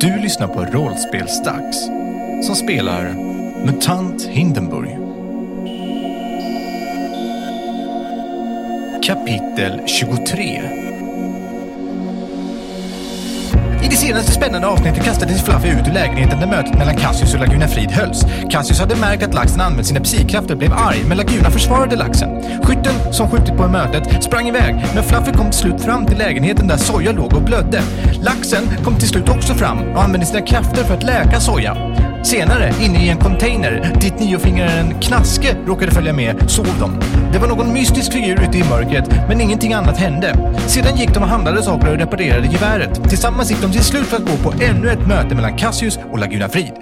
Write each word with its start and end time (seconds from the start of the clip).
Du 0.00 0.18
lyssnar 0.18 0.48
på 0.48 0.64
Rollspelsdags 0.64 1.84
som 2.42 2.56
spelar 2.56 3.14
MUTANT 3.64 4.22
Hindenburg. 4.22 4.98
Kapitel 9.02 9.80
23 9.86 10.89
i 13.82 13.88
det 13.88 13.96
senaste 13.96 14.32
spännande 14.32 14.68
avsnittet 14.68 15.04
kastades 15.04 15.42
Fluffy 15.42 15.68
ut 15.68 15.88
ur 15.88 15.92
lägenheten 15.92 16.40
där 16.40 16.46
mötet 16.46 16.78
mellan 16.78 16.96
Cassius 16.96 17.34
och 17.34 17.40
Laguna 17.40 17.68
Frid 17.68 17.90
hölls. 17.90 18.24
Cassius 18.50 18.80
hade 18.80 18.96
märkt 18.96 19.22
att 19.22 19.34
laxen 19.34 19.60
använt 19.60 19.86
sina 19.86 20.00
psikrafter 20.00 20.54
och 20.54 20.58
blev 20.58 20.72
arg, 20.72 21.04
men 21.08 21.16
Laguna 21.16 21.50
försvarade 21.50 21.96
laxen. 21.96 22.42
Skytten, 22.62 23.12
som 23.12 23.30
skjutit 23.30 23.56
på 23.56 23.68
mötet, 23.68 24.24
sprang 24.24 24.48
iväg, 24.48 24.84
men 24.94 25.04
Fluffy 25.04 25.32
kom 25.32 25.50
till 25.50 25.60
slut 25.60 25.80
fram 25.80 26.06
till 26.06 26.18
lägenheten 26.18 26.68
där 26.68 26.76
Soja 26.76 27.12
låg 27.12 27.32
och 27.32 27.42
blödde. 27.42 27.82
Laxen 28.22 28.62
kom 28.84 28.96
till 28.96 29.08
slut 29.08 29.28
också 29.28 29.54
fram 29.54 29.78
och 29.78 30.02
använde 30.02 30.26
sina 30.26 30.40
krafter 30.40 30.84
för 30.84 30.94
att 30.94 31.02
läka 31.02 31.40
Soja. 31.40 31.89
Senare, 32.22 32.72
inne 32.80 33.06
i 33.06 33.08
en 33.08 33.18
container 33.18 33.96
dit 34.00 34.20
niofingraren 34.20 35.00
Knaske 35.00 35.56
råkade 35.66 35.92
följa 35.92 36.12
med, 36.12 36.50
såg 36.50 36.66
de. 36.80 37.00
Det 37.32 37.38
var 37.38 37.48
någon 37.48 37.72
mystisk 37.72 38.12
figur 38.12 38.42
ute 38.42 38.58
i 38.58 38.64
mörkret, 38.64 39.08
men 39.28 39.40
ingenting 39.40 39.72
annat 39.72 39.96
hände. 39.96 40.54
Sedan 40.68 40.96
gick 40.96 41.14
de 41.14 41.22
och 41.22 41.28
handlade 41.28 41.62
saker 41.62 41.92
och 41.92 41.98
reparerade 41.98 42.46
geväret. 42.46 43.08
Tillsammans 43.08 43.50
gick 43.50 43.60
de 43.62 43.72
till 43.72 43.84
slut 43.84 44.06
för 44.06 44.16
att 44.16 44.26
gå 44.26 44.50
på 44.50 44.64
ännu 44.64 44.90
ett 44.90 45.06
möte 45.06 45.34
mellan 45.34 45.58
Cassius 45.58 45.98
och 46.12 46.18
Laguna 46.18 46.48
Frid. 46.48 46.72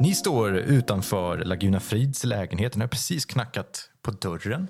Ni 0.00 0.14
står 0.14 0.56
utanför 0.56 1.38
Laguna 1.38 1.80
Frids 1.80 2.24
lägenhet. 2.24 2.76
Ni 2.76 2.80
har 2.80 2.88
precis 2.88 3.24
knackat 3.24 3.88
på 4.02 4.10
dörren 4.10 4.68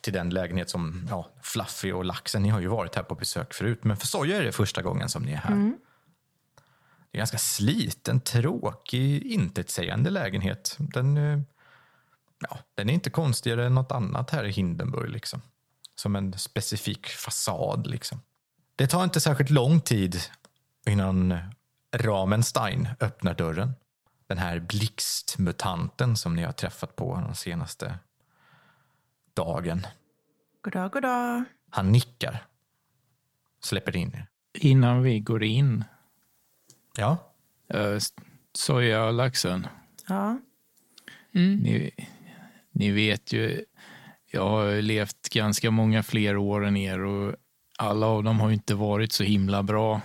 till 0.00 0.12
den 0.12 0.30
lägenhet 0.30 0.70
som 0.70 1.06
ja, 1.10 1.28
Fluffy 1.42 1.92
och 1.92 2.04
Laxen, 2.04 2.42
ni 2.42 2.48
har 2.48 2.60
ju 2.60 2.66
varit 2.66 2.94
här 2.94 3.02
på 3.02 3.14
besök 3.14 3.54
förut, 3.54 3.78
men 3.82 3.96
för 3.96 4.06
Soja 4.06 4.36
är 4.36 4.42
det 4.42 4.52
första 4.52 4.82
gången 4.82 5.08
som 5.08 5.22
ni 5.22 5.32
är 5.32 5.36
här. 5.36 5.52
Mm. 5.52 5.74
Det 7.12 7.18
är 7.18 7.18
en 7.18 7.20
ganska 7.20 7.38
sliten, 7.38 8.20
tråkig, 8.20 9.22
intetsägande 9.22 10.10
lägenhet. 10.10 10.76
Den, 10.78 11.16
eh, 11.16 11.40
ja, 12.40 12.58
den 12.74 12.90
är 12.90 12.94
inte 12.94 13.10
konstigare 13.10 13.66
än 13.66 13.74
något 13.74 13.92
annat 13.92 14.30
här 14.30 14.44
i 14.44 14.50
Hindenburg. 14.50 15.10
Liksom. 15.10 15.42
Som 15.94 16.16
en 16.16 16.38
specifik 16.38 17.06
fasad. 17.06 17.86
Liksom. 17.86 18.20
Det 18.76 18.86
tar 18.86 19.04
inte 19.04 19.20
särskilt 19.20 19.50
lång 19.50 19.80
tid 19.80 20.20
innan 20.86 21.38
Ramenstein 21.96 22.88
öppnar 23.00 23.34
dörren. 23.34 23.72
Den 24.26 24.38
här 24.38 24.60
blixtmutanten 24.60 26.16
som 26.16 26.36
ni 26.36 26.42
har 26.42 26.52
träffat 26.52 26.96
på 26.96 27.16
den 27.26 27.34
senaste 27.34 27.98
dagen. 29.34 29.86
Goddag, 30.62 30.92
goddag. 30.92 31.44
Han 31.70 31.92
nickar. 31.92 32.46
Släpper 33.64 33.96
in 33.96 34.14
er. 34.14 34.28
Innan 34.54 35.02
vi 35.02 35.20
går 35.20 35.42
in, 35.42 35.84
Ja, 36.96 37.34
uh, 37.74 37.98
soja 38.54 39.04
och 39.04 39.12
laxen. 39.12 39.66
Ja, 40.08 40.40
Ni, 41.62 41.90
ni 42.72 42.90
vet 42.90 43.32
ju, 43.32 43.64
jag 44.30 44.48
har 44.48 44.82
levt 44.82 45.28
ganska 45.28 45.70
många 45.70 46.02
fler 46.02 46.36
år 46.36 46.64
än 46.64 46.76
er 46.76 47.04
och 47.04 47.34
alla 47.78 48.06
av 48.06 48.24
dem 48.24 48.40
har 48.40 48.48
ju 48.48 48.54
inte 48.54 48.74
varit 48.74 49.12
så 49.12 49.24
himla 49.24 49.62
bra. 49.62 50.00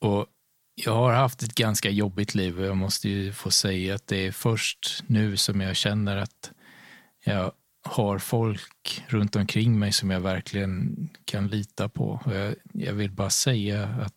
Och 0.00 0.26
jag 0.74 0.94
har 0.94 1.12
haft 1.12 1.42
ett 1.42 1.54
ganska 1.54 1.90
jobbigt 1.90 2.34
liv 2.34 2.60
och 2.60 2.66
jag 2.66 2.76
måste 2.76 3.08
ju 3.08 3.32
få 3.32 3.50
säga 3.50 3.94
att 3.94 4.06
det 4.06 4.26
är 4.26 4.32
först 4.32 5.04
nu 5.06 5.36
som 5.36 5.60
jag 5.60 5.76
känner 5.76 6.16
att 6.16 6.52
jag 7.24 7.52
har 7.82 8.18
folk 8.18 9.04
runt 9.08 9.36
omkring 9.36 9.78
mig 9.78 9.92
som 9.92 10.10
jag 10.10 10.20
verkligen 10.20 10.96
kan 11.24 11.48
lita 11.48 11.88
på. 11.88 12.20
Och 12.24 12.34
jag, 12.34 12.54
jag 12.72 12.92
vill 12.92 13.10
bara 13.10 13.30
säga 13.30 13.84
att 13.84 14.14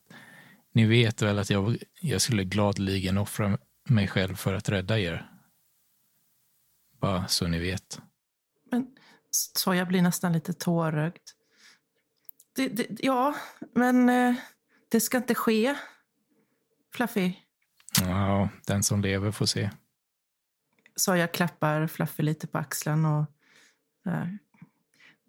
ni 0.72 0.86
vet 0.86 1.22
väl 1.22 1.40
att 1.40 1.50
jag, 1.50 1.78
jag 2.00 2.22
skulle 2.22 2.44
gladeligen 2.44 3.18
offra 3.18 3.58
mig 3.90 4.08
själv 4.08 4.36
för 4.36 4.54
att 4.54 4.70
rädda 4.70 5.00
er. 5.00 5.32
Bara 7.00 7.28
så 7.28 7.48
ni 7.48 7.60
vet. 7.60 8.02
men 8.72 8.88
så 9.32 9.76
jag 9.76 9.88
blir 9.88 10.02
nästan 10.02 10.34
lite 10.34 10.54
tårögd. 10.54 11.22
Det, 12.56 12.68
det, 12.68 12.88
ja, 12.90 13.36
men 13.74 14.10
eh, 14.10 14.36
det 14.90 15.00
ska 15.00 15.18
inte 15.18 15.36
ske. 15.36 15.76
Fluffy. 16.94 17.34
Ja, 18.02 18.50
den 18.68 18.84
som 18.84 19.02
lever 19.02 19.32
får 19.32 19.46
se. 19.46 19.70
Så 20.96 21.16
jag 21.16 21.34
klappar 21.34 21.88
Fluffy 21.88 22.24
lite 22.24 22.48
på 22.48 22.58
axeln 22.58 23.06
och 23.06 23.26
där. 24.04 24.38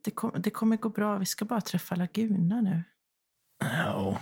Det, 0.05 0.11
kom, 0.11 0.33
det 0.37 0.51
kommer 0.51 0.77
gå 0.77 0.89
bra. 0.89 1.19
Vi 1.19 1.27
ska 1.27 1.45
bara 1.45 1.61
träffa 1.61 1.95
Laguna 1.95 2.61
nu. 2.61 2.83
Ja, 3.59 4.21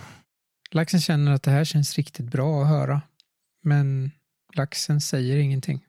Laxen 0.71 1.01
känner 1.01 1.31
att 1.31 1.43
det 1.43 1.51
här 1.51 1.63
känns 1.65 1.95
riktigt 1.97 2.25
bra 2.25 2.61
att 2.61 2.67
höra. 2.69 3.01
Men 3.61 4.11
laxen 4.53 5.01
säger 5.01 5.37
ingenting. 5.37 5.85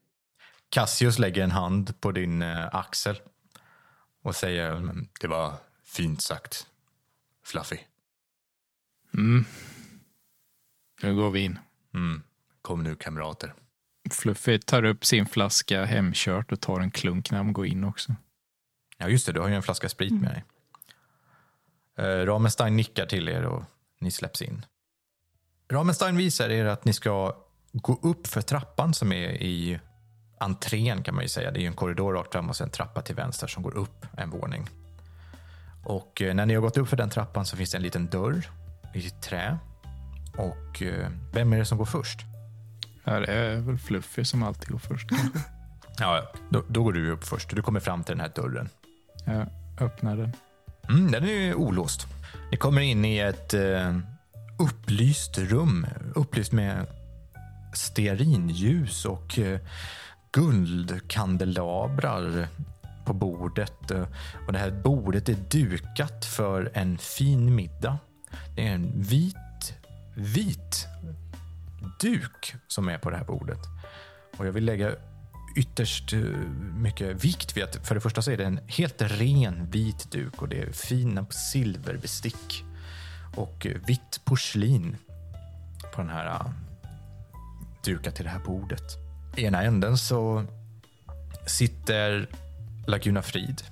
Cassius 0.68 1.18
lägger 1.18 1.42
en 1.44 1.50
hand 1.50 2.00
på 2.00 2.12
din 2.12 2.42
eh, 2.42 2.74
axel 2.74 3.20
och 4.22 4.36
säger 4.36 4.78
"Men 4.80 5.08
det 5.20 5.26
var 5.26 5.54
fint 5.84 6.22
sagt, 6.22 6.66
Fluffy. 7.44 7.78
mm. 9.14 9.44
Nu 11.02 11.14
går 11.14 11.30
vi 11.30 11.40
in. 11.40 11.58
Mm. 11.94 12.22
Kom 12.62 12.82
nu 12.82 12.94
kamrater. 12.94 13.54
Fluffy 14.10 14.58
tar 14.58 14.84
upp 14.84 15.04
sin 15.04 15.26
flaska 15.26 15.84
hemkört 15.84 16.52
och 16.52 16.60
tar 16.60 16.80
en 16.80 16.90
klunk 16.90 17.30
när 17.30 17.38
han 17.38 17.52
går 17.52 17.66
in 17.66 17.84
också. 17.84 18.14
Ja, 18.98 19.08
just 19.08 19.26
det, 19.26 19.32
du 19.32 19.40
har 19.40 19.48
ju 19.48 19.54
en 19.54 19.62
flaska 19.62 19.88
sprit 19.88 20.12
med 20.12 20.30
dig. 20.30 20.44
Eh, 22.06 22.26
Ramenstein 22.26 22.76
nickar 22.76 23.06
till 23.06 23.28
er 23.28 23.42
och 23.44 23.64
ni 24.00 24.10
släpps 24.10 24.42
in. 24.42 24.66
Ramenstein 25.72 26.16
visar 26.16 26.50
er 26.50 26.64
att 26.64 26.84
ni 26.84 26.92
ska 26.92 27.36
gå 27.72 27.98
upp 28.02 28.26
för 28.26 28.42
trappan 28.42 28.94
som 28.94 29.12
är 29.12 29.28
i 29.42 29.80
entrén 30.38 31.02
kan 31.02 31.14
man 31.14 31.24
ju 31.24 31.28
säga. 31.28 31.50
Det 31.50 31.58
är 31.58 31.60
ju 31.60 31.66
en 31.66 31.74
korridor 31.74 32.12
rakt 32.12 32.32
fram 32.32 32.48
och 32.48 32.56
sen 32.56 32.64
en 32.64 32.70
trappa 32.70 33.02
till 33.02 33.14
vänster 33.14 33.46
som 33.46 33.62
går 33.62 33.76
upp 33.76 34.06
en 34.16 34.30
våning. 34.30 34.68
Och 35.84 36.22
eh, 36.22 36.34
när 36.34 36.46
ni 36.46 36.54
har 36.54 36.60
gått 36.60 36.76
upp 36.76 36.88
för 36.88 36.96
den 36.96 37.10
trappan 37.10 37.46
så 37.46 37.56
finns 37.56 37.70
det 37.70 37.76
en 37.76 37.82
liten 37.82 38.06
dörr 38.06 38.50
i 38.94 39.10
trä. 39.10 39.58
Och 40.36 40.82
eh, 40.82 41.08
vem 41.32 41.52
är 41.52 41.58
det 41.58 41.64
som 41.64 41.78
går 41.78 41.84
först? 41.84 42.20
Ja, 43.04 43.20
det 43.20 43.32
är 43.32 43.56
väl 43.56 43.78
Fluffy 43.78 44.24
som 44.24 44.42
alltid 44.42 44.68
går 44.68 44.78
först. 44.78 45.08
Ja, 45.98 46.32
då, 46.50 46.62
då 46.68 46.82
går 46.82 46.92
du 46.92 47.10
upp 47.10 47.24
först. 47.24 47.50
Du 47.50 47.62
kommer 47.62 47.80
fram 47.80 48.04
till 48.04 48.16
den 48.16 48.20
här 48.20 48.32
dörren. 48.34 48.68
Jag 49.26 49.46
öppnar 49.80 50.16
den. 50.16 50.32
Mm, 50.88 51.10
den 51.10 51.24
är 51.24 51.32
ju 51.32 51.54
olåst. 51.54 52.06
Ni 52.50 52.56
kommer 52.56 52.80
in 52.80 53.04
i 53.04 53.18
ett 53.18 53.54
eh, 53.54 53.98
upplyst 54.62 55.38
rum. 55.38 55.86
Upplyst 56.14 56.52
med 56.52 56.86
stearinljus 57.74 59.04
och 59.04 59.38
eh, 59.38 59.60
guldkandelabrar 60.32 62.48
på 63.04 63.12
bordet. 63.12 63.90
Eh, 63.90 64.06
och 64.46 64.52
det 64.52 64.58
här 64.58 64.70
bordet 64.70 65.28
är 65.28 65.36
dukat 65.50 66.24
för 66.24 66.70
en 66.74 66.98
fin 66.98 67.54
middag. 67.54 67.98
Det 68.56 68.66
är 68.66 68.72
en 68.72 69.02
vit, 69.02 69.74
vit 70.16 70.86
duk 72.00 72.54
som 72.68 72.88
är 72.88 72.98
på 72.98 73.10
det 73.10 73.16
här 73.16 73.24
bordet. 73.24 73.60
Och 74.36 74.46
jag 74.46 74.52
vill 74.52 74.64
lägga 74.64 74.92
ytterst 75.56 76.12
eh, 76.12 76.20
mycket 76.76 77.24
vikt 77.24 77.56
vid 77.56 77.64
att 77.64 77.86
för 77.86 77.94
det 77.94 78.00
första 78.00 78.22
så 78.22 78.30
är 78.30 78.36
det 78.36 78.44
en 78.44 78.60
helt 78.66 79.02
ren 79.02 79.70
vit 79.70 80.10
duk 80.10 80.42
och 80.42 80.48
det 80.48 80.62
är 80.62 80.72
fina 80.72 81.26
silverbestick 81.26 82.64
och 83.36 83.66
eh, 83.66 83.80
vitt 83.86 84.20
porslin 84.24 84.96
på 85.94 86.00
den 86.00 86.10
här 86.10 86.26
eh, 86.26 86.50
dukat 87.84 88.14
till 88.14 88.24
det 88.24 88.30
här 88.30 88.44
bordet. 88.44 88.96
I 89.36 89.44
ena 89.44 89.62
änden 89.62 89.98
så 89.98 90.44
sitter 91.46 92.28
Laguna 92.86 93.22
Frid 93.22 93.62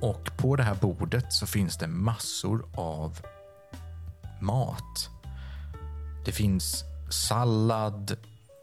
och 0.00 0.36
på 0.36 0.56
det 0.56 0.62
här 0.62 0.74
bordet 0.74 1.32
så 1.32 1.46
finns 1.46 1.76
det 1.76 1.86
massor 1.86 2.64
av 2.74 3.20
mat. 4.40 5.10
Det 6.24 6.32
finns 6.32 6.84
sallad 7.10 8.16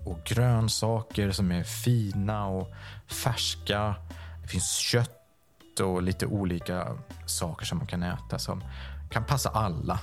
och 0.05 0.19
grönsaker 0.25 1.31
som 1.31 1.51
är 1.51 1.63
fina 1.63 2.45
och 2.47 2.73
färska. 3.07 3.95
Det 4.41 4.47
finns 4.47 4.71
kött 4.71 5.79
och 5.79 6.03
lite 6.03 6.25
olika 6.25 6.97
saker 7.25 7.65
som 7.65 7.77
man 7.77 7.87
kan 7.87 8.03
äta 8.03 8.39
som 8.39 8.63
kan 9.09 9.23
passa 9.23 9.49
alla. 9.49 9.99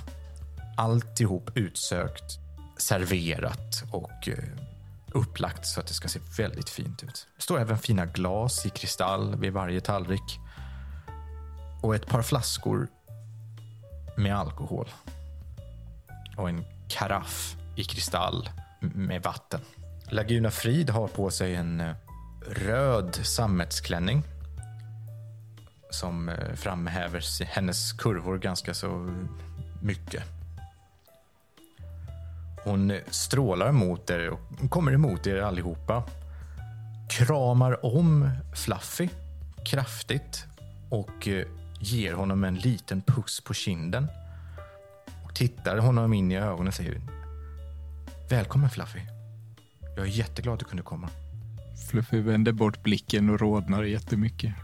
Alltihop 0.77 1.51
utsökt, 1.55 2.39
serverat 2.77 3.85
och 3.91 4.29
eh, 4.29 4.45
upplagt 5.13 5.67
så 5.67 5.81
att 5.81 5.87
det 5.87 5.95
ska 5.95 6.09
se 6.09 6.21
väldigt 6.39 6.69
fint 6.69 7.03
ut. 7.03 7.27
Det 7.37 7.43
står 7.43 7.61
även 7.61 7.79
fina 7.79 8.07
glas 8.07 8.67
i 8.67 8.71
kristall 8.71 9.37
vid 9.37 9.53
varje 9.53 9.81
tallrik. 9.81 10.39
Och 11.83 11.95
ett 11.95 12.07
par 12.07 12.23
flaskor 12.23 12.89
med 14.17 14.37
alkohol. 14.37 14.89
Och 16.37 16.49
en 16.49 16.65
karaff 16.89 17.57
i 17.77 17.85
kristall 17.85 18.49
med 18.81 19.23
vatten. 19.23 19.61
Laguna 20.09 20.51
Frid 20.51 20.91
har 20.91 21.09
på 21.09 21.31
sig 21.31 21.55
en 21.55 21.81
eh, 21.81 21.95
röd 22.49 23.19
sammetsklänning 23.23 24.23
som 25.91 26.29
eh, 26.29 26.55
framhäver 26.55 27.45
hennes 27.45 27.93
kurvor 27.93 28.39
ganska 28.39 28.75
så 28.75 29.15
mycket. 29.83 30.23
Hon 32.65 32.93
strålar 33.11 33.73
mot 33.73 34.11
er 34.11 34.31
och 34.31 34.71
kommer 34.71 34.93
emot 34.93 35.27
er 35.27 35.37
allihopa. 35.37 36.03
Kramar 37.11 37.87
om 37.87 38.31
Fluffy 38.55 39.09
kraftigt 39.65 40.45
och 40.91 41.29
eh, 41.29 41.47
ger 41.81 42.13
honom 42.13 42.45
en 42.45 42.55
liten 42.55 43.03
puss 43.03 43.41
på 43.41 43.55
kinden. 43.55 44.07
Och 45.25 45.35
tittar 45.35 45.79
honom 45.79 46.13
in 46.13 46.33
i 46.33 46.37
ögonen 46.37 46.69
och 46.69 46.75
säger 46.75 47.01
Välkommen 48.31 48.71
Fluffy. 48.71 49.01
Jag 49.97 50.07
är 50.07 50.11
jätteglad 50.11 50.53
att 50.53 50.59
du 50.59 50.65
kunde 50.65 50.83
komma. 50.83 51.09
Fluffy 51.91 52.21
vänder 52.21 52.53
bort 52.53 52.83
blicken 52.83 53.31
och 53.31 53.41
rodnar 53.41 53.83
jättemycket. 53.83 54.55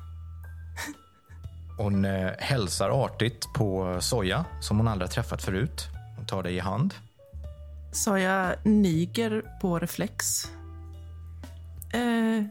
Hon 1.79 2.05
eh, 2.05 2.31
hälsar 2.39 3.05
artigt 3.05 3.53
på 3.55 3.99
Soja 4.01 4.45
som 4.61 4.77
hon 4.79 4.89
aldrig 4.89 5.11
träffat 5.11 5.43
förut. 5.43 5.89
Hon 6.17 6.27
tar 6.27 6.43
dig 6.43 6.55
i 6.57 6.59
hand. 6.61 6.95
Soja 7.93 8.55
niger 8.65 9.43
på 9.61 9.79
reflex. 9.79 10.45
Eh, 11.93 12.45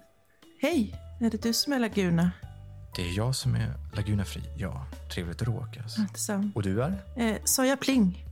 Hej, 0.62 0.96
är 1.20 1.30
det 1.30 1.42
du 1.42 1.54
som 1.54 1.74
är 1.74 1.80
Laguna? 1.80 2.32
Det 2.96 3.02
är 3.02 3.18
jag 3.18 3.36
som 3.36 3.56
är 3.56 3.74
Laguna 3.94 4.26
Fri. 4.26 4.42
Ja, 4.58 4.86
trevligt 5.14 5.42
att 5.42 5.48
råkas. 5.48 5.96
Detsamma. 5.96 6.52
Och 6.56 6.64
du 6.64 6.84
är? 6.84 6.96
Eh, 7.16 7.36
Soja 7.46 7.78
Pling. 7.78 8.26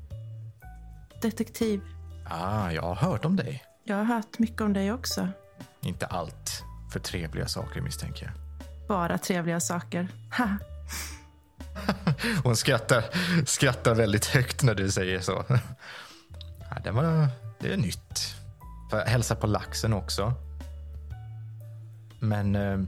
Detektiv. 1.22 1.82
Ah, 2.30 2.72
jag 2.72 2.82
har 2.82 2.96
hört 2.96 3.26
om 3.26 3.36
dig. 3.36 3.64
Jag 3.84 3.96
har 3.96 4.04
hört 4.04 4.40
mycket 4.40 4.62
om 4.62 4.74
dig 4.74 4.92
också. 4.94 5.28
Inte 5.82 6.06
allt 6.06 6.64
för 6.92 7.00
trevliga 7.00 7.48
saker 7.48 7.82
misstänker 7.82 8.26
jag. 8.26 8.34
Bara 8.88 9.18
trevliga 9.18 9.60
saker. 9.60 10.08
Ha. 10.38 10.58
Hon 12.44 12.56
skrattar, 12.56 13.04
skrattar 13.46 13.96
väldigt 13.96 14.26
högt 14.26 14.64
när 14.64 14.76
du 14.76 14.92
säger 14.92 15.20
så. 15.20 15.46
Ja, 16.70 16.78
det, 16.84 16.92
var, 16.92 17.28
det 17.60 17.74
är 17.74 17.78
nytt. 17.78 18.36
Jag 18.92 19.06
hälsa 19.06 19.36
på 19.36 19.48
laxen 19.48 19.94
också. 19.94 20.34
Men 22.20 22.56
eh, 22.56 22.80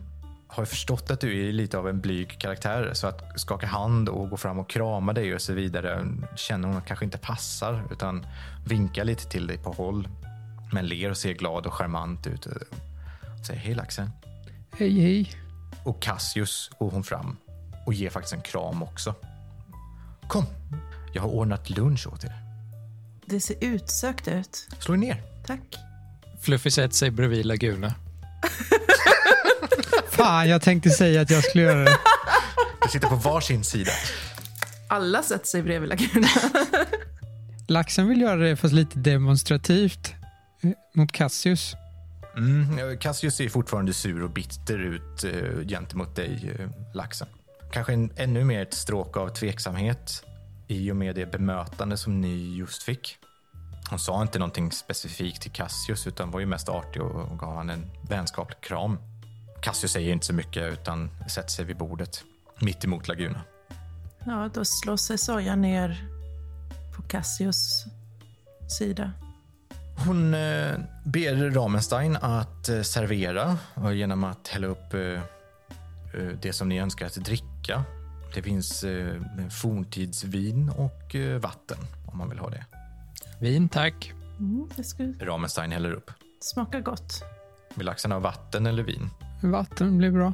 har 0.48 0.66
förstått 0.66 1.12
att 1.12 1.20
du 1.20 1.48
är 1.48 1.52
lite 1.52 1.78
av 1.78 1.90
en 1.90 2.02
blyg 2.02 2.40
karaktär. 2.40 2.90
Så 2.94 3.08
att 3.08 3.40
skaka 3.40 3.68
hand 3.68 4.10
och 4.10 4.30
gå 4.30 4.38
fram 4.38 4.60
och 4.60 4.70
krama 4.70 5.14
dig 5.14 5.36
och 5.36 5.42
så 5.42 5.54
vidare 5.54 6.08
känner 6.36 6.68
hon 6.68 6.82
kanske 6.82 7.06
inte 7.06 7.18
passar. 7.18 7.84
Utan 7.92 8.26
vinkar 8.66 9.04
lite 9.04 9.30
till 9.30 9.48
dig 9.48 9.58
på 9.58 9.72
håll. 9.72 10.08
Men 10.74 10.88
ler 10.88 11.10
och 11.10 11.18
ser 11.18 11.34
glad 11.34 11.66
och 11.66 11.74
charmant 11.74 12.28
ut. 12.28 12.46
Och 12.46 13.46
säger 13.46 13.60
hej 13.60 13.76
laxen. 13.76 14.10
Hej, 14.72 15.00
hej. 15.02 15.32
Och 15.84 16.02
Cassius 16.02 16.70
går 16.80 16.92
hon 16.92 17.04
fram 17.04 17.38
och 17.86 17.94
ger 17.94 18.10
faktiskt 18.10 18.34
en 18.34 18.42
kram 18.42 18.84
också. 18.84 19.16
Kom, 20.28 20.46
jag 21.14 21.22
har 21.22 21.30
ordnat 21.30 21.70
lunch 21.70 22.08
åt 22.08 22.24
er. 22.24 22.34
Det 23.26 23.40
ser 23.40 23.56
utsökt 23.62 24.28
ut. 24.28 24.68
Slå 24.80 24.94
er 24.94 24.98
ner. 24.98 25.22
Tack. 25.46 25.78
Fluffy 26.42 26.72
sätter 26.72 26.96
sig 26.96 27.12
bredvid 27.12 27.46
Laguna. 27.46 27.94
Fan, 30.10 30.50
jag 30.50 30.62
tänkte 30.62 30.90
säga 30.90 31.22
att 31.22 31.30
jag 31.30 31.44
skulle 31.44 31.64
göra 31.64 31.84
det. 31.84 31.98
Du 32.84 32.90
sitter 32.90 33.08
på 33.08 33.16
varsin 33.16 33.64
sida. 33.64 33.92
Alla 34.90 35.24
sätter 35.24 35.46
sig 35.46 35.64
bredvid 35.64 35.90
Laguna. 35.90 36.28
Laxen 37.68 38.08
vill 38.08 38.22
göra 38.22 38.36
det 38.36 38.56
fast 38.56 38.74
lite 38.74 39.00
demonstrativt 39.00 40.14
eh, 40.64 40.72
mot 40.96 41.12
Cassius. 41.12 41.76
Mm, 42.38 42.98
Cassius 42.98 43.36
ser 43.36 43.50
fortfarande 43.50 43.94
sur 43.94 44.24
och 44.24 44.30
bitter 44.30 44.78
ut 44.80 45.24
eh, 45.24 45.68
gentemot 45.68 46.16
dig, 46.16 46.56
eh, 46.60 46.70
laxen. 46.94 47.28
Kanske 47.72 47.94
en, 47.94 48.12
ännu 48.16 48.44
mer 48.44 48.62
ett 48.62 48.74
stråk 48.74 49.18
av 49.18 49.30
tveksamhet 49.30 50.24
i 50.68 50.92
och 50.92 50.96
med 50.96 51.16
det 51.16 51.32
bemötande 51.32 51.98
som 51.98 52.22
ni 52.22 52.58
just 52.58 52.84
fick. 52.84 53.18
Hon 53.90 54.00
sa 54.00 54.22
inte 54.22 54.40
någonting 54.40 54.72
specifikt 54.72 55.42
till 55.42 55.52
Cassius 55.52 56.08
utan 56.08 56.32
var 56.32 56.40
ju 56.40 56.46
mest 56.46 56.70
artig 56.70 57.02
och, 57.02 57.32
och 57.32 57.40
gav 57.40 57.56
han 57.56 57.70
en 57.70 57.92
vänskaplig 58.10 58.62
kram. 58.62 58.98
Cassius 59.62 59.92
säger 59.92 60.12
inte 60.12 60.26
så 60.26 60.34
mycket 60.34 60.74
utan 60.74 61.10
sätter 61.30 61.50
sig 61.50 61.66
vid 61.66 61.78
bordet 61.78 62.24
mitt 62.60 62.84
emot 62.84 63.08
Laguna. 63.08 63.42
Ja, 64.26 64.50
då 64.54 64.66
slår 64.66 64.98
sig 64.98 65.18
Soja 65.18 65.56
ner 65.56 66.10
på 66.96 67.02
Cassius 67.02 67.86
sida. 68.80 69.12
Hon 70.06 70.34
eh, 70.34 70.76
ber 71.04 71.52
Ramenstein 71.52 72.16
att 72.16 72.70
eh, 72.70 72.82
servera 72.82 73.58
och 73.74 73.96
genom 73.96 74.24
att 74.24 74.48
hälla 74.48 74.68
upp 74.68 74.94
eh, 74.94 75.02
eh, 75.02 76.28
det 76.42 76.54
som 76.54 76.70
ni 76.70 76.80
önskar 76.80 77.06
att 77.06 77.16
dricka. 77.16 77.51
Det 78.34 78.42
finns 78.42 78.84
eh, 78.84 79.22
forntidsvin 79.50 80.70
och 80.70 81.16
eh, 81.16 81.40
vatten 81.40 81.78
om 82.06 82.18
man 82.18 82.30
vill 82.30 82.40
ha 82.40 82.50
det. 82.50 82.66
Vin, 83.40 83.70
tack. 83.70 84.14
Mm, 84.40 84.70
det 84.76 84.84
ska 84.84 85.04
Ramenstein 85.20 85.72
häller 85.72 85.92
upp. 85.92 86.12
smaka 86.40 86.80
gott. 86.80 87.24
Vill 87.76 87.86
laxen 87.86 88.12
ha 88.12 88.20
vatten 88.20 88.66
eller 88.66 88.84
vin? 88.84 89.10
Vatten 89.44 89.98
blir 89.98 90.12
bra. 90.12 90.34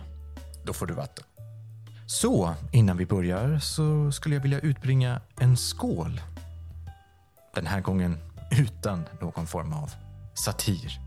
Då 0.65 0.73
får 0.73 0.85
du 0.85 0.93
vatten. 0.93 1.25
Så, 2.07 2.53
innan 2.71 2.97
vi 2.97 3.05
börjar 3.05 3.59
så 3.59 4.11
skulle 4.11 4.35
jag 4.35 4.41
vilja 4.41 4.59
utbringa 4.59 5.21
en 5.39 5.57
skål. 5.57 6.21
Den 7.55 7.67
här 7.67 7.81
gången 7.81 8.17
utan 8.51 9.03
någon 9.21 9.47
form 9.47 9.73
av 9.73 9.91
satir. 10.33 10.99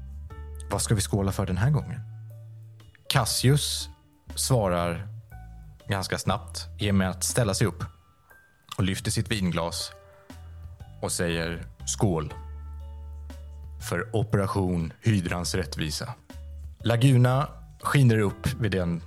Vad 0.70 0.82
ska 0.82 0.94
vi 0.94 1.00
skåla 1.00 1.32
för 1.32 1.46
den 1.46 1.56
här 1.56 1.70
gången? 1.70 2.00
Cassius 3.08 3.88
svarar 4.34 5.08
ganska 5.90 6.18
snabbt 6.18 6.66
i 6.78 6.90
och 6.90 6.94
med 6.94 7.10
att 7.10 7.24
ställa 7.24 7.54
sig 7.54 7.66
upp 7.66 7.84
och 8.76 8.84
lyfter 8.84 9.10
sitt 9.10 9.30
vinglas 9.30 9.92
och 11.02 11.12
säger 11.12 11.66
skål 11.86 12.34
för 13.88 14.16
Operation 14.16 14.92
Hydrans 15.00 15.54
rättvisa. 15.54 16.14
Laguna 16.84 17.48
skiner 17.80 18.18
upp 18.18 18.46
vid 18.60 18.72
den 18.72 19.02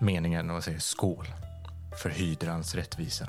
meningen 0.00 0.50
och 0.50 0.64
säger 0.64 0.78
skål 0.78 1.26
för 2.02 2.10
Hydrans 2.10 2.74
rättvisa. 2.74 3.28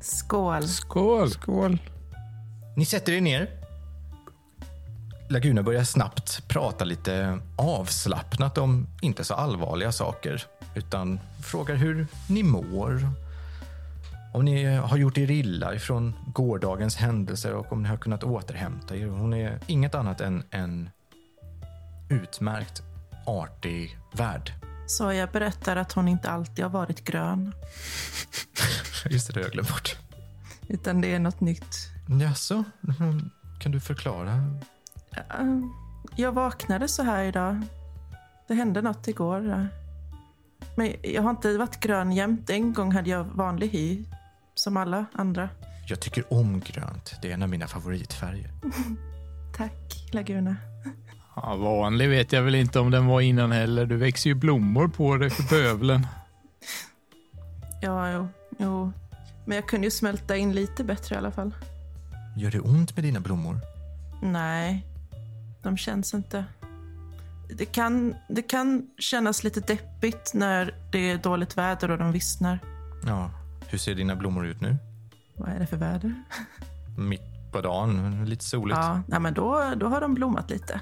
Skål. 0.00 0.68
Skål! 0.68 1.30
Skål. 1.30 1.78
Ni 2.76 2.84
sätter 2.84 3.12
er 3.12 3.20
ner. 3.20 3.61
Laguna 5.32 5.62
börjar 5.62 5.84
snabbt 5.84 6.48
prata 6.48 6.84
lite 6.84 7.38
avslappnat 7.56 8.58
om 8.58 8.86
inte 9.00 9.24
så 9.24 9.34
allvarliga 9.34 9.92
saker 9.92 10.42
utan 10.74 11.20
frågar 11.42 11.74
hur 11.74 12.06
ni 12.28 12.42
mår. 12.42 13.08
Om 14.34 14.44
ni 14.44 14.64
har 14.64 14.96
gjort 14.96 15.18
er 15.18 15.30
illa 15.30 15.74
ifrån 15.74 16.14
gårdagens 16.26 16.96
händelser 16.96 17.54
och 17.54 17.72
om 17.72 17.82
ni 17.82 17.88
har 17.88 17.96
kunnat 17.96 18.24
återhämta 18.24 18.96
er. 18.96 19.06
Hon 19.06 19.34
är 19.34 19.58
inget 19.66 19.94
annat 19.94 20.20
än 20.20 20.42
en 20.50 20.90
utmärkt 22.10 22.82
artig 23.26 23.98
värd. 24.12 24.52
Soja 24.86 25.26
berättar 25.26 25.76
att 25.76 25.92
hon 25.92 26.08
inte 26.08 26.30
alltid 26.30 26.64
har 26.64 26.70
varit 26.70 27.04
grön. 27.04 27.54
Just 29.10 29.26
det, 29.26 29.32
det 29.32 29.40
har 29.40 29.44
jag 29.44 29.52
glömt 29.52 29.68
bort. 29.68 29.96
Utan 30.68 31.00
det 31.00 31.14
är 31.14 31.18
något 31.18 31.40
nytt. 31.40 31.76
Jaså, 32.20 32.64
kan 33.60 33.72
du 33.72 33.80
förklara? 33.80 34.44
Eh, 35.16 35.58
Jag 36.16 36.32
vaknade 36.32 36.88
så 36.88 37.02
här 37.02 37.24
idag. 37.24 37.60
Det 38.48 38.54
hände 38.54 38.82
något 38.82 39.08
igår. 39.08 39.68
Men 40.76 40.92
jag 41.02 41.22
har 41.22 41.30
inte 41.30 41.58
varit 41.58 41.80
grön 41.80 42.12
jämt. 42.12 42.50
En 42.50 42.72
gång 42.72 42.92
hade 42.92 43.10
jag 43.10 43.24
vanlig 43.24 43.68
hy, 43.68 44.04
som 44.54 44.76
alla 44.76 45.04
andra. 45.12 45.48
Jag 45.88 46.00
tycker 46.00 46.32
om 46.32 46.60
grönt. 46.60 47.14
Det 47.22 47.30
är 47.30 47.34
en 47.34 47.42
av 47.42 47.48
mina 47.48 47.66
favoritfärger. 47.66 48.50
Tack, 49.56 50.08
Laguna. 50.12 50.56
Ja, 51.36 51.56
vanlig 51.56 52.08
vet 52.08 52.32
jag 52.32 52.42
väl 52.42 52.54
inte 52.54 52.80
om 52.80 52.90
den 52.90 53.06
var 53.06 53.20
innan 53.20 53.52
heller. 53.52 53.86
Du 53.86 53.96
växer 53.96 54.30
ju 54.30 54.34
blommor 54.34 54.88
på 54.88 55.16
dig 55.16 55.30
för 55.30 55.42
bövelen. 55.50 56.06
Ja, 57.84 58.10
jo, 58.12 58.28
jo. 58.58 58.92
Men 59.44 59.56
jag 59.56 59.68
kunde 59.68 59.86
ju 59.86 59.90
smälta 59.90 60.36
in 60.36 60.52
lite 60.52 60.84
bättre 60.84 61.14
i 61.14 61.18
alla 61.18 61.30
fall. 61.32 61.54
Gör 62.36 62.50
det 62.50 62.60
ont 62.60 62.96
med 62.96 63.04
dina 63.04 63.20
blommor? 63.20 63.60
Nej, 64.22 64.86
de 65.62 65.76
känns 65.76 66.14
inte. 66.14 66.44
Det 67.48 67.64
kan, 67.64 68.14
det 68.28 68.42
kan 68.42 68.90
kännas 68.98 69.44
lite 69.44 69.60
deppigt 69.60 70.34
när 70.34 70.74
det 70.92 71.10
är 71.10 71.18
dåligt 71.18 71.58
väder 71.58 71.90
och 71.90 71.98
de 71.98 72.12
vissnar. 72.12 72.58
Ja. 73.06 73.30
Hur 73.68 73.78
ser 73.78 73.94
dina 73.94 74.16
blommor 74.16 74.46
ut 74.46 74.60
nu? 74.60 74.76
Vad 75.36 75.48
är 75.48 75.58
det 75.58 75.66
för 75.66 75.76
väder? 75.76 76.14
Mitt 76.98 77.22
på 77.52 77.60
dagen, 77.60 78.24
lite 78.24 78.44
soligt. 78.44 78.78
Ja, 78.78 79.02
nej, 79.06 79.20
men 79.20 79.34
då, 79.34 79.72
då 79.76 79.88
har 79.88 80.00
de 80.00 80.14
blommat 80.14 80.50
lite. 80.50 80.80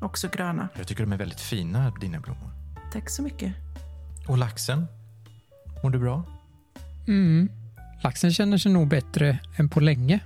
Också 0.00 0.28
gröna. 0.28 0.68
Jag 0.74 0.86
tycker 0.86 1.02
de 1.02 1.12
är 1.12 1.16
väldigt 1.16 1.40
fina, 1.40 1.92
dina 2.00 2.20
blommor. 2.20 2.50
Tack 2.92 3.10
så 3.10 3.22
mycket. 3.22 3.54
Och 4.28 4.38
laxen? 4.38 4.86
Mår 5.82 5.90
du 5.90 5.98
bra? 5.98 6.22
Mm. 7.08 7.50
Laxen 8.02 8.32
känner 8.32 8.58
sig 8.58 8.72
nog 8.72 8.88
bättre 8.88 9.38
än 9.56 9.68
på 9.68 9.80
länge. 9.80 10.20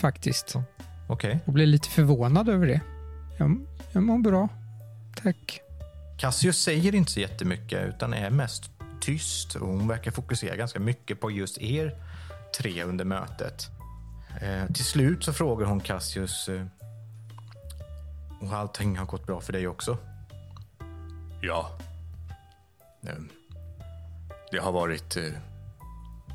Faktiskt. 0.00 0.56
Okej. 1.10 1.40
Och 1.44 1.52
blir 1.52 1.66
lite 1.66 1.88
förvånad 1.88 2.48
över 2.48 2.66
det. 2.66 2.80
Jag, 3.38 3.66
jag 3.92 4.02
mår 4.02 4.18
bra. 4.18 4.48
Tack. 5.22 5.60
Cassius 6.18 6.62
säger 6.62 6.94
inte 6.94 7.12
så 7.12 7.20
jättemycket 7.20 7.88
utan 7.88 8.14
är 8.14 8.30
mest 8.30 8.70
tyst 9.00 9.54
och 9.54 9.68
hon 9.68 9.88
verkar 9.88 10.10
fokusera 10.10 10.56
ganska 10.56 10.80
mycket 10.80 11.20
på 11.20 11.30
just 11.30 11.58
er 11.58 11.94
tre 12.58 12.84
under 12.84 13.04
mötet. 13.04 13.70
Eh, 14.40 14.66
till 14.66 14.84
slut 14.84 15.24
så 15.24 15.32
frågar 15.32 15.66
hon 15.66 15.80
Cassius 15.80 16.48
eh, 16.48 16.64
och 18.40 18.52
allting 18.52 18.98
har 18.98 19.06
gått 19.06 19.26
bra 19.26 19.40
för 19.40 19.52
dig 19.52 19.68
också. 19.68 19.98
Ja. 21.42 21.78
Eh, 23.06 23.14
det 24.52 24.58
har 24.58 24.72
varit 24.72 25.16
eh, 25.16 25.32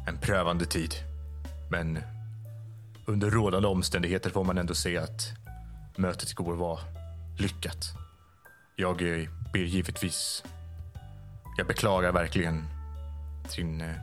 en 0.07 0.17
prövande 0.17 0.65
tid. 0.65 0.95
Men 1.71 1.99
under 3.05 3.29
rådande 3.29 3.67
omständigheter 3.67 4.29
får 4.29 4.43
man 4.43 4.57
ändå 4.57 4.73
se 4.75 4.97
att 4.97 5.33
mötet 5.95 6.31
igår 6.31 6.53
var 6.55 6.79
lyckat. 7.37 7.93
Jag 8.75 9.01
eh, 9.01 9.29
ber 9.53 9.59
givetvis... 9.59 10.43
Jag 11.57 11.67
beklagar 11.67 12.11
verkligen 12.11 12.67
sin 13.49 13.81
eh, 13.81 13.95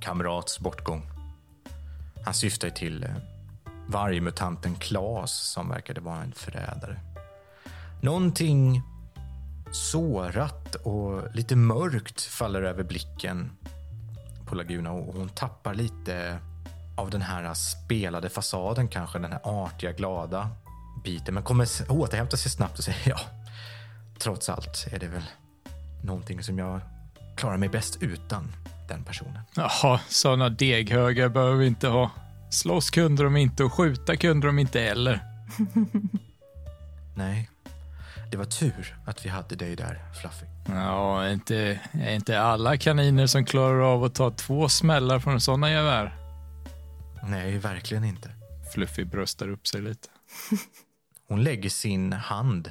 kamrats 0.00 0.60
bortgång. 0.60 1.02
Han 2.24 2.34
syftar 2.34 2.70
till 2.70 3.04
eh, 3.04 3.10
vargmutanten 3.86 4.74
Klas 4.74 5.32
som 5.32 5.68
verkade 5.68 6.00
vara 6.00 6.22
en 6.22 6.32
förrädare. 6.32 7.00
Någonting 8.02 8.82
sårat 9.72 10.74
och 10.74 11.34
lite 11.34 11.56
mörkt 11.56 12.22
faller 12.22 12.62
över 12.62 12.84
blicken 12.84 13.50
på 14.46 14.54
Laguna 14.54 14.92
och 14.92 15.14
hon 15.14 15.28
tappar 15.28 15.74
lite 15.74 16.38
av 16.96 17.10
den 17.10 17.22
här 17.22 17.54
spelade 17.54 18.28
fasaden 18.28 18.88
kanske, 18.88 19.18
den 19.18 19.32
här 19.32 19.40
artiga, 19.44 19.92
glada 19.92 20.48
biten. 21.04 21.34
Men 21.34 21.42
kommer 21.42 21.68
återhämta 21.88 22.36
sig 22.36 22.50
snabbt 22.50 22.78
och 22.78 22.84
säger 22.84 23.08
ja, 23.08 23.18
trots 24.18 24.48
allt 24.48 24.86
är 24.92 24.98
det 24.98 25.06
väl 25.06 25.24
någonting 26.02 26.42
som 26.42 26.58
jag 26.58 26.80
klarar 27.36 27.56
mig 27.56 27.68
bäst 27.68 28.02
utan 28.02 28.52
den 28.88 29.04
personen. 29.04 29.42
Jaha, 29.54 30.00
sådana 30.08 30.48
deghögar 30.48 31.28
behöver 31.28 31.56
vi 31.56 31.66
inte 31.66 31.88
ha. 31.88 32.10
Slåss 32.50 32.90
kunde 32.90 33.22
de 33.22 33.36
inte 33.36 33.64
och 33.64 33.72
skjuta 33.72 34.16
kunde 34.16 34.46
de 34.46 34.58
inte 34.58 34.80
heller. 34.80 35.20
Nej, 37.14 37.50
det 38.30 38.36
var 38.36 38.44
tur 38.44 38.96
att 39.06 39.24
vi 39.24 39.28
hade 39.28 39.56
dig 39.56 39.76
där, 39.76 40.04
Fluffy. 40.20 40.46
Ja, 40.68 41.28
inte, 41.28 41.80
inte 41.94 42.40
alla 42.40 42.76
kaniner 42.76 43.26
som 43.26 43.44
klarar 43.44 43.80
av 43.80 44.04
att 44.04 44.14
ta 44.14 44.30
två 44.30 44.68
smällar 44.68 45.18
från 45.18 45.40
sådana 45.40 45.70
gevär. 45.70 46.25
Nej, 47.28 47.58
verkligen 47.58 48.04
inte. 48.04 48.32
Fluffy 48.72 49.04
bröstar 49.04 49.48
upp 49.48 49.66
sig 49.66 49.82
lite. 49.82 50.08
Hon 51.28 51.44
lägger 51.44 51.70
sin 51.70 52.12
hand 52.12 52.70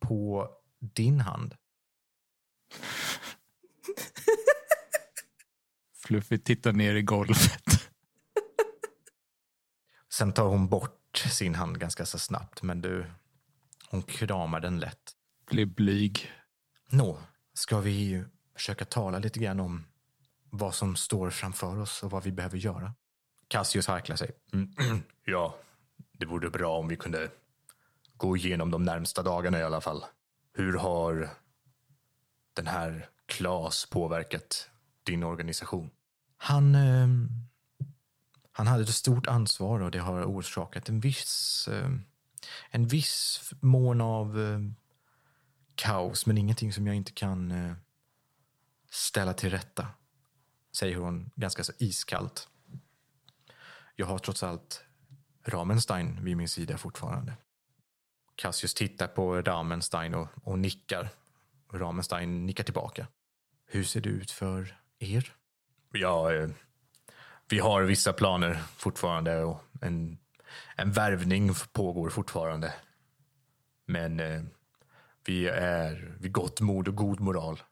på 0.00 0.50
din 0.78 1.20
hand. 1.20 1.54
Fluffy 6.06 6.38
tittar 6.38 6.72
ner 6.72 6.94
i 6.94 7.02
golvet. 7.02 7.62
Sen 10.12 10.32
tar 10.32 10.44
hon 10.44 10.68
bort 10.68 11.18
sin 11.18 11.54
hand 11.54 11.80
ganska 11.80 12.06
så 12.06 12.18
snabbt, 12.18 12.62
men 12.62 12.80
du, 12.80 13.10
hon 13.88 14.02
kramar 14.02 14.60
den 14.60 14.78
lätt. 14.78 15.12
Blir 15.50 15.66
blyg. 15.66 16.32
Nå, 16.90 17.18
ska 17.54 17.80
vi 17.80 18.24
försöka 18.54 18.84
tala 18.84 19.18
lite 19.18 19.40
grann 19.40 19.60
om 19.60 19.86
vad 20.50 20.74
som 20.74 20.96
står 20.96 21.30
framför 21.30 21.78
oss 21.78 22.02
och 22.02 22.10
vad 22.10 22.24
vi 22.24 22.32
behöver 22.32 22.58
göra? 22.58 22.94
Cassius 23.50 23.86
harklar 23.86 24.16
sig. 24.16 24.30
Mm, 24.52 24.74
ja, 25.24 25.54
det 26.12 26.26
vore 26.26 26.50
bra 26.50 26.78
om 26.78 26.88
vi 26.88 26.96
kunde 26.96 27.30
gå 28.16 28.36
igenom 28.36 28.70
de 28.70 28.82
närmsta 28.82 29.22
dagarna 29.22 29.58
i 29.58 29.62
alla 29.62 29.80
fall. 29.80 30.04
Hur 30.52 30.78
har 30.78 31.30
den 32.52 32.66
här 32.66 33.08
Klas 33.26 33.86
påverkat 33.86 34.70
din 35.02 35.22
organisation? 35.22 35.90
Han, 36.36 36.74
eh, 36.74 37.08
han 38.52 38.66
hade 38.66 38.82
ett 38.82 38.94
stort 38.94 39.26
ansvar 39.26 39.80
och 39.80 39.90
det 39.90 39.98
har 39.98 40.24
orsakat 40.24 40.88
en 40.88 41.00
viss, 41.00 41.68
eh, 41.68 41.90
en 42.70 42.86
viss 42.86 43.40
mån 43.60 44.00
av 44.00 44.40
eh, 44.40 44.60
kaos, 45.74 46.26
men 46.26 46.38
ingenting 46.38 46.72
som 46.72 46.86
jag 46.86 46.96
inte 46.96 47.12
kan 47.12 47.50
eh, 47.50 47.72
ställa 48.90 49.34
till 49.34 49.50
rätta. 49.50 49.86
Säger 50.72 50.96
hon 50.96 51.30
ganska 51.34 51.64
så 51.64 51.72
iskallt. 51.78 52.48
Jag 54.00 54.06
har 54.06 54.18
trots 54.18 54.42
allt 54.42 54.84
Ramenstein 55.44 56.24
vid 56.24 56.36
min 56.36 56.48
sida 56.48 56.78
fortfarande. 56.78 57.36
Cassius 58.34 58.74
tittar 58.74 59.06
på 59.06 59.42
Ramenstein 59.42 60.14
och, 60.14 60.28
och 60.44 60.58
nickar. 60.58 61.08
Ramenstein 61.72 62.46
nickar 62.46 62.64
tillbaka. 62.64 63.06
Hur 63.66 63.84
ser 63.84 64.00
det 64.00 64.08
ut 64.08 64.30
för 64.30 64.76
er? 64.98 65.32
Ja, 65.92 66.34
eh, 66.34 66.48
vi 67.48 67.58
har 67.58 67.82
vissa 67.82 68.12
planer 68.12 68.54
fortfarande 68.76 69.42
och 69.42 69.62
en, 69.80 70.18
en 70.76 70.92
värvning 70.92 71.50
pågår 71.72 72.10
fortfarande. 72.10 72.74
Men 73.86 74.20
eh, 74.20 74.42
vi 75.24 75.48
är 75.48 76.16
vid 76.20 76.32
gott 76.32 76.60
mod 76.60 76.88
och 76.88 76.96
god 76.96 77.20
moral. 77.20 77.62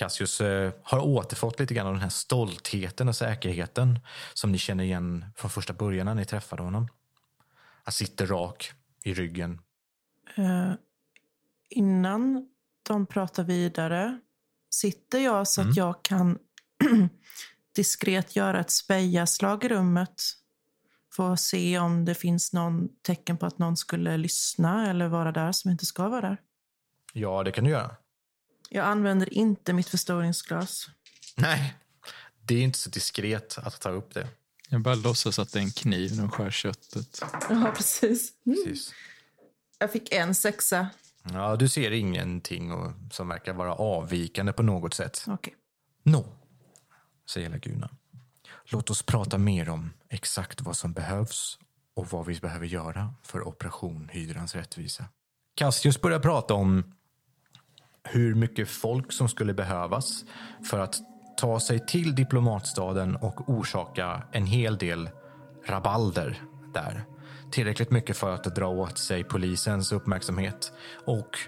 Cassius 0.00 0.40
eh, 0.40 0.72
har 0.82 0.98
återfått 1.00 1.60
lite 1.60 1.74
grann 1.74 1.86
av 1.86 1.92
den 1.92 2.02
här 2.02 2.08
stoltheten 2.08 3.08
och 3.08 3.16
säkerheten 3.16 3.98
som 4.34 4.52
ni 4.52 4.58
känner 4.58 4.84
igen 4.84 5.24
från 5.36 5.50
första 5.50 5.72
början 5.72 6.06
när 6.06 6.14
ni 6.14 6.24
träffade 6.24 6.62
honom. 6.62 6.88
Han 7.84 7.92
sitter 7.92 8.26
rak 8.26 8.72
i 9.04 9.14
ryggen. 9.14 9.60
Eh, 10.36 10.72
innan 11.68 12.48
de 12.82 13.06
pratar 13.06 13.44
vidare, 13.44 14.20
sitter 14.70 15.18
jag 15.18 15.48
så 15.48 15.60
Mm. 15.60 15.70
att 15.70 15.76
jag 15.76 16.02
kan 16.02 16.38
diskret 17.74 18.36
göra 18.36 18.60
ett 18.60 18.70
spejaslag 18.70 19.64
i 19.64 19.68
rummet. 19.68 20.22
För 21.16 21.32
att 21.32 21.40
se 21.40 21.78
om 21.78 22.04
det 22.04 22.14
finns 22.14 22.52
någon 22.52 22.88
tecken 23.02 23.38
på 23.38 23.46
att 23.46 23.58
någon 23.58 23.76
skulle 23.76 24.16
lyssna 24.16 24.90
eller 24.90 25.08
vara 25.08 25.32
där 25.32 25.52
som 25.52 25.70
inte 25.70 25.86
ska 25.86 26.08
vara 26.08 26.20
där. 26.20 26.36
Ja, 27.12 27.42
det 27.42 27.52
kan 27.52 27.64
du 27.64 27.70
göra. 27.70 27.96
Jag 28.72 28.86
använder 28.86 29.34
inte 29.34 29.72
mitt 29.72 29.88
förstoringsglas. 29.88 30.86
Nej, 31.36 31.74
det 32.42 32.54
är 32.54 32.62
inte 32.62 32.78
så 32.78 32.90
diskret 32.90 33.58
att 33.58 33.80
ta 33.80 33.90
upp 33.90 34.14
det. 34.14 34.28
Jag 34.68 34.80
bara 34.80 34.94
låtsas 34.94 35.38
att 35.38 35.52
det 35.52 35.58
är 35.58 35.62
en 35.62 35.70
kniv 35.70 36.16
när 36.16 36.22
de 36.22 36.30
skär 36.30 36.50
köttet. 36.50 37.22
Ja, 37.48 37.72
precis. 37.76 38.32
Precis. 38.44 38.94
Jag 39.78 39.92
fick 39.92 40.12
en 40.12 40.34
sexa. 40.34 40.88
Ja, 41.22 41.56
du 41.56 41.68
ser 41.68 41.90
ingenting 41.90 42.72
och, 42.72 42.92
som 43.10 43.28
verkar 43.28 43.52
vara 43.52 43.74
avvikande 43.74 44.52
på 44.52 44.62
något 44.62 44.94
sätt. 44.94 45.24
Okej. 45.26 45.54
Nå, 46.02 46.26
säger 47.30 47.48
Laguna. 47.48 47.90
Låt 48.64 48.90
oss 48.90 49.02
prata 49.02 49.38
mer 49.38 49.68
om 49.68 49.90
exakt 50.08 50.60
vad 50.60 50.76
som 50.76 50.92
behövs 50.92 51.58
och 51.94 52.10
vad 52.10 52.26
vi 52.26 52.40
behöver 52.40 52.66
göra 52.66 53.14
för 53.22 53.48
Operation 53.48 54.08
Hydrans 54.12 54.54
rättvisa. 54.54 55.04
Cassius 55.54 56.00
börjar 56.00 56.20
prata 56.20 56.54
om 56.54 56.94
hur 58.04 58.34
mycket 58.34 58.68
folk 58.68 59.12
som 59.12 59.28
skulle 59.28 59.54
behövas 59.54 60.24
för 60.70 60.78
att 60.78 60.96
ta 61.36 61.60
sig 61.60 61.86
till 61.86 62.14
diplomatstaden 62.14 63.16
och 63.16 63.48
orsaka 63.48 64.22
en 64.32 64.46
hel 64.46 64.78
del 64.78 65.10
rabalder 65.66 66.42
där. 66.74 67.04
Tillräckligt 67.50 67.90
mycket 67.90 68.16
för 68.16 68.34
att 68.34 68.54
dra 68.54 68.68
åt 68.68 68.98
sig 68.98 69.24
polisens 69.24 69.92
uppmärksamhet 69.92 70.72
och 71.06 71.38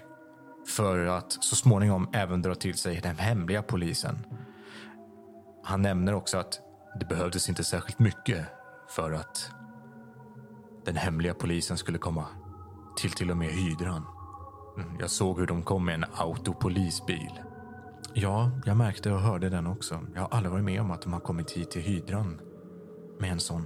för 0.67 1.05
att 1.05 1.31
så 1.31 1.55
småningom 1.55 2.09
även 2.13 2.41
dra 2.41 2.55
till 2.55 2.77
sig 2.77 2.99
den 3.03 3.17
hemliga 3.17 3.61
polisen. 3.61 4.25
Han 5.63 5.81
nämner 5.81 6.13
också 6.13 6.37
att 6.37 6.59
det 6.99 7.05
behövdes 7.05 7.49
inte 7.49 7.63
särskilt 7.63 7.99
mycket 7.99 8.45
för 8.89 9.11
att 9.11 9.51
den 10.85 10.95
hemliga 10.95 11.33
polisen 11.33 11.77
skulle 11.77 11.97
komma 11.97 12.25
till 12.97 13.11
till 13.11 13.31
och 13.31 13.37
med 13.37 13.49
hydran. 13.49 14.22
Mm, 14.77 14.87
Jag 14.99 15.09
såg 15.09 15.39
hur 15.39 15.47
de 15.47 15.63
kom 15.63 15.85
med 15.85 15.95
en 15.95 16.05
autopolisbil. 16.13 17.39
Ja, 18.13 18.51
jag 18.65 18.77
märkte 18.77 19.11
och 19.11 19.19
hörde 19.19 19.49
den 19.49 19.67
också. 19.67 19.99
Jag 20.13 20.21
har 20.21 20.29
aldrig 20.29 20.51
varit 20.51 20.65
med 20.65 20.81
om 20.81 20.91
att 20.91 21.01
de 21.01 21.13
har 21.13 21.19
kommit 21.19 21.51
hit 21.51 21.71
till 21.71 21.81
hydran 21.81 22.41
med 23.19 23.31
en 23.31 23.39
sån. 23.39 23.65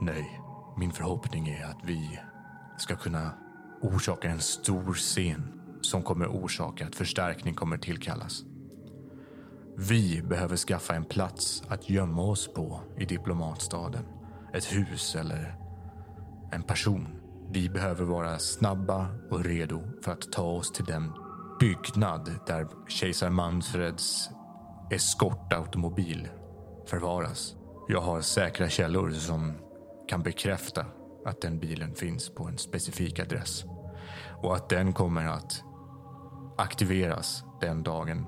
Nej, 0.00 0.40
min 0.76 0.92
förhoppning 0.92 1.48
är 1.48 1.64
att 1.64 1.78
vi 1.84 2.20
ska 2.78 2.96
kunna 2.96 3.30
orsaka 3.82 4.30
en 4.30 4.40
stor 4.40 4.94
scen 4.94 5.52
som 5.80 6.02
kommer 6.02 6.26
orsaka 6.26 6.86
att 6.86 6.94
förstärkning 6.94 7.54
kommer 7.54 7.78
tillkallas. 7.78 8.44
Vi 9.76 10.22
behöver 10.22 10.56
skaffa 10.56 10.94
en 10.94 11.04
plats 11.04 11.62
att 11.68 11.90
gömma 11.90 12.22
oss 12.22 12.54
på 12.54 12.80
i 12.98 13.04
diplomatstaden. 13.04 14.04
Ett 14.54 14.64
hus 14.64 15.16
eller 15.16 15.54
en 16.52 16.62
person. 16.62 17.21
Vi 17.54 17.68
behöver 17.68 18.04
vara 18.04 18.38
snabba 18.38 19.08
och 19.30 19.44
redo 19.44 19.82
för 20.04 20.12
att 20.12 20.32
ta 20.32 20.42
oss 20.42 20.72
till 20.72 20.84
den 20.84 21.12
byggnad 21.60 22.30
där 22.46 22.68
kejsar 22.88 23.30
Manfreds 23.30 24.30
eskortautomobil 24.90 26.28
förvaras. 26.86 27.54
Jag 27.88 28.00
har 28.00 28.20
säkra 28.20 28.68
källor 28.68 29.10
som 29.10 29.54
kan 30.08 30.22
bekräfta 30.22 30.86
att 31.26 31.40
den 31.40 31.58
bilen 31.58 31.94
finns 31.94 32.34
på 32.34 32.44
en 32.44 32.58
specifik 32.58 33.18
adress 33.18 33.64
och 34.42 34.56
att 34.56 34.68
den 34.68 34.92
kommer 34.92 35.26
att 35.26 35.62
aktiveras 36.58 37.44
den 37.60 37.82
dagen 37.82 38.26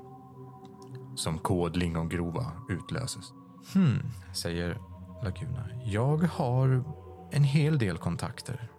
som 1.16 1.38
kod 1.38 1.76
lingongrova 1.76 2.52
utlöses. 2.68 3.32
Hmm, 3.74 4.02
säger 4.34 4.78
Laguna. 5.22 5.68
Jag 5.84 6.16
har 6.16 6.84
en 7.32 7.44
hel 7.44 7.78
del 7.78 7.98
kontakter. 7.98 8.73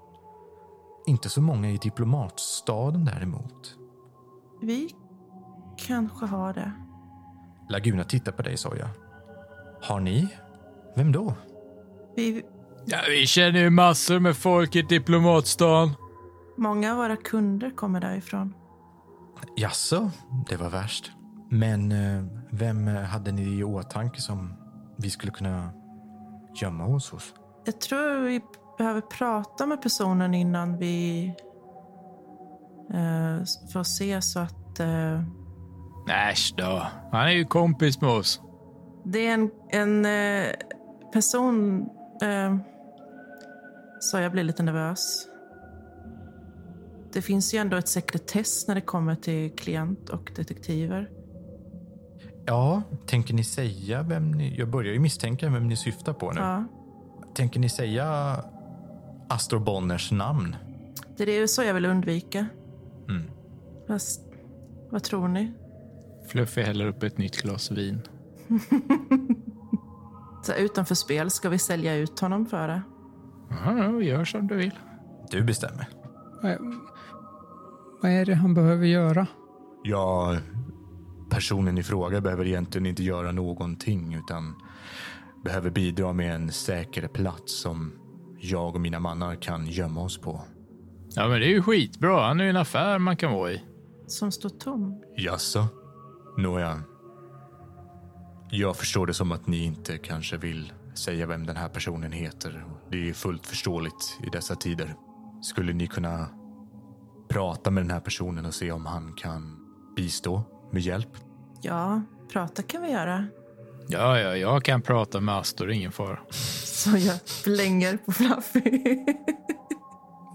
Inte 1.08 1.30
så 1.30 1.42
många 1.42 1.70
i 1.70 1.78
diplomatstaden 1.78 3.06
däremot. 3.06 3.76
Vi 4.62 4.90
kanske 5.78 6.26
har 6.26 6.54
det. 6.54 6.72
Laguna 7.70 8.04
tittar 8.04 8.32
på 8.32 8.42
dig, 8.42 8.58
Soja. 8.58 8.90
Har 9.82 10.00
ni? 10.00 10.28
Vem 10.96 11.12
då? 11.12 11.34
Vi, 12.16 12.44
Ja, 12.86 12.98
vi 13.10 13.28
känner 13.28 13.60
ju 13.60 13.70
massor 13.70 14.20
med 14.20 14.38
folk 14.38 14.76
i 14.76 14.82
diplomatstan. 14.82 15.92
många 16.58 16.92
av 16.92 16.98
våra 16.98 17.16
kunder 17.16 17.72
kommer 17.76 18.02
därifrån. 18.02 18.54
Jaså, 19.58 20.12
det 20.50 20.56
var 20.58 20.70
värst. 20.70 21.12
Men 21.50 21.92
eh, 21.92 22.24
vem 22.52 22.88
hade 22.88 23.32
ni 23.32 23.58
i 23.60 23.64
åtanke 23.64 24.22
som 24.22 24.54
vi 24.98 25.10
skulle 25.10 25.32
kunna 25.32 25.70
gömma 26.62 26.86
oss 26.86 27.10
hos? 27.12 27.34
Jag 27.66 27.82
tror 27.82 28.20
vi 28.24 28.42
behöver 28.78 29.02
prata 29.02 29.66
med 29.66 29.82
personen 29.82 30.34
innan 30.34 30.78
vi 30.78 31.26
eh, 32.94 33.44
får 33.74 33.84
se 33.84 34.22
så 34.22 34.40
att 34.40 34.80
eh, 34.80 35.22
Äsch 36.30 36.54
då. 36.58 36.88
Han 37.12 37.28
är 37.28 37.32
ju 37.32 37.46
kompis 37.46 38.02
med 38.02 38.10
oss. 38.10 38.42
det 39.04 39.28
är 39.28 39.34
en, 39.34 39.52
en 39.70 40.06
eh, 40.06 40.52
person... 41.14 41.82
Eh, 42.22 42.58
så 44.00 44.20
jag 44.20 44.32
blir 44.32 44.44
lite 44.44 44.64
nervös. 44.64 45.28
Det 47.14 47.22
finns 47.22 47.54
ju 47.54 47.58
ändå 47.58 47.78
ett 47.78 47.88
sekretess 47.88 48.68
när 48.68 48.76
det 48.76 48.82
kommer 48.82 49.16
till 49.16 49.56
klient 49.56 50.10
och 50.10 50.32
detektiver. 50.36 51.10
Ja, 52.46 52.82
tänker 53.06 53.34
ni 53.34 53.44
säga 53.44 54.04
vem 54.04 54.32
ni... 54.32 54.58
Jag 54.58 54.70
börjar 54.70 54.94
ju 54.94 55.00
misstänka 55.00 55.50
vem 55.50 55.68
ni 55.68 55.76
syftar 55.76 56.14
på 56.14 56.32
nu. 56.32 56.42
Ja. 56.42 56.64
Tänker 57.36 57.60
ni 57.60 57.70
säga 57.70 58.36
Astor 59.30 59.60
Bonners 59.60 60.12
namn? 60.12 60.56
Det 61.18 61.24
är 61.24 61.42
det 61.42 61.48
så 61.48 61.64
jag 61.64 61.74
vill 61.74 61.86
undvika. 61.86 62.48
Mm. 63.10 63.24
Fast, 63.88 64.22
vad 64.90 65.04
tror 65.04 65.28
ni? 65.28 65.52
Fluffy 66.28 66.62
häller 66.62 66.88
upp 66.88 67.04
ett 67.04 67.18
nytt 67.18 67.42
glas 67.42 67.72
vin. 67.72 68.02
Så 70.44 70.54
utanför 70.54 70.96
spel, 70.96 71.30
ska 71.30 71.50
vi 71.50 71.60
sälja 71.60 71.96
ut 71.96 72.20
honom 72.20 72.46
för 72.46 72.68
det? 72.68 72.82
Ja, 73.50 74.02
gör 74.02 74.26
som 74.26 74.48
du 74.48 74.56
vill. 74.56 74.80
Du 75.32 75.44
bestämmer. 75.44 75.88
Vad, 76.42 76.58
vad 78.02 78.12
är 78.12 78.26
det 78.26 78.36
han 78.36 78.54
behöver 78.54 78.86
göra? 78.86 79.28
Ja, 79.84 80.38
personen 81.30 81.78
i 81.78 81.84
fråga 81.84 82.22
behöver 82.22 82.46
egentligen 82.46 82.86
inte 82.86 83.04
göra 83.04 83.32
någonting 83.32 84.14
utan 84.14 84.56
behöver 85.44 85.70
bidra 85.70 86.14
med 86.14 86.36
en 86.36 86.52
säker 86.52 87.08
plats 87.08 87.62
som 87.62 87.92
jag 88.52 88.76
och 88.76 88.82
mina 88.82 89.00
mannar 89.00 89.36
kan 89.36 89.68
gömma 89.68 90.02
oss 90.02 90.18
på. 90.18 90.42
Ja, 91.16 91.28
men 91.28 91.40
det 91.40 91.46
är 91.46 91.50
ju 91.50 91.62
skitbra. 91.62 92.28
Han 92.28 92.40
är 92.40 92.44
ju 92.44 92.50
en 92.50 92.58
affär 92.58 93.00
man 93.00 93.18
kan 93.18 93.34
vara 93.34 93.52
i. 93.52 93.64
Som 94.08 94.32
står 94.32 94.50
tom? 94.50 95.02
Jaså? 95.18 95.68
Nåja. 96.38 96.82
Jag 98.52 98.76
förstår 98.78 99.08
det 99.08 99.14
som 99.14 99.32
att 99.32 99.48
ni 99.48 99.64
inte 99.64 99.98
kanske 99.98 100.38
vill 100.38 100.74
säga 100.94 101.26
vem 101.26 101.46
den 101.46 101.56
här 101.56 101.70
personen 101.70 102.12
heter. 102.12 102.66
Det 102.92 103.10
är 103.10 103.14
fullt 103.14 103.48
förståeligt 103.48 104.20
i 104.24 104.30
dessa 104.30 104.56
tider. 104.56 104.96
Skulle 105.42 105.74
ni 105.74 105.88
kunna 105.88 106.28
prata 107.30 107.72
med 107.72 107.84
den 107.84 107.92
här 107.92 108.00
personen 108.00 108.46
och 108.46 108.54
se 108.54 108.72
om 108.72 108.86
han 108.86 109.14
kan 109.14 109.58
bistå 109.96 110.42
med 110.72 110.82
hjälp? 110.82 111.18
Ja, 111.62 112.02
prata 112.34 112.62
kan 112.62 112.82
vi 112.82 112.92
göra. 112.92 113.26
Ja, 113.88 114.20
ja, 114.20 114.38
jag 114.38 114.64
kan 114.64 114.82
prata 114.82 115.20
med 115.20 115.36
Astor, 115.36 115.72
ingen 115.72 115.92
fara. 115.92 116.20
Så 116.66 116.98
jag 116.98 117.20
blänger 117.46 117.98
på 117.98 118.12
Fluffy. 118.12 118.62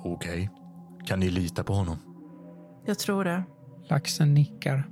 Okej. 0.05 0.51
Kan 1.07 1.21
ni 1.21 1.31
lita 1.31 1.65
på 1.65 1.73
honom? 1.73 1.99
jag 2.87 2.99
tror 2.99 3.25
det. 3.25 3.45
Laxen 3.89 4.35
nickar. 4.35 4.89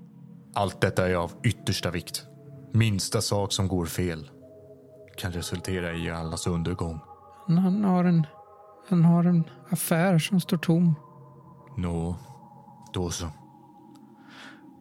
Allt 0.54 0.80
detta 0.80 1.08
är 1.08 1.14
av 1.14 1.32
yttersta 1.44 1.90
vikt. 1.90 2.24
Minsta 2.72 3.20
sak 3.20 3.52
som 3.52 3.68
går 3.68 3.86
fel 3.86 4.30
kan 5.16 5.32
resultera 5.32 5.92
i 5.92 6.10
allas 6.10 6.46
undergång. 6.46 7.00
Han, 7.46 7.58
han, 7.58 7.84
har 7.84 8.04
en, 8.04 8.26
han 8.88 9.04
har 9.04 9.24
en 9.24 9.44
affär 9.70 10.18
som 10.18 10.40
står 10.40 10.56
tom. 10.56 10.94
Nå, 11.76 12.16
då 12.92 13.10
så. 13.10 13.26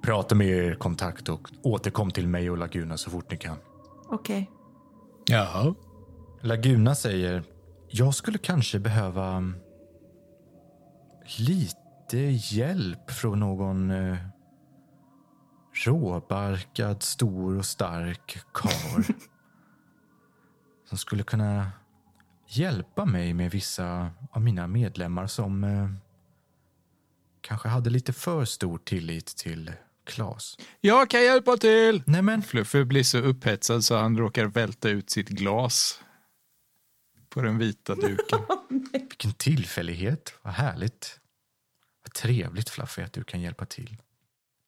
Prata 0.02 0.36
med 0.36 0.48
er 0.48 0.76
kontakt 0.76 1.30
och 1.30 1.50
återkom 1.64 2.12
till 2.12 2.28
mig 2.28 2.50
och 2.50 2.58
Laguna 2.58 2.98
så 2.98 3.10
fort 3.10 3.32
ni 3.32 3.38
kan. 3.38 3.58
Okej. 4.10 4.52
Ja. 5.26 5.76
Laguna 6.42 6.96
säger, 6.96 7.44
jag 7.88 8.16
skulle 8.16 8.38
kanske 8.38 8.80
behöva 8.80 9.54
lite 11.40 12.18
hjälp 12.56 13.12
från 13.12 13.40
någon 13.40 13.92
eh, 13.92 14.18
råbarkad, 15.86 17.04
stor 17.04 17.58
och 17.58 17.66
stark 17.66 18.38
karl 18.52 19.04
som 20.86 20.98
skulle 20.98 21.24
kunna 21.24 21.72
hjälpa 22.48 23.06
mig 23.06 23.34
med 23.34 23.52
vissa 23.52 24.10
av 24.32 24.42
mina 24.42 24.68
medlemmar 24.68 25.28
som 25.28 25.64
eh, 25.64 25.90
kanske 27.42 27.68
hade 27.68 27.90
lite 27.90 28.14
för 28.14 28.46
stor 28.46 28.78
tillit 28.78 29.26
till 29.26 29.72
Klas. 30.08 30.58
Jag 30.82 31.10
kan 31.10 31.24
hjälpa 31.24 31.58
till! 31.58 32.04
Nej 32.08 32.22
men, 32.22 32.44
Fluffy 32.44 32.84
blir 32.84 33.04
så 33.04 33.18
upphetsad 33.18 33.84
så 33.84 33.96
han 33.96 34.18
råkar 34.18 34.46
välta 34.46 34.90
ut 34.90 35.10
sitt 35.10 35.30
glas 35.30 36.02
på 37.30 37.42
den 37.42 37.58
vita 37.58 37.96
duken. 38.06 38.40
vilken 38.92 39.34
tillfällighet. 39.34 40.34
Vad 40.42 40.54
härligt. 40.54 41.20
Vad 42.04 42.14
trevligt 42.14 42.70
Fluffy 42.70 43.02
att 43.02 43.14
du 43.14 43.24
kan 43.24 43.42
hjälpa 43.42 43.66
till. 43.66 43.98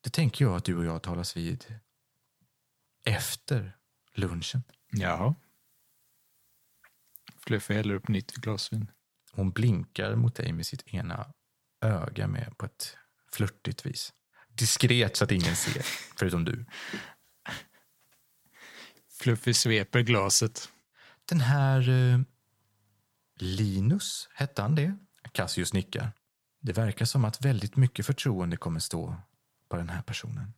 Det 0.02 0.10
tänker 0.10 0.45
jag 0.45 0.56
att 0.56 0.65
du 0.65 0.78
och 0.78 0.86
jag 0.86 1.04
talas 1.04 1.38
vid 1.38 1.65
efter 3.06 3.78
lunchen. 4.15 4.63
Ja. 4.91 5.36
Fluffy 7.39 7.73
häller 7.73 7.93
upp 7.93 8.08
nytt 8.08 8.32
glas 8.36 8.73
vin. 8.73 8.91
Hon 9.32 9.52
blinkar 9.52 10.15
mot 10.15 10.36
dig 10.36 10.54
med 10.54 10.65
sitt 10.65 10.93
ena 10.93 11.34
öga 11.82 12.28
med 12.28 12.58
på 12.58 12.65
ett 12.65 12.97
flörtigt 13.32 13.86
vis. 13.86 14.13
Diskret 14.59 15.15
så 15.15 15.23
att 15.23 15.31
ingen 15.31 15.55
ser, 15.55 15.81
förutom 16.15 16.45
du. 16.45 16.65
Fluffy 19.19 19.53
sveper 19.53 20.01
glaset. 20.01 20.69
Den 21.25 21.39
här 21.39 21.89
eh, 21.89 22.19
Linus, 23.39 24.29
hette 24.33 24.61
han 24.61 24.75
det? 24.75 24.97
Cassius 25.31 25.73
nickar. 25.73 26.11
Det 26.61 26.73
verkar 26.73 27.05
som 27.05 27.25
att 27.25 27.45
väldigt 27.45 27.75
mycket 27.75 28.05
förtroende 28.05 28.57
kommer 28.57 28.79
stå 28.79 29.15
på 29.69 29.77
den 29.77 29.89
här 29.89 30.01
personen. 30.01 30.53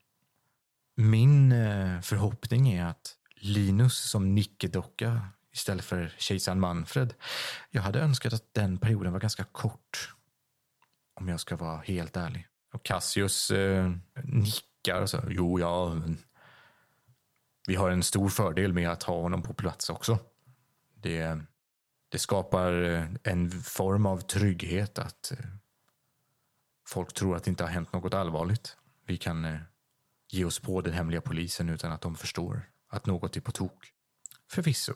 Min 0.95 1.51
eh, 1.51 2.01
förhoppning 2.01 2.69
är 2.69 2.85
att 2.85 3.17
Linus 3.35 3.97
som 3.97 4.35
nickedocka 4.35 5.27
istället 5.53 5.85
för 5.85 6.13
kejsaren 6.17 6.59
Manfred. 6.59 7.13
Jag 7.69 7.81
hade 7.81 7.99
önskat 7.99 8.33
att 8.33 8.53
den 8.53 8.77
perioden 8.77 9.13
var 9.13 9.19
ganska 9.19 9.43
kort. 9.43 10.13
Om 11.13 11.27
jag 11.27 11.39
ska 11.39 11.55
vara 11.55 11.81
helt 11.81 12.17
ärlig. 12.17 12.47
Och 12.73 12.83
Cassius 12.83 13.51
eh, 13.51 13.91
nickar 14.23 15.01
och 15.01 15.09
så. 15.09 15.21
Jo, 15.29 15.59
ja. 15.59 16.01
Vi 17.67 17.75
har 17.75 17.89
en 17.89 18.03
stor 18.03 18.29
fördel 18.29 18.73
med 18.73 18.89
att 18.89 19.03
ha 19.03 19.21
honom 19.21 19.43
på 19.43 19.53
plats 19.53 19.89
också. 19.89 20.19
Det, 20.95 21.39
det 22.09 22.19
skapar 22.19 22.83
eh, 22.83 23.05
en 23.23 23.51
form 23.51 24.05
av 24.05 24.17
trygghet 24.17 24.99
att 24.99 25.31
eh, 25.31 25.45
folk 26.87 27.13
tror 27.13 27.35
att 27.35 27.43
det 27.43 27.49
inte 27.49 27.63
har 27.63 27.71
hänt 27.71 27.93
något 27.93 28.13
allvarligt. 28.13 28.77
Vi 29.05 29.17
kan 29.17 29.45
eh, 29.45 29.59
ge 30.31 30.45
oss 30.45 30.59
på 30.59 30.81
den 30.81 30.93
hemliga 30.93 31.21
polisen 31.21 31.69
utan 31.69 31.91
att 31.91 32.01
de 32.01 32.15
förstår 32.15 32.69
att 32.89 33.05
något 33.05 33.37
är 33.37 33.41
på 33.41 33.51
tok. 33.51 33.93
Förvisso. 34.49 34.93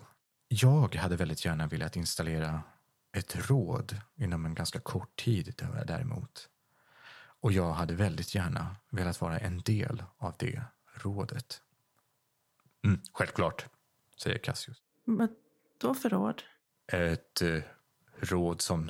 Jag 0.47 0.95
hade 0.95 1.15
väldigt 1.15 1.45
gärna 1.45 1.67
velat 1.67 1.95
installera 1.95 2.61
ett 3.17 3.49
råd 3.49 3.97
inom 4.15 4.45
en 4.45 4.55
ganska 4.55 4.79
kort 4.79 5.15
tid 5.15 5.67
däremot. 5.88 6.49
Och 7.45 7.51
jag 7.51 7.73
hade 7.73 7.93
väldigt 7.93 8.36
gärna 8.36 8.75
velat 8.89 9.21
vara 9.21 9.39
en 9.39 9.62
del 9.62 10.03
av 10.17 10.36
det 10.39 10.62
rådet. 10.93 11.62
Mm, 12.84 13.01
självklart, 13.13 13.65
säger 14.17 14.38
Cassius. 14.38 14.77
Vad 15.03 15.29
då 15.77 15.93
för 15.93 16.10
råd? 16.10 16.43
Ett 16.88 17.41
eh, 17.41 17.62
råd 18.19 18.62
som 18.62 18.89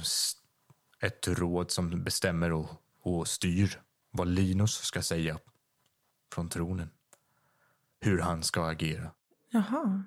ett 0.99 1.27
råd 1.27 1.71
som 1.71 2.03
bestämmer 2.03 2.51
och, 2.51 2.69
och 3.01 3.27
styr 3.27 3.81
vad 4.11 4.27
Linus 4.27 4.71
ska 4.71 5.01
säga 5.01 5.39
från 6.33 6.49
tronen. 6.49 6.89
Hur 7.99 8.19
han 8.19 8.43
ska 8.43 8.65
agera. 8.69 9.11
Jaha. 9.49 10.03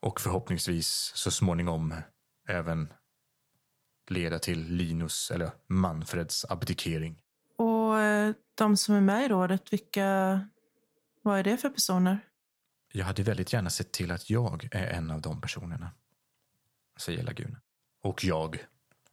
Och 0.00 0.20
förhoppningsvis 0.20 1.12
så 1.14 1.30
småningom 1.30 1.94
även 2.48 2.92
leda 4.06 4.38
till 4.38 4.68
Linus 4.68 5.30
eller 5.30 5.50
Manfreds 5.66 6.44
abdikering. 6.44 7.22
Och 7.62 7.98
eh, 8.00 8.34
de 8.54 8.76
som 8.76 8.94
är 8.94 9.00
med 9.00 9.24
i 9.24 9.28
rådet, 9.28 9.72
vilka... 9.72 10.40
Vad 11.22 11.38
är 11.38 11.44
det 11.44 11.56
för 11.56 11.68
personer? 11.70 12.18
Jag 12.92 13.04
hade 13.04 13.22
väldigt 13.22 13.52
gärna 13.52 13.70
sett 13.70 13.92
till 13.92 14.10
att 14.10 14.30
jag 14.30 14.68
är 14.72 14.86
en 14.86 15.10
av 15.10 15.20
de 15.20 15.40
personerna. 15.40 15.90
säger 16.98 17.22
Laguna. 17.22 17.60
Och 18.02 18.24
jag, 18.24 18.66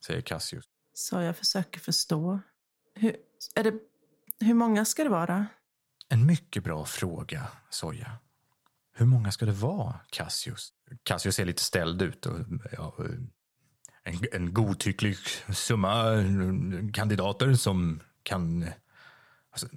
säger 0.05 0.21
Cassius. 0.21 0.65
Så 0.93 1.21
jag 1.21 1.37
försöker 1.37 1.79
förstå. 1.79 2.39
Hur, 2.95 3.15
är 3.55 3.63
det, 3.63 3.73
hur 4.39 4.53
många 4.53 4.85
ska 4.85 5.03
det 5.03 5.09
vara? 5.09 5.45
En 6.09 6.25
mycket 6.25 6.63
bra 6.63 6.85
fråga, 6.85 7.47
Soja. 7.69 8.11
Hur 8.93 9.05
många 9.05 9.31
ska 9.31 9.45
det 9.45 9.51
vara, 9.51 9.99
Cassius? 10.09 10.73
Cassius 11.03 11.35
ser 11.35 11.45
lite 11.45 11.63
ställd 11.63 12.01
ut. 12.01 12.25
Och, 12.25 12.39
ja, 12.71 12.95
en, 14.03 14.19
en 14.31 14.53
godtycklig 14.53 15.17
summa 15.53 16.03
kandidater 16.93 17.53
som 17.53 18.01
kan... 18.23 18.69
Alltså, 19.51 19.67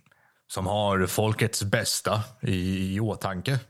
som 0.46 0.66
har 0.66 1.06
folkets 1.06 1.62
bästa 1.62 2.22
i, 2.42 2.94
i 2.94 3.00
åtanke. 3.00 3.60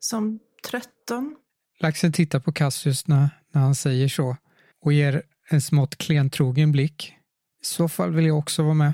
Som 0.00 0.38
13? 0.70 1.36
Laxen 1.78 2.12
tittar 2.12 2.40
på 2.40 2.52
Cassius 2.52 3.06
när, 3.06 3.28
när 3.52 3.62
han 3.62 3.74
säger 3.74 4.08
så 4.08 4.36
och 4.80 4.92
ger 4.92 5.22
en 5.48 5.62
smått 5.62 5.96
klentrogen 5.96 6.72
blick. 6.72 7.14
I 7.62 7.64
så 7.64 7.88
fall 7.88 8.10
vill 8.10 8.26
jag 8.26 8.38
också 8.38 8.62
vara 8.62 8.74
med. 8.74 8.92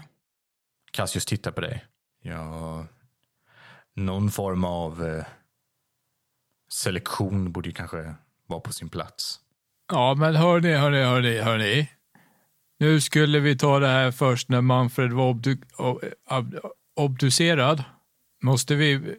Cassius 0.90 1.26
tittar 1.26 1.50
på 1.50 1.60
dig. 1.60 1.84
Ja, 2.22 2.86
någon 3.96 4.30
form 4.30 4.64
av 4.64 5.06
eh, 5.06 5.24
selektion 6.72 7.52
borde 7.52 7.68
ju 7.68 7.74
kanske 7.74 8.14
vara 8.46 8.60
på 8.60 8.72
sin 8.72 8.88
plats. 8.88 9.40
Ja, 9.92 10.14
men 10.14 10.36
hörni, 10.36 10.72
hörni, 10.72 11.02
hörni, 11.02 11.38
hörni. 11.38 11.88
Nu 12.78 13.00
skulle 13.00 13.40
vi 13.40 13.56
ta 13.56 13.78
det 13.78 13.88
här 13.88 14.10
först 14.10 14.48
när 14.48 14.60
Manfred 14.60 15.12
var 15.12 15.28
obdu 15.28 15.56
ob 16.24 16.54
obducerad. 16.96 17.84
Måste 18.42 18.74
vi... 18.74 19.16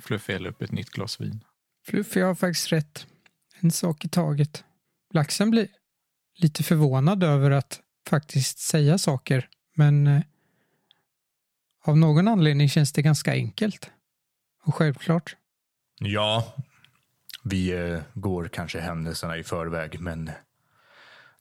Fluffy 0.00 0.32
häller 0.32 0.50
upp 0.50 0.62
ett 0.62 0.72
nytt 0.72 0.90
glas 0.90 1.20
vin. 1.20 1.44
Fluffy 1.86 2.20
har 2.20 2.34
faktiskt 2.34 2.72
rätt. 2.72 3.06
En 3.60 3.70
sak 3.70 4.04
i 4.04 4.08
taget. 4.08 4.64
Laxen 5.14 5.50
blir 5.50 5.68
lite 6.38 6.62
förvånad 6.62 7.22
över 7.22 7.50
att 7.50 7.80
faktiskt 8.08 8.58
säga 8.58 8.98
saker, 8.98 9.48
men 9.74 10.06
eh, 10.06 10.22
av 11.84 11.98
någon 11.98 12.28
anledning 12.28 12.68
känns 12.68 12.92
det 12.92 13.02
ganska 13.02 13.32
enkelt. 13.32 13.90
Och 14.64 14.74
självklart. 14.74 15.36
Ja, 15.98 16.54
vi 17.44 17.72
eh, 17.72 18.00
går 18.14 18.48
kanske 18.48 18.80
händelserna 18.80 19.38
i 19.38 19.44
förväg, 19.44 20.00
men 20.00 20.30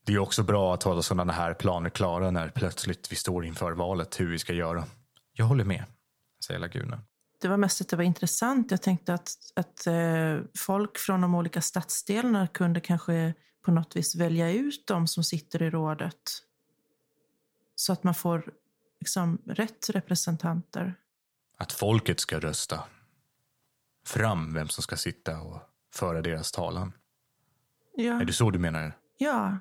det 0.05 0.13
är 0.13 0.19
också 0.19 0.43
bra 0.43 0.73
att 0.73 0.83
ha 0.83 1.01
sådana 1.01 1.33
här 1.33 1.53
planer 1.53 1.89
klara 1.89 2.31
när 2.31 2.49
plötsligt 2.49 3.11
vi 3.11 3.15
står 3.15 3.45
inför 3.45 3.71
valet 3.71 4.19
hur 4.19 4.31
vi 4.31 4.39
ska 4.39 4.53
göra. 4.53 4.85
Jag 5.33 5.45
håller 5.45 5.63
med, 5.63 5.83
säger 6.45 6.59
Laguna. 6.59 7.01
Det 7.41 7.47
var 7.47 7.57
mest 7.57 7.81
att 7.81 7.89
det 7.89 7.95
var 7.95 8.03
intressant. 8.03 8.71
Jag 8.71 8.81
tänkte 8.81 9.13
att, 9.13 9.31
att 9.55 9.87
eh, 9.87 10.39
folk 10.57 10.97
från 10.97 11.21
de 11.21 11.35
olika 11.35 11.61
stadsdelarna 11.61 12.47
kunde 12.47 12.79
kanske 12.79 13.33
på 13.65 13.71
något 13.71 13.95
vis 13.95 14.15
välja 14.15 14.51
ut 14.51 14.87
de 14.87 15.07
som 15.07 15.23
sitter 15.23 15.63
i 15.63 15.69
rådet. 15.69 16.43
Så 17.75 17.93
att 17.93 18.03
man 18.03 18.13
får 18.13 18.53
liksom, 18.99 19.41
rätt 19.45 19.89
representanter. 19.89 20.95
Att 21.57 21.71
folket 21.71 22.19
ska 22.19 22.39
rösta 22.39 22.83
fram 24.05 24.53
vem 24.53 24.69
som 24.69 24.83
ska 24.83 24.95
sitta 24.95 25.41
och 25.41 25.61
föra 25.93 26.21
deras 26.21 26.51
talan. 26.51 26.93
Ja. 27.95 28.21
Är 28.21 28.25
det 28.25 28.33
så 28.33 28.51
du 28.51 28.59
menar? 28.59 28.97
Ja. 29.17 29.57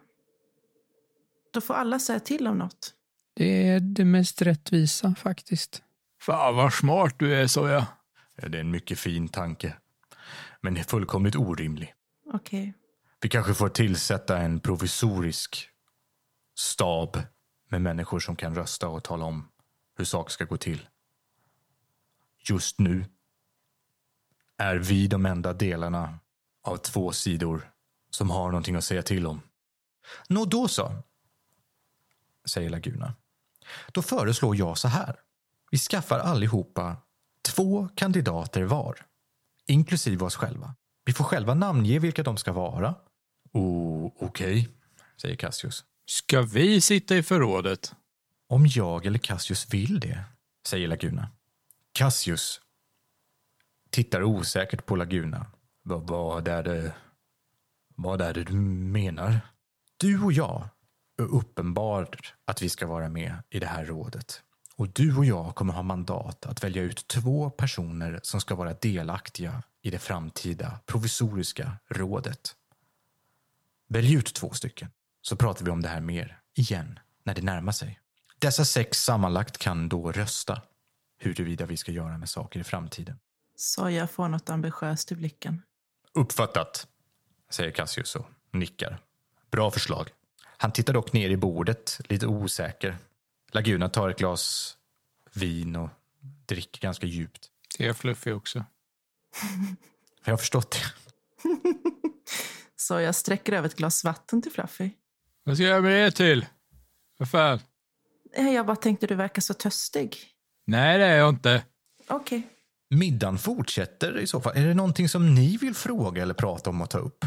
Då 1.51 1.61
får 1.61 1.75
alla 1.75 1.99
säga 1.99 2.21
till 2.21 2.47
om 2.47 2.59
något. 2.59 2.95
Det 3.35 3.69
är 3.69 3.81
det 3.81 4.05
mest 4.05 4.43
rättvisa 4.43 5.15
faktiskt. 5.15 5.83
Fan 6.21 6.57
vad 6.57 6.73
smart 6.73 7.15
du 7.19 7.35
är, 7.35 7.47
sa 7.47 7.69
jag. 7.69 7.85
Ja, 8.37 8.49
Det 8.49 8.59
är 8.59 8.61
en 8.61 8.71
mycket 8.71 8.99
fin 8.99 9.29
tanke. 9.29 9.75
Men 10.61 10.85
fullkomligt 10.85 11.37
orimlig. 11.37 11.95
Okej. 12.33 12.75
Vi 13.21 13.29
kanske 13.29 13.55
får 13.55 13.69
tillsätta 13.69 14.39
en 14.39 14.61
provisorisk 14.61 15.69
stab 16.57 17.23
med 17.69 17.83
människor 17.83 18.21
som 18.21 18.37
kan 18.37 18.55
rösta 18.55 18.89
och 18.89 19.05
tala 19.05 19.25
om 19.25 19.49
hur 19.97 20.05
saker 20.05 20.31
ska 20.33 20.45
gå 20.45 20.57
till. 20.57 20.89
Just 22.49 22.79
nu 22.79 23.05
är 24.57 24.77
vi 24.77 25.07
de 25.07 25.27
enda 25.27 25.53
delarna 25.53 26.19
av 26.63 26.77
två 26.77 27.13
sidor 27.13 27.71
som 28.11 28.31
har 28.31 28.47
någonting 28.47 28.77
att 28.77 28.85
säga 28.85 29.03
till 29.03 29.27
om. 29.27 29.43
Nå 30.29 30.45
då 30.45 30.69
så, 30.69 30.93
säger 32.49 32.71
Laguna. 32.71 33.15
Då 33.93 34.03
föreslår 34.03 34.57
jag 34.57 34.79
så 34.79 34.89
här. 34.89 35.17
Vi 35.71 35.79
skaffar 35.79 36.19
allihopa 36.19 36.97
två 37.49 37.89
kandidater 37.95 38.63
var, 38.63 39.07
inklusive 39.67 40.25
oss 40.25 40.37
själva. 40.37 40.75
Vi 41.05 41.13
får 41.13 41.25
själva 41.25 41.55
namnge 41.55 41.99
vilka 41.99 42.23
de 42.23 42.37
ska 42.37 42.53
vara. 42.53 42.95
Oh, 43.53 44.13
okej, 44.21 44.69
säger 45.21 45.37
Cassius. 45.37 45.85
Ska 46.07 46.43
vi 46.43 46.81
sitta 46.81 47.17
i 47.17 47.23
förrådet? 47.23 47.95
Om 48.49 48.67
jag 48.67 49.07
eller 49.07 49.19
Cassius 49.19 49.75
vill 49.75 50.01
det, 50.01 50.25
säger 50.67 50.89
Laguna. 50.89 51.29
Cassius 51.93 52.61
tittar 53.91 54.23
osäkert 54.23 54.87
på 54.87 54.97
Laguna. 54.97 55.47
Vad, 55.83 56.49
är 56.49 56.63
det, 56.63 56.93
vad 57.95 58.21
är 58.21 58.35
det 58.35 58.45
du 58.45 58.55
menar? 58.55 59.41
Du 59.97 60.23
och 60.23 60.33
jag 60.33 60.69
uppenbart 61.23 62.35
att 62.45 62.63
vi 62.63 62.69
ska 62.69 62.87
vara 62.87 63.09
med 63.09 63.43
i 63.51 63.59
det 63.61 63.67
här 63.67 63.85
rådet. 63.85 64.43
Och 64.77 64.89
du 64.89 65.17
och 65.17 65.25
jag 65.25 65.55
kommer 65.55 65.73
ha 65.75 65.83
mandat 65.83 66.47
att 66.47 66.65
välja 66.65 66.83
ut 66.83 67.09
två 67.09 67.51
personer 67.51 68.21
som 68.23 68.41
ska 68.41 68.55
vara 68.55 68.75
delaktiga 68.75 69.63
i 69.83 69.91
det 69.91 69.99
framtida 69.99 70.81
provisoriska 70.87 71.73
rådet. 71.89 72.57
Välj 73.89 74.15
ut 74.15 74.35
två 74.35 74.51
stycken, 74.51 74.89
så 75.23 75.37
pratar 75.37 75.65
vi 75.65 75.71
om 75.71 75.83
det 75.83 75.89
här 75.89 76.01
mer 76.01 76.41
igen 76.55 76.99
när 77.25 77.35
det 77.35 77.43
närmar 77.43 77.73
sig. 77.73 78.01
Dessa 78.39 78.65
sex 78.65 79.03
sammanlagt 79.03 79.59
kan 79.59 79.89
då 79.89 80.13
rösta 80.13 80.63
huruvida 81.19 81.67
vi 81.67 81.77
ska 81.77 81.93
göra 81.93 82.19
med 82.19 82.29
saker 82.29 82.61
i 82.61 82.65
framtiden. 82.65 83.19
Så 83.57 83.91
jag 83.91 84.11
får 84.11 84.29
något 84.29 84.51
ambitiöst 84.51 85.13
i 85.13 85.15
blicken. 85.15 85.63
Uppfattat, 86.15 86.87
säger 87.51 87.71
Cassius 87.71 88.17
och 88.17 88.27
nickar. 88.53 88.99
Bra 89.51 89.71
förslag. 89.71 90.11
Han 90.63 90.73
tittar 90.73 90.93
dock 90.93 91.13
ner 91.13 91.31
i 91.31 91.37
bordet, 91.37 92.01
lite 92.09 92.27
osäker. 92.27 92.99
Laguna 93.53 93.89
tar 93.89 94.09
ett 94.09 94.19
glas 94.19 94.77
vin 95.33 95.77
och 95.77 95.89
dricker 96.47 96.81
ganska 96.81 97.07
djupt. 97.07 97.49
Det 97.79 97.87
är 97.87 97.93
Fluffy 97.93 98.33
också. 98.33 98.65
Jag 100.25 100.33
har 100.33 100.37
förstått 100.37 100.71
det. 100.71 100.83
Så 102.77 103.01
jag 103.01 103.15
sträcker 103.15 103.53
över 103.53 103.69
ett 103.69 103.77
glas 103.77 104.05
vatten 104.05 104.43
till 104.43 104.53
Fluffy. 104.53 104.91
Vad 105.45 105.57
ska 105.57 105.65
jag 105.65 105.71
göra 105.71 105.83
med 105.83 105.93
det 105.93 106.11
till? 106.11 106.47
Vad 107.17 107.31
fan? 107.31 107.61
Jag 108.37 108.67
bara 108.67 108.77
tänkte 108.77 109.07
du 109.07 109.15
verkar 109.15 109.43
så 109.43 109.55
törstig. 109.55 110.17
Nej, 110.67 110.99
det 110.99 111.05
är 111.05 111.17
jag 111.17 111.29
inte. 111.29 111.65
Okej. 112.09 112.43
Middagen 112.91 113.39
fortsätter 113.39 114.19
i 114.19 114.27
så 114.27 114.41
fall. 114.41 114.57
Är 114.57 114.67
det 114.67 114.75
någonting 114.75 115.09
som 115.09 115.35
ni 115.35 115.57
vill 115.57 115.75
fråga 115.75 116.23
eller 116.23 116.35
prata 116.35 116.71
om 116.71 116.81
och 116.81 116.91
ta 116.91 116.99
upp? 116.99 117.25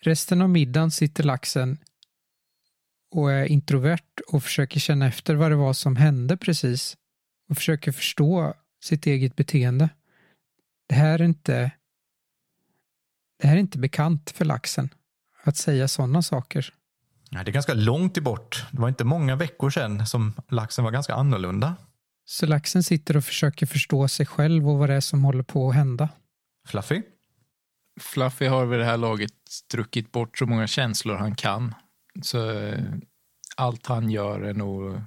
Resten 0.00 0.42
av 0.42 0.48
middagen 0.48 0.90
sitter 0.90 1.24
laxen 1.24 1.78
och 3.10 3.32
är 3.32 3.44
introvert 3.44 4.20
och 4.26 4.42
försöker 4.42 4.80
känna 4.80 5.06
efter 5.06 5.34
vad 5.34 5.50
det 5.50 5.56
var 5.56 5.72
som 5.72 5.96
hände 5.96 6.36
precis 6.36 6.96
och 7.48 7.56
försöker 7.56 7.92
förstå 7.92 8.54
sitt 8.82 9.06
eget 9.06 9.36
beteende. 9.36 9.88
Det 10.88 10.94
här 10.94 11.18
är 11.18 11.24
inte 11.24 11.70
det 13.40 13.48
här 13.48 13.56
är 13.56 13.60
inte 13.60 13.78
bekant 13.78 14.30
för 14.30 14.44
laxen 14.44 14.88
att 15.42 15.56
säga 15.56 15.88
sådana 15.88 16.22
saker. 16.22 16.74
Nej, 17.30 17.44
det 17.44 17.50
är 17.50 17.52
ganska 17.52 17.74
långt 17.74 18.16
i 18.16 18.20
bort. 18.20 18.66
Det 18.70 18.80
var 18.80 18.88
inte 18.88 19.04
många 19.04 19.36
veckor 19.36 19.70
sedan 19.70 20.06
som 20.06 20.34
laxen 20.48 20.84
var 20.84 20.92
ganska 20.92 21.14
annorlunda. 21.14 21.76
Så 22.24 22.46
laxen 22.46 22.82
sitter 22.82 23.16
och 23.16 23.24
försöker 23.24 23.66
förstå 23.66 24.08
sig 24.08 24.26
själv 24.26 24.68
och 24.70 24.78
vad 24.78 24.88
det 24.88 24.94
är 24.94 25.00
som 25.00 25.24
håller 25.24 25.42
på 25.42 25.68
att 25.68 25.74
hända. 25.74 26.08
Fluffy? 26.68 27.02
Fluffy 28.00 28.46
har 28.46 28.66
vid 28.66 28.78
det 28.78 28.84
här 28.84 28.96
laget 28.96 29.32
druckit 29.70 30.12
bort 30.12 30.38
så 30.38 30.46
många 30.46 30.66
känslor 30.66 31.16
han 31.16 31.34
kan. 31.34 31.74
Så 32.22 32.50
eh, 32.50 32.84
allt 33.56 33.86
han 33.86 34.10
gör 34.10 34.40
är 34.40 34.54
nog 34.54 35.00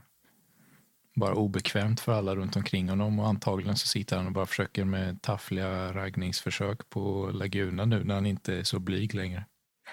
bara 1.16 1.34
obekvämt 1.34 2.00
för 2.00 2.12
alla 2.12 2.36
runt 2.36 2.56
omkring 2.56 2.90
honom 2.90 3.20
och 3.20 3.28
antagligen 3.28 3.78
så 3.78 3.88
sitter 3.88 4.18
han 4.18 4.26
och 4.26 4.32
bara 4.32 4.46
försöker 4.46 4.86
med 4.86 5.22
taffliga 5.22 5.94
raggningsförsök 5.94 6.90
på 6.90 7.32
Laguna 7.34 7.86
nu 7.86 8.04
när 8.04 8.16
han 8.16 8.26
inte 8.26 8.54
är 8.54 8.64
så 8.64 8.80
blyg 8.80 9.14
längre. 9.14 9.46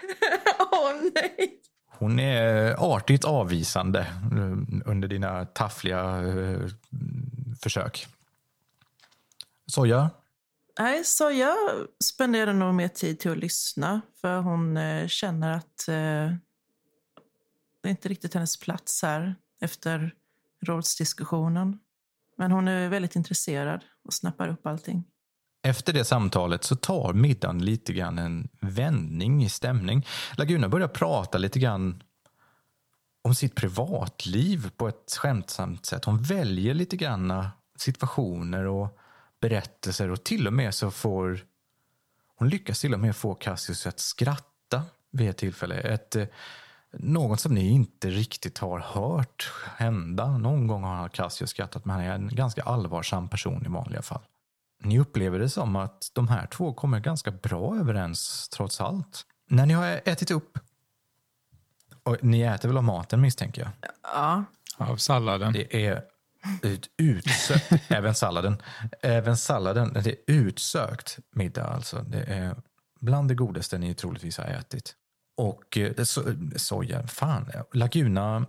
Åh 0.73 0.93
nej! 1.15 1.61
Hon 1.87 2.19
är 2.19 2.75
artigt 2.95 3.25
avvisande 3.25 4.01
eh, 4.01 4.89
under 4.91 5.09
dina 5.09 5.45
taffliga 5.45 6.23
eh, 6.23 6.67
försök. 7.63 8.07
Soja? 9.67 10.11
Nej, 10.79 11.05
så 11.05 11.31
jag 11.31 11.57
spenderar 12.05 12.53
nog 12.53 12.75
mer 12.75 12.89
tid 12.89 13.21
till 13.21 13.31
att 13.31 13.39
lyssna. 13.39 14.01
För 14.21 14.41
hon 14.41 14.77
eh, 14.77 15.07
känner 15.07 15.53
att 15.53 15.89
eh, 15.89 16.37
det 17.83 17.89
är 17.89 17.91
inte 17.91 18.09
riktigt 18.09 18.35
hennes 18.35 18.57
plats 18.57 19.03
här 19.03 19.35
efter 19.61 20.15
rådsdiskussionen. 20.63 21.79
Men 22.37 22.53
hon 22.53 22.69
är 22.69 22.89
väldigt 22.89 23.17
intresserad 23.17 23.85
och 24.05 24.15
snappar 24.15 24.49
upp 24.49 24.67
allting. 24.67 25.05
Efter 25.63 25.93
det 25.93 26.05
samtalet 26.05 26.65
så 26.65 26.77
tar 26.77 27.13
middagen 27.13 27.65
lite 27.65 27.93
grann 27.93 28.19
en 28.19 28.49
vändning 28.61 29.45
i 29.45 29.49
stämning. 29.49 30.07
Laguna 30.37 30.69
börjar 30.69 30.89
prata 30.89 31.39
lite 31.39 31.59
grann 31.59 32.03
om 33.23 33.35
sitt 33.35 33.55
privatliv 33.55 34.71
på 34.77 34.89
ett 34.89 35.17
skämtsamt 35.19 35.87
sätt. 35.87 36.05
Hon 36.05 36.23
väljer 36.23 36.75
lite 36.75 36.97
grann 36.97 37.49
situationer 37.79 38.65
och 38.65 38.99
berättelser 39.41 40.11
och 40.11 40.25
till 40.25 40.47
och 40.47 40.53
med 40.53 40.75
så 40.75 40.91
får 40.91 41.41
hon 42.37 42.49
lyckas 42.49 42.81
till 42.81 42.95
och 42.95 43.01
med 43.01 43.17
få 43.17 43.35
Cassius 43.35 43.87
att 43.87 44.01
skratta 44.01 44.83
vid 45.11 45.31
ett 45.31 45.37
tillfälle. 45.37 45.81
Ett, 45.81 46.17
eh, 46.17 46.27
något 46.93 47.41
som 47.41 47.55
ni 47.55 47.71
inte 47.71 48.11
riktigt 48.11 48.59
har 48.59 48.79
hört 48.79 49.53
hända. 49.77 50.39
Någon 50.39 50.67
gång 50.67 50.83
har 50.83 51.09
Cassius 51.09 51.51
skrattat 51.51 51.85
men 51.85 51.97
han 51.97 52.05
är 52.05 52.15
en 52.15 52.29
ganska 52.29 52.63
allvarsam 52.63 53.29
person 53.29 53.67
i 53.67 53.69
vanliga 53.69 54.03
fall. 54.03 54.23
Ni 54.83 54.99
upplever 54.99 55.39
det 55.39 55.49
som 55.49 55.77
att 55.77 56.11
de 56.13 56.29
här 56.29 56.47
två 56.47 56.73
kommer 56.73 57.01
ganska 57.01 57.31
bra 57.31 57.77
överens 57.77 58.49
trots 58.49 58.81
allt. 58.81 59.27
När 59.49 59.67
ni 59.67 59.75
har 59.75 60.01
ätit 60.05 60.31
upp, 60.31 60.59
och 62.03 62.25
ni 62.25 62.41
äter 62.41 62.69
väl 62.69 62.77
av 62.77 62.85
maten 62.85 63.21
misstänker 63.21 63.63
jag? 63.63 63.71
Ja. 64.03 64.45
Av 64.77 64.97
salladen. 64.97 65.53
Det 65.53 65.87
är 65.87 66.03
ut, 66.63 66.91
utsökt, 66.97 67.73
även 67.91 68.15
salladen. 68.15 68.63
Även 69.03 69.37
salladen, 69.37 69.93
det 69.93 70.11
är 70.11 70.17
utsökt 70.27 71.19
middag 71.31 71.65
alltså. 71.65 72.03
Det 72.03 72.23
är 72.23 72.57
bland 73.01 73.29
det 73.29 73.35
godaste 73.35 73.79
ni 73.79 73.95
troligtvis 73.95 74.39
har 74.39 74.45
ätit. 74.45 74.95
Och 75.41 75.77
eh, 75.77 76.05
so, 76.05 76.23
soja, 76.57 77.07
fan, 77.07 77.51
Laguna 77.73 78.47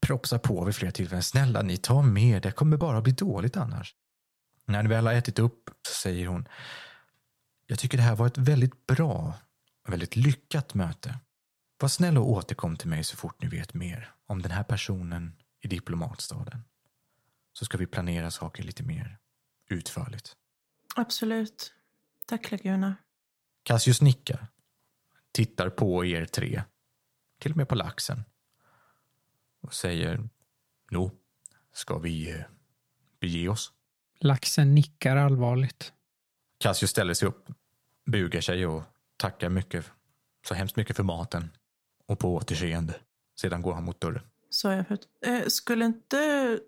propsar 0.00 0.38
på 0.38 0.64
vid 0.64 0.74
flera 0.74 0.92
tillfällen. 0.92 1.22
Snälla, 1.22 1.62
ni 1.62 1.76
tar 1.76 2.02
med, 2.02 2.42
det 2.42 2.52
kommer 2.52 2.76
bara 2.76 3.02
bli 3.02 3.12
dåligt 3.12 3.56
annars. 3.56 3.94
När 4.66 4.82
ni 4.82 4.88
väl 4.88 5.06
har 5.06 5.12
ätit 5.12 5.38
upp 5.38 5.70
så 5.88 5.94
säger 5.94 6.26
hon, 6.26 6.48
jag 7.66 7.78
tycker 7.78 7.98
det 7.98 8.04
här 8.04 8.16
var 8.16 8.26
ett 8.26 8.38
väldigt 8.38 8.86
bra, 8.86 9.34
väldigt 9.88 10.16
lyckat 10.16 10.74
möte. 10.74 11.18
Var 11.80 11.88
snäll 11.88 12.18
och 12.18 12.30
återkom 12.30 12.76
till 12.76 12.88
mig 12.88 13.04
så 13.04 13.16
fort 13.16 13.42
ni 13.42 13.48
vet 13.48 13.74
mer 13.74 14.14
om 14.26 14.42
den 14.42 14.52
här 14.52 14.64
personen 14.64 15.32
i 15.60 15.68
diplomatstaden. 15.68 16.64
Så 17.52 17.64
ska 17.64 17.78
vi 17.78 17.86
planera 17.86 18.30
saker 18.30 18.62
lite 18.62 18.82
mer 18.82 19.18
utförligt. 19.70 20.36
Absolut. 20.96 21.72
Tack 22.26 22.50
Laguna. 22.50 22.96
Cassius 23.62 24.00
nickar. 24.00 24.46
Tittar 25.36 25.70
på 25.70 26.04
er 26.04 26.24
tre. 26.24 26.62
Till 27.38 27.50
och 27.50 27.56
med 27.56 27.68
på 27.68 27.74
laxen. 27.74 28.24
Och 29.62 29.74
säger, 29.74 30.28
Nå, 30.90 31.10
ska 31.72 31.98
vi 31.98 32.30
eh, 32.30 32.40
bege 33.20 33.48
oss? 33.48 33.72
Laxen 34.20 34.74
nickar 34.74 35.16
allvarligt. 35.16 35.92
Cassius 36.58 36.90
ställer 36.90 37.14
sig 37.14 37.28
upp, 37.28 37.48
bugar 38.06 38.40
sig 38.40 38.66
och 38.66 38.82
tackar 39.16 39.48
mycket, 39.48 39.90
så 40.48 40.54
hemskt 40.54 40.76
mycket 40.76 40.96
för 40.96 41.02
maten. 41.02 41.50
Och 42.06 42.18
på 42.18 42.34
återseende. 42.34 42.94
Sedan 43.40 43.62
går 43.62 43.74
han 43.74 43.84
mot 43.84 44.00
dörren. 44.00 44.22
Sa 44.50 44.72
jag 44.72 44.86
förut. 44.88 45.08
Eh, 45.26 45.46
skulle 45.46 45.84
inte 45.84 46.60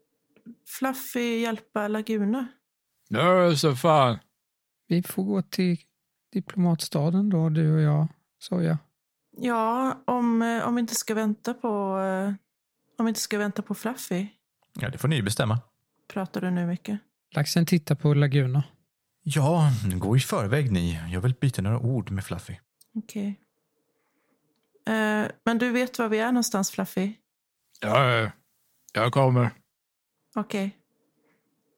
Fluffy 0.66 1.40
hjälpa 1.40 1.88
Laguna? 1.88 2.46
Ja, 3.08 3.56
så 3.56 3.76
fan. 3.76 4.18
Vi 4.86 5.02
får 5.02 5.24
gå 5.24 5.42
till 5.42 5.80
diplomatstaden 6.32 7.30
då, 7.30 7.48
du 7.48 7.74
och 7.74 7.80
jag, 7.80 8.08
Soja. 8.38 8.78
Ja, 9.36 10.02
om, 10.04 10.42
eh, 10.42 10.68
om 10.68 10.74
vi 10.74 10.80
inte 10.80 10.94
ska 10.94 11.14
vänta 11.14 11.54
på 11.54 11.98
eh, 11.98 12.34
om 12.98 13.04
vi 13.04 13.08
inte 13.08 13.20
ska 13.20 13.38
vänta 13.38 13.62
på 13.62 13.74
Fluffy. 13.74 14.26
Ja, 14.80 14.88
det 14.90 14.98
får 14.98 15.08
ni 15.08 15.22
bestämma. 15.22 15.60
Pratar 16.08 16.40
du 16.40 16.50
nu 16.50 16.66
mycket? 16.66 17.00
Laxen 17.34 17.66
tittar 17.66 17.94
på 17.94 18.14
Laguna. 18.14 18.64
Ja, 19.22 19.70
gå 19.94 20.16
i 20.16 20.20
förväg 20.20 20.72
ni. 20.72 21.00
Jag 21.12 21.20
vill 21.20 21.34
byta 21.34 21.62
några 21.62 21.78
ord 21.78 22.10
med 22.10 22.24
Fluffy. 22.24 22.56
Okej. 22.94 23.40
Eh, 24.86 25.26
men 25.44 25.58
du 25.58 25.70
vet 25.70 25.98
var 25.98 26.08
vi 26.08 26.18
är 26.18 26.32
någonstans 26.32 26.70
Fluffy? 26.70 27.12
Ja, 27.80 28.12
ja, 28.12 28.30
jag 28.92 29.12
kommer. 29.12 29.50
Okej. 30.34 30.76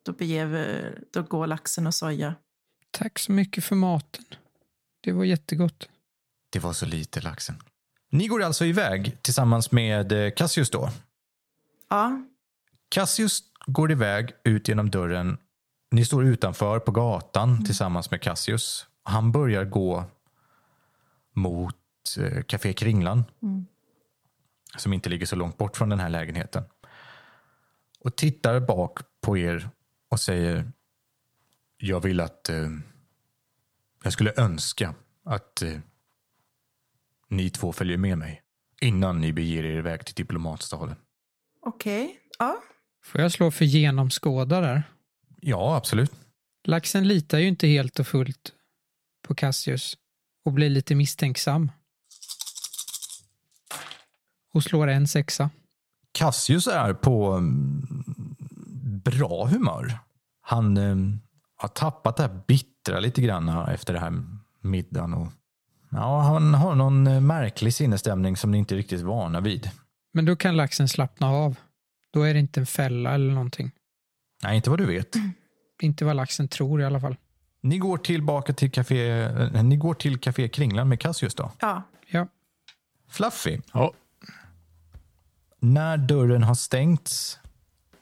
Då 0.02 0.12
beger 0.12 0.46
vi, 0.46 0.94
då 1.12 1.22
går 1.22 1.46
laxen 1.46 1.86
och 1.86 1.94
soja. 1.94 2.34
Tack 2.90 3.18
så 3.18 3.32
mycket 3.32 3.64
för 3.64 3.76
maten. 3.76 4.24
Det 5.00 5.12
var 5.12 5.24
jättegott. 5.24 5.88
Det 6.50 6.58
var 6.58 6.72
så 6.72 6.86
lite, 6.86 7.20
laxen. 7.20 7.62
Ni 8.10 8.26
går 8.26 8.42
alltså 8.42 8.64
iväg 8.64 9.22
tillsammans 9.22 9.72
med 9.72 10.12
eh, 10.12 10.30
Cassius 10.30 10.70
då. 10.70 10.90
Ja, 11.88 12.24
Cassius 12.88 13.42
går 13.66 13.92
iväg 13.92 14.32
ut 14.44 14.68
genom 14.68 14.90
dörren. 14.90 15.38
Ni 15.90 16.04
står 16.04 16.24
utanför 16.24 16.78
på 16.78 16.92
gatan 16.92 17.64
tillsammans 17.64 18.10
med 18.10 18.22
Cassius. 18.22 18.86
Han 19.02 19.32
börjar 19.32 19.64
gå 19.64 20.04
mot 21.32 21.76
eh, 22.18 22.42
Café 22.42 22.72
Kringlan. 22.72 23.24
Mm. 23.42 23.66
Som 24.76 24.92
inte 24.92 25.08
ligger 25.08 25.26
så 25.26 25.36
långt 25.36 25.58
bort 25.58 25.76
från 25.76 25.88
den 25.88 26.00
här 26.00 26.08
lägenheten. 26.08 26.64
Och 28.00 28.16
tittar 28.16 28.60
bak 28.60 28.98
på 29.20 29.38
er 29.38 29.70
och 30.08 30.20
säger 30.20 30.72
Jag 31.76 32.00
vill 32.00 32.20
att 32.20 32.48
eh, 32.48 32.68
jag 34.02 34.12
skulle 34.12 34.32
önska 34.36 34.94
att 35.24 35.62
eh, 35.62 35.78
ni 37.30 37.50
två 37.50 37.72
följer 37.72 37.98
med 37.98 38.18
mig 38.18 38.42
innan 38.80 39.20
ni 39.20 39.32
beger 39.32 39.64
er 39.64 39.78
iväg 39.78 40.04
till 40.06 40.14
diplomatstaden. 40.14 40.96
okej. 41.66 42.16
Ja, 42.38 42.62
Får 43.04 43.20
jag 43.20 43.32
slå 43.32 43.50
för 43.50 43.64
genomskåda 43.64 44.60
där? 44.60 44.82
Ja, 45.40 45.76
absolut. 45.76 46.12
Laxen 46.64 47.08
litar 47.08 47.38
ju 47.38 47.48
inte 47.48 47.66
helt 47.66 47.98
och 47.98 48.06
fullt 48.06 48.52
på 49.28 49.34
Cassius 49.34 49.96
och 50.44 50.52
blir 50.52 50.70
lite 50.70 50.94
misstänksam. 50.94 51.70
Och 54.54 54.62
slår 54.62 54.86
en 54.88 55.08
sexa. 55.08 55.50
Cassius 56.12 56.66
är 56.66 56.94
på 56.94 57.32
mm, 57.32 57.86
bra 59.04 59.46
humör. 59.46 59.98
Han 60.40 60.76
eh, 60.76 60.96
har 61.56 61.68
tappat 61.68 62.16
det 62.16 62.22
här 62.22 62.40
bittra 62.46 63.00
lite 63.00 63.22
grann 63.22 63.48
efter 63.48 63.92
det 63.92 64.00
här 64.00 64.22
middagen. 64.60 65.14
Och, 65.14 65.28
ja, 65.90 66.20
han 66.20 66.54
har 66.54 66.74
någon 66.74 67.06
eh, 67.06 67.20
märklig 67.20 67.74
sinnesstämning 67.74 68.36
som 68.36 68.50
ni 68.50 68.58
inte 68.58 68.74
är 68.74 68.76
riktigt 68.76 69.00
vana 69.00 69.40
vid. 69.40 69.70
Men 70.12 70.24
då 70.24 70.36
kan 70.36 70.56
laxen 70.56 70.88
slappna 70.88 71.30
av. 71.30 71.56
Då 72.12 72.22
är 72.22 72.34
det 72.34 72.40
inte 72.40 72.60
en 72.60 72.66
fälla 72.66 73.14
eller 73.14 73.32
någonting. 73.32 73.70
Nej, 74.42 74.56
inte 74.56 74.70
vad 74.70 74.78
du 74.78 74.86
vet. 74.86 75.16
Inte 75.82 76.04
vad 76.04 76.16
laxen 76.16 76.48
tror 76.48 76.80
i 76.80 76.84
alla 76.84 77.00
fall. 77.00 77.16
Ni 77.62 77.78
går 77.78 77.98
tillbaka 77.98 78.52
till 78.52 78.70
café, 78.70 79.10
eh, 79.10 79.62
ni 79.62 79.76
går 79.76 79.94
till 79.94 80.18
café 80.18 80.48
Kringlan 80.48 80.88
med 80.88 81.00
Cassius 81.00 81.34
då. 81.34 81.52
ja. 81.60 81.82
Ja, 82.12 82.26
Fluffy, 83.08 83.60
Ja, 83.72 83.92
när 85.60 85.96
dörren 85.96 86.42
har 86.42 86.54
stängts 86.54 87.38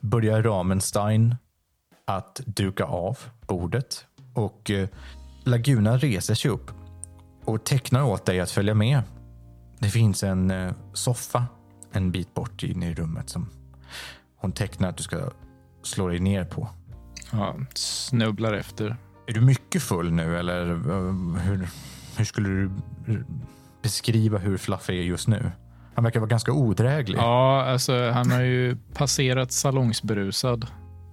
börjar 0.00 0.42
Ramenstein 0.42 1.34
att 2.04 2.40
duka 2.46 2.84
av 2.84 3.18
bordet 3.46 4.06
och 4.34 4.70
eh, 4.70 4.88
Laguna 5.44 5.96
reser 5.96 6.34
sig 6.34 6.50
upp 6.50 6.70
och 7.48 7.64
tecknar 7.64 8.02
åt 8.02 8.26
dig 8.26 8.40
att 8.40 8.50
följa 8.50 8.74
med. 8.74 9.02
Det 9.78 9.88
finns 9.88 10.22
en 10.22 10.50
eh, 10.50 10.72
soffa 10.92 11.46
en 11.92 12.12
bit 12.12 12.34
bort 12.34 12.62
inne 12.62 12.90
i 12.90 12.94
rummet 12.94 13.30
som 13.30 13.48
hon 14.36 14.52
tecknar 14.52 14.88
att 14.88 14.96
du 14.96 15.02
ska 15.02 15.30
slå 15.82 16.08
dig 16.08 16.18
ner 16.18 16.44
på. 16.44 16.68
ja, 17.32 17.56
snubblar 17.74 18.52
efter. 18.52 18.96
Är 19.26 19.32
du 19.32 19.40
mycket 19.40 19.82
full 19.82 20.12
nu 20.12 20.38
eller 20.38 20.70
eh, 20.70 21.40
hur, 21.40 21.68
hur 22.16 22.24
skulle 22.24 22.48
du 22.48 22.70
beskriva 23.82 24.38
hur 24.38 24.56
Fluffy 24.56 24.98
är 24.98 25.02
just 25.02 25.28
nu? 25.28 25.50
Han 25.94 26.04
verkar 26.04 26.20
vara 26.20 26.30
ganska 26.30 26.52
odräglig. 26.52 27.18
Ja, 27.18 27.64
alltså 27.64 28.10
han 28.10 28.30
har 28.30 28.40
ju 28.40 28.76
passerat 28.94 29.52
salongsberusad. 29.52 30.66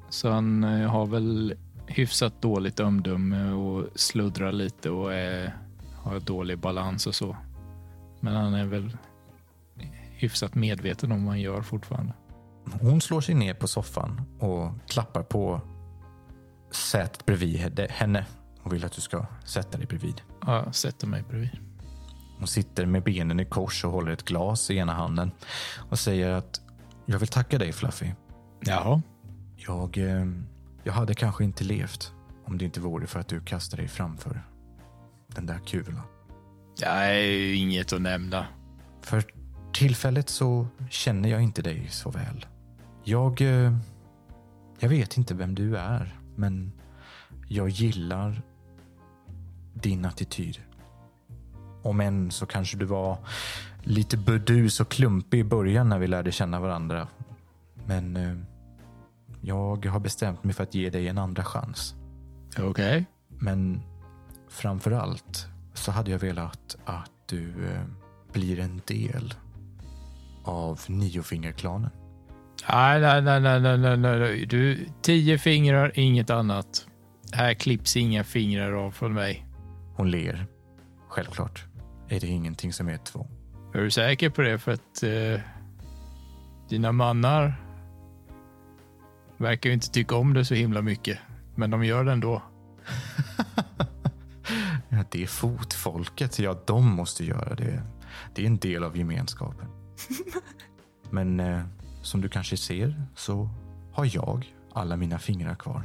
Så 0.09 0.29
han 0.29 0.63
eh, 0.63 0.89
har 0.89 1.05
väl 1.05 1.53
hyfsat 1.87 2.41
dåligt 2.41 2.79
omdöme 2.79 3.51
och 3.51 3.87
sluddrar 3.95 4.51
lite 4.51 4.89
och 4.89 5.13
är, 5.13 5.53
har 6.05 6.19
dålig 6.19 6.59
balans 6.59 7.07
och 7.07 7.15
så. 7.15 7.37
Men 8.19 8.35
han 8.35 8.53
är 8.53 8.65
väl 8.65 8.97
hyfsat 10.17 10.55
medveten 10.55 11.11
om 11.11 11.25
vad 11.25 11.33
han 11.33 11.41
gör 11.41 11.61
fortfarande. 11.61 12.13
Hon 12.81 13.01
slår 13.01 13.21
sig 13.21 13.35
ner 13.35 13.53
på 13.53 13.67
soffan 13.67 14.21
och 14.39 14.71
klappar 14.87 15.23
på 15.23 15.61
sätet 16.71 17.25
bredvid 17.25 17.79
henne- 17.89 18.25
och 18.63 18.73
vill 18.73 18.85
att 18.85 18.91
du 18.91 19.01
ska 19.01 19.25
sätta 19.45 19.77
dig 19.77 19.87
bredvid. 19.87 20.21
Ja, 20.41 20.63
jag 20.65 20.75
sätter 20.75 21.07
mig 21.07 21.23
bredvid. 21.29 21.59
Hon 22.37 22.47
sitter 22.47 22.85
med 22.85 23.03
benen 23.03 23.39
i 23.39 23.45
kors 23.45 23.85
och 23.85 23.91
håller 23.91 24.11
ett 24.11 24.25
glas 24.25 24.71
i 24.71 24.77
ena 24.77 24.93
handen 24.93 25.31
och 25.89 25.99
säger 25.99 26.29
att 26.29 26.61
jag 27.05 27.19
vill 27.19 27.27
tacka 27.27 27.57
dig 27.57 27.73
Fluffy. 27.73 28.11
Jaha. 28.59 29.01
Jag, 29.55 29.97
eh, 29.97 30.25
jag 30.83 30.93
hade 30.93 31.13
kanske 31.13 31.43
inte 31.43 31.63
levt 31.63 32.13
om 32.45 32.57
det 32.57 32.65
inte 32.65 32.79
vore 32.79 33.07
för 33.07 33.19
att 33.19 33.27
du 33.27 33.41
kastade 33.41 33.81
dig 33.81 33.89
framför 33.89 34.43
den 35.35 35.45
där 35.45 35.59
kulan. 35.59 36.01
Ju 37.21 37.55
inget 37.55 37.93
att 37.93 38.01
nämna. 38.01 38.47
För 39.01 39.23
tillfället 39.73 40.29
så 40.29 40.67
känner 40.89 41.29
jag 41.29 41.41
inte 41.41 41.61
dig 41.61 41.87
så 41.89 42.11
väl. 42.11 42.45
Jag, 43.03 43.41
eh, 43.41 43.77
jag 44.79 44.89
vet 44.89 45.17
inte 45.17 45.33
vem 45.33 45.55
du 45.55 45.77
är, 45.77 46.19
men 46.35 46.71
jag 47.47 47.69
gillar 47.69 48.41
din 49.73 50.05
attityd. 50.05 50.59
Om 51.83 52.01
än 52.01 52.31
så 52.31 52.45
kanske 52.45 52.77
du 52.77 52.85
var 52.85 53.17
lite 53.83 54.17
burdus 54.17 54.79
och 54.79 54.89
klumpig 54.89 55.39
i 55.39 55.43
början 55.43 55.89
när 55.89 55.99
vi 55.99 56.07
lärde 56.07 56.31
känna 56.31 56.59
varandra. 56.59 57.07
Men 57.85 58.17
eh, 58.17 58.35
jag 59.41 59.85
har 59.85 59.99
bestämt 59.99 60.43
mig 60.43 60.53
för 60.53 60.63
att 60.63 60.75
ge 60.75 60.89
dig 60.89 61.07
en 61.07 61.17
andra 61.17 61.43
chans. 61.43 61.95
Okej. 62.59 63.05
Men 63.27 63.81
framför 64.55 64.91
allt 64.91 65.47
så 65.73 65.91
hade 65.91 66.11
jag 66.11 66.19
velat 66.19 66.77
att 66.85 67.11
du 67.25 67.49
eh, 67.49 67.81
blir 68.33 68.59
en 68.59 68.81
del 68.85 69.33
av 70.43 70.79
Niofingerklanen. 70.87 71.89
Nej, 72.69 73.01
nej, 73.01 73.21
nej, 73.21 73.41
nej, 73.41 73.59
nej, 73.59 73.77
nej, 73.77 73.97
nej. 73.97 74.45
Du, 74.45 74.87
tio 75.01 75.37
fingrar, 75.37 75.91
inget 75.95 76.29
annat. 76.29 76.87
Här 77.31 77.53
klipps 77.53 77.97
inga 77.97 78.23
fingrar 78.23 78.71
av 78.71 78.91
från 78.91 79.13
mig. 79.13 79.45
Hon 79.95 80.11
ler. 80.11 80.45
Självklart 81.09 81.65
är 82.09 82.19
det 82.19 82.27
ingenting 82.27 82.73
som 82.73 82.87
är 82.87 82.93
ett 82.93 83.05
tvång. 83.05 83.29
Är 83.73 83.79
du 83.81 83.91
säker 83.91 84.29
på 84.29 84.41
det? 84.41 84.59
För 84.59 84.71
att 84.71 85.03
eh, 85.03 85.41
dina 86.69 86.91
mannar 86.91 87.61
verkar 89.37 89.69
ju 89.69 89.73
inte 89.73 89.91
tycka 89.91 90.15
om 90.15 90.33
det 90.33 90.45
så 90.45 90.53
himla 90.53 90.81
mycket. 90.81 91.19
Men 91.55 91.69
de 91.69 91.85
gör 91.85 92.03
det 92.03 92.11
ändå. 92.11 92.41
Det 95.15 95.23
är 95.23 95.27
fotfolket. 95.27 96.39
Ja, 96.39 96.57
de 96.65 96.95
måste 96.95 97.25
göra 97.25 97.55
det. 97.55 97.83
Det 98.33 98.41
är 98.41 98.47
en 98.47 98.57
del 98.57 98.83
av 98.83 98.97
gemenskapen. 98.97 99.67
Men 101.09 101.39
eh, 101.39 101.61
som 102.01 102.21
du 102.21 102.29
kanske 102.29 102.57
ser 102.57 103.03
så 103.15 103.49
har 103.93 104.15
jag 104.15 104.55
alla 104.73 104.97
mina 104.97 105.19
fingrar 105.19 105.55
kvar. 105.55 105.83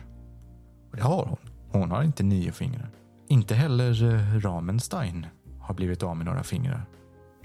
Och 0.90 0.97
det 0.97 1.03
har 1.03 1.27
hon. 1.27 1.38
Hon 1.69 1.90
har 1.90 2.03
inte 2.03 2.23
nio 2.23 2.53
fingrar. 2.53 2.90
Inte 3.29 3.55
heller 3.55 4.14
eh, 4.14 4.38
Ramenstein 4.38 5.27
har 5.61 5.75
blivit 5.75 6.03
av 6.03 6.16
med 6.16 6.27
några 6.27 6.43
fingrar. 6.43 6.85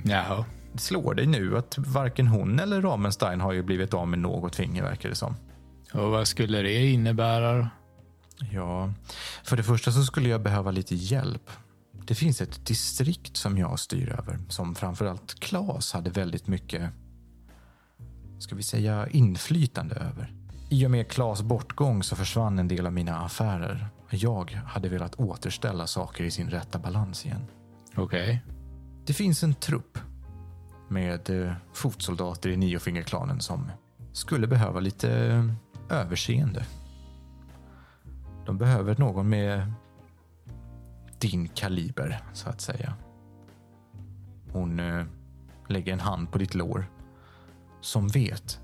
Jaha. 0.04 0.46
Det 0.72 0.80
slår 0.80 1.14
dig 1.14 1.28
nu 1.28 1.58
att 1.58 1.78
varken 1.78 2.28
hon 2.28 2.60
eller 2.60 2.82
Ramenstein 2.82 3.42
har 3.42 3.54
ju 3.54 3.64
blivit 3.64 3.94
av 3.94 4.08
med 4.08 4.20
något 4.20 4.56
finger 4.56 4.84
verkar 4.84 5.10
det 5.10 5.16
som. 5.16 5.36
Och 5.94 6.12
vad 6.12 6.28
skulle 6.28 6.62
det 6.62 6.86
innebära? 6.86 7.70
Ja, 8.52 8.94
för 9.44 9.58
det 9.58 9.64
första 9.64 9.92
så 9.92 10.04
skulle 10.04 10.30
jag 10.30 10.42
behöva 10.42 10.72
lite 10.72 10.96
hjälp. 10.96 11.50
Det 12.08 12.16
finns 12.16 12.42
ett 12.42 12.66
distrikt 12.66 13.38
som 13.38 13.58
jag 13.58 13.80
styr 13.80 14.10
över 14.10 14.40
som 14.50 14.76
framförallt 14.76 15.40
Klas 15.40 15.94
hade 15.94 16.10
väldigt 16.10 16.48
mycket, 16.48 16.90
ska 18.40 18.56
vi 18.56 18.64
säga, 18.64 19.08
inflytande 19.08 19.96
över. 19.96 20.34
I 20.70 20.86
och 20.86 20.92
med 20.92 21.08
Klas 21.08 21.42
bortgång 21.42 22.04
så 22.04 22.16
försvann 22.16 22.60
en 22.60 22.68
del 22.68 22.86
av 22.88 22.94
mina 22.94 23.18
affärer. 23.20 23.88
Jag 24.10 24.52
hade 24.52 24.90
velat 24.90 25.16
återställa 25.16 25.88
saker 25.88 26.24
i 26.24 26.32
sin 26.32 26.50
rätta 26.50 26.80
balans 26.80 27.26
igen. 27.26 27.48
Okej. 27.96 28.42
Det 29.06 29.14
finns 29.14 29.44
en 29.44 29.54
trupp 29.54 29.98
med 30.90 31.30
eh, 31.30 31.54
fotsoldater 31.74 32.50
i 32.50 32.58
Niofingerklanen 32.58 33.40
som 33.40 33.72
skulle 34.12 34.48
behöva 34.48 34.80
lite 34.80 35.12
eh, 35.12 35.46
överseende. 35.90 36.66
De 38.46 38.58
behöver 38.58 38.98
någon 38.98 39.30
med 39.30 39.74
din 41.20 41.48
kaliber, 41.48 42.24
så 42.34 42.50
att 42.50 42.62
säga. 42.62 42.94
Hon 44.52 44.80
eh, 44.80 45.06
lägger 45.68 45.94
en 45.94 46.00
hand 46.00 46.32
på 46.32 46.38
ditt 46.38 46.56
lår 46.56 46.86
som 47.82 48.08
vet 48.08 48.60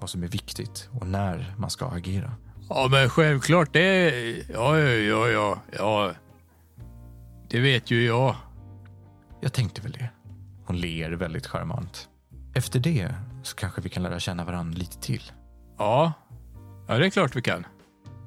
vad 0.00 0.10
som 0.10 0.22
är 0.22 0.28
viktigt 0.28 0.88
och 0.92 1.06
när 1.06 1.54
man 1.58 1.70
ska 1.70 1.86
agera. 1.86 2.32
Ja, 2.68 2.88
men 2.90 3.10
självklart 3.10 3.72
det... 3.72 4.10
Ja, 4.52 4.78
ja, 4.78 5.28
ja, 5.28 5.58
ja. 5.78 6.12
Det 7.48 7.60
vet 7.60 7.90
ju 7.90 8.06
jag. 8.06 8.36
Jag 9.40 9.52
tänkte 9.52 9.80
väl 9.82 9.92
det. 9.92 10.10
Hon 10.64 10.80
ler 10.80 11.10
väldigt 11.10 11.46
charmant. 11.46 12.08
Efter 12.54 12.80
det 12.80 13.14
så 13.42 13.56
kanske 13.56 13.80
vi 13.80 13.88
kan 13.88 14.02
lära 14.02 14.20
känna 14.20 14.44
varandra 14.44 14.78
lite 14.78 15.00
till. 15.00 15.22
Ja. 15.78 16.12
Ja, 16.88 16.98
det 16.98 17.06
är 17.06 17.10
klart 17.10 17.36
vi 17.36 17.42
kan. 17.42 17.66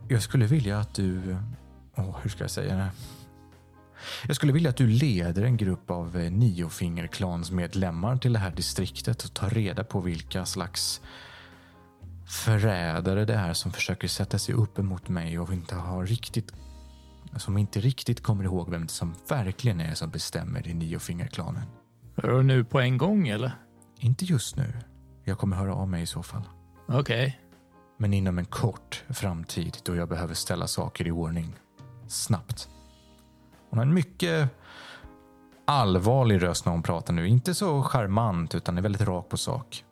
Jag 0.08 0.22
skulle 0.22 0.46
vilja 0.46 0.80
att 0.80 0.96
du... 0.96 1.38
Åh, 2.00 2.18
hur 2.22 2.30
ska 2.30 2.44
jag 2.44 2.52
säga 2.52 2.76
det? 2.76 2.92
Jag 4.28 4.36
skulle 4.36 4.54
vilja 4.54 4.70
att 4.70 4.78
du 4.78 4.88
leder 4.88 5.44
en 5.44 5.58
grupp 5.58 5.92
av 5.92 6.18
eh, 6.18 6.32
Niofingerklansmedlemmar 6.32 8.18
till 8.18 8.34
det 8.34 8.40
här 8.40 8.52
distriktet 8.52 9.24
och 9.24 9.34
tar 9.34 9.50
reda 9.50 9.84
på 9.84 10.00
vilka 10.00 10.46
slags 10.46 11.02
förrädare 12.28 13.26
det 13.26 13.34
är 13.34 13.54
som 13.54 13.72
försöker 13.72 14.08
sätta 14.08 14.40
sig 14.40 14.56
upp 14.56 14.80
emot 14.80 15.10
mig 15.10 15.40
och 15.40 15.54
inte 15.54 15.76
har 15.76 16.06
riktigt 16.06 16.54
som 17.38 17.58
inte 17.58 17.80
riktigt 17.80 18.24
kommer 18.24 18.44
ihåg 18.44 18.70
vem 18.70 18.88
som 18.88 19.16
verkligen 19.28 19.80
är 19.80 19.94
som 19.94 20.10
bestämmer 20.10 20.68
i 20.68 20.74
Niofingerklanen. 20.74 21.64
Är 22.16 22.28
du 22.28 22.44
nu 22.44 22.64
på 22.64 22.80
en 22.80 22.98
gång 22.98 23.28
eller? 23.28 23.52
Inte 24.00 24.26
just 24.26 24.56
nu. 24.56 24.74
Jag 25.24 25.38
kommer 25.38 25.58
höra 25.58 25.76
av 25.76 25.90
mig 25.90 26.04
i 26.04 26.06
så 26.06 26.24
fall. 26.24 26.44
Okej. 26.88 27.40
Men 27.98 28.14
inom 28.14 28.38
en 28.38 28.46
kort 28.46 29.04
framtid 29.10 29.78
då 29.84 29.96
jag 29.96 30.10
behöver 30.10 30.34
ställa 30.34 30.68
saker 30.68 31.08
i 31.08 31.12
ordning. 31.12 31.56
Snabbt. 32.10 32.70
Hon 33.70 33.80
har 33.80 33.86
en 33.86 33.94
mycket 33.94 34.50
allvarlig 35.66 36.42
röst 36.44 36.66
när 36.66 36.72
hon 36.72 36.84
pratar 36.84 37.14
nu. 37.14 37.28
Inte 37.28 37.54
så 37.54 37.84
charmant 37.84 38.56
utan 38.56 38.78
är 38.78 38.82
väldigt 38.82 39.02
rak 39.02 39.30
på 39.30 39.38
sak. 39.38 39.86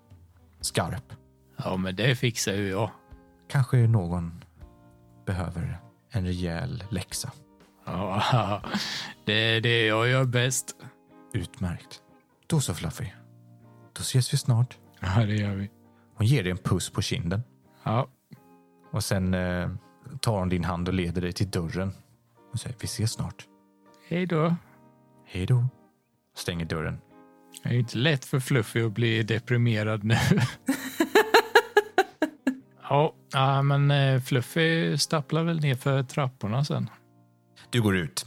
Skarp. 0.62 1.14
Ja, 1.58 1.78
men 1.78 1.96
det 1.96 2.16
fixar 2.16 2.54
ju 2.54 2.70
jag. 2.70 2.92
Kanske 3.50 3.78
någon 3.78 4.44
behöver 5.26 5.80
en 6.12 6.26
rejäl 6.26 6.84
läxa. 6.90 7.32
Ja, 7.86 8.62
det 9.26 9.34
är 9.34 9.62
det 9.62 9.86
jag 9.86 10.08
gör 10.08 10.26
bäst. 10.26 10.76
Utmärkt. 11.34 12.02
Då 12.48 12.60
så 12.60 12.74
Fluffy. 12.74 13.06
Då 13.94 14.02
ses 14.02 14.34
vi 14.34 14.38
snart. 14.38 14.78
Ja, 15.00 15.26
det 15.26 15.36
gör 15.36 15.56
vi. 15.56 15.70
Hon 16.16 16.28
ger 16.28 16.44
dig 16.44 16.52
en 16.52 16.58
puss 16.58 16.90
på 16.90 17.02
kinden. 17.02 17.44
Ja, 17.84 18.08
Och 18.92 19.04
sen 19.04 19.34
eh, 19.34 19.70
tar 20.22 20.40
hon 20.40 20.50
din 20.50 20.64
hand 20.64 20.88
och 20.88 20.94
leder 20.94 21.22
dig 21.22 21.34
till 21.34 21.50
dörren. 21.50 21.94
Och 22.58 22.62
säger 22.62 22.76
vi 22.80 22.86
ses 22.86 23.12
snart. 23.12 23.48
hej 24.08 24.26
då. 24.26 24.56
Hej 25.26 25.46
då. 25.46 25.66
Stänger 26.36 26.66
dörren. 26.66 27.02
Det 27.64 27.70
är 27.70 27.74
inte 27.74 27.98
lätt 27.98 28.26
för 28.26 28.40
Fluffy 28.40 28.86
att 28.86 28.92
bli 28.92 29.24
deprimerad 29.24 30.04
nu. 30.04 30.16
ja, 32.90 33.14
ja, 33.34 33.62
men 33.62 33.92
eh, 33.92 34.22
Fluffy 34.22 34.98
stapplar 34.98 35.44
väl 35.44 35.60
ner 35.60 35.76
för 35.76 36.04
trapporna 36.04 36.66
sen. 36.66 36.90
Du 37.70 37.82
går 37.82 37.98
ut. 37.98 38.26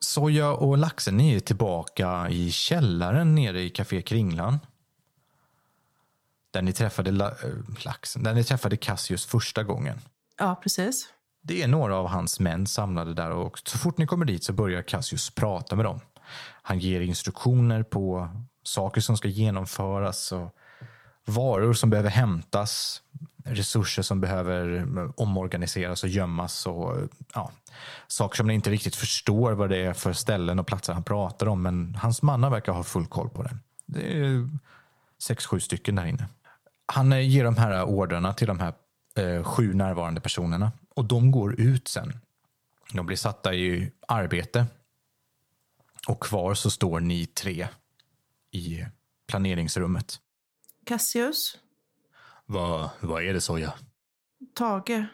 Soja 0.00 0.50
och 0.50 0.78
laxen 0.78 1.16
ni 1.16 1.34
är 1.34 1.40
tillbaka 1.40 2.28
i 2.30 2.50
källaren 2.50 3.34
nere 3.34 3.60
i 3.60 3.70
Café 3.70 4.02
Kringlan. 4.02 4.58
Där 6.50 6.62
ni 6.62 6.72
träffade 6.72 7.10
la, 7.10 7.28
äh, 7.28 7.34
laxen, 7.84 8.22
där 8.22 8.34
ni 8.34 8.44
träffade 8.44 8.76
Cassius 8.76 9.26
första 9.26 9.62
gången. 9.62 10.00
Ja, 10.38 10.60
precis. 10.62 11.12
Det 11.42 11.62
är 11.62 11.68
några 11.68 11.96
av 11.96 12.06
hans 12.06 12.40
män 12.40 12.66
samlade 12.66 13.14
där 13.14 13.30
och 13.30 13.58
så 13.58 13.78
fort 13.78 13.98
ni 13.98 14.06
kommer 14.06 14.24
dit 14.24 14.44
så 14.44 14.52
börjar 14.52 14.82
Cassius 14.82 15.30
prata 15.30 15.76
med 15.76 15.84
dem. 15.84 16.00
Han 16.62 16.78
ger 16.78 17.00
instruktioner 17.00 17.82
på 17.82 18.28
saker 18.62 19.00
som 19.00 19.16
ska 19.16 19.28
genomföras 19.28 20.32
och 20.32 20.54
varor 21.26 21.72
som 21.72 21.90
behöver 21.90 22.10
hämtas, 22.10 23.02
resurser 23.44 24.02
som 24.02 24.20
behöver 24.20 24.86
omorganiseras 25.20 26.02
och 26.02 26.08
gömmas 26.08 26.66
och 26.66 26.96
ja, 27.34 27.50
saker 28.06 28.36
som 28.36 28.46
ni 28.46 28.54
inte 28.54 28.70
riktigt 28.70 28.96
förstår 28.96 29.52
vad 29.52 29.70
det 29.70 29.76
är 29.76 29.92
för 29.92 30.12
ställen 30.12 30.58
och 30.58 30.66
platser 30.66 30.92
han 30.92 31.04
pratar 31.04 31.48
om. 31.48 31.62
Men 31.62 31.94
hans 31.94 32.22
mannar 32.22 32.50
verkar 32.50 32.72
ha 32.72 32.82
full 32.82 33.06
koll 33.06 33.28
på 33.28 33.42
det. 33.42 33.56
Det 33.86 34.18
är 34.18 34.48
sex, 35.22 35.46
sju 35.46 35.60
stycken 35.60 35.94
där 35.94 36.06
inne. 36.06 36.28
Han 36.86 37.28
ger 37.28 37.44
de 37.44 37.56
här 37.56 37.84
orderna 37.84 38.32
till 38.32 38.46
de 38.46 38.60
här 38.60 38.72
eh, 39.18 39.44
sju 39.44 39.74
närvarande 39.74 40.20
personerna 40.20 40.72
och 40.94 41.04
de 41.04 41.30
går 41.30 41.60
ut 41.60 41.88
sen. 41.88 42.12
De 42.92 43.06
blir 43.06 43.16
satta 43.16 43.54
i 43.54 43.92
arbete 44.08 44.66
och 46.08 46.20
kvar 46.22 46.54
så 46.54 46.70
står 46.70 47.00
ni 47.00 47.26
tre 47.26 47.68
i 48.50 48.84
planeringsrummet. 49.28 50.20
Cassius, 50.86 51.58
Vad, 52.46 52.90
vad 53.00 53.22
är 53.22 53.32
det 53.34 53.40
Soja? 53.40 53.74
Tage, 54.54 55.04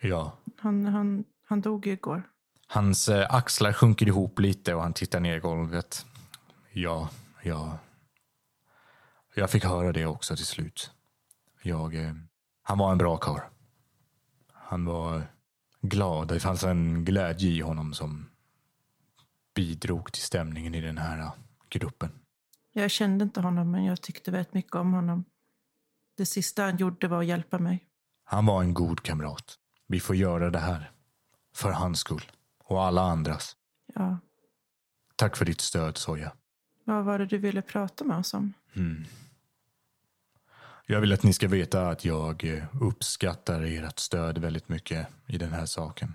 Ja. 0.00 0.38
han, 0.58 0.86
han, 0.86 1.24
han 1.44 1.60
dog 1.60 1.86
igår. 1.86 2.22
Hans 2.66 3.08
eh, 3.08 3.34
axlar 3.34 3.72
sjunker 3.72 4.06
ihop 4.06 4.38
lite 4.38 4.74
och 4.74 4.82
han 4.82 4.92
tittar 4.92 5.20
ner 5.20 5.36
i 5.36 5.40
golvet. 5.40 6.06
Ja, 6.72 7.08
ja. 7.42 7.78
Jag 9.34 9.50
fick 9.50 9.64
höra 9.64 9.92
det 9.92 10.06
också 10.06 10.36
till 10.36 10.46
slut. 10.46 10.90
Jag, 11.62 11.94
eh, 11.94 12.12
han 12.62 12.78
var 12.78 12.92
en 12.92 12.98
bra 12.98 13.16
karl. 13.16 13.40
Han 14.68 14.84
var 14.84 15.22
glad. 15.80 16.28
Det 16.28 16.40
fanns 16.40 16.64
en 16.64 17.04
glädje 17.04 17.50
i 17.50 17.60
honom 17.60 17.94
som 17.94 18.30
bidrog 19.54 20.12
till 20.12 20.22
stämningen 20.22 20.74
i 20.74 20.80
den 20.80 20.98
här 20.98 21.30
gruppen. 21.68 22.10
Jag 22.72 22.90
kände 22.90 23.22
inte 23.22 23.40
honom, 23.40 23.70
men 23.70 23.84
jag 23.84 24.00
tyckte 24.00 24.30
väldigt 24.30 24.54
mycket 24.54 24.74
om 24.74 24.92
honom. 24.92 25.24
Det 26.16 26.26
sista 26.26 26.62
han 26.62 26.76
gjorde 26.76 27.08
var 27.08 27.20
att 27.20 27.26
hjälpa 27.26 27.58
mig. 27.58 27.84
Han 28.24 28.46
var 28.46 28.62
en 28.62 28.74
god 28.74 29.02
kamrat. 29.02 29.58
Vi 29.86 30.00
får 30.00 30.16
göra 30.16 30.50
det 30.50 30.58
här 30.58 30.90
För 31.54 31.70
hans 31.70 32.00
skull. 32.00 32.24
Och 32.64 32.82
alla 32.84 33.02
andras. 33.02 33.56
Ja. 33.94 34.18
Tack 35.16 35.36
för 35.36 35.44
ditt 35.44 35.60
stöd, 35.60 35.96
Soja. 35.96 36.32
Vad 36.84 37.04
var 37.04 37.18
det 37.18 37.26
du 37.26 37.38
ville 37.38 37.62
prata 37.62 38.04
med 38.04 38.18
oss 38.18 38.34
om? 38.34 38.52
Mm. 38.76 39.04
Jag 40.90 41.00
vill 41.00 41.12
att 41.12 41.22
ni 41.22 41.32
ska 41.32 41.48
veta 41.48 41.88
att 41.88 42.04
jag 42.04 42.44
eh, 42.44 42.64
uppskattar 42.80 43.62
ert 43.62 43.98
stöd 43.98 44.38
väldigt 44.38 44.68
mycket 44.68 45.06
i 45.26 45.38
den 45.38 45.52
här 45.52 45.66
saken. 45.66 46.14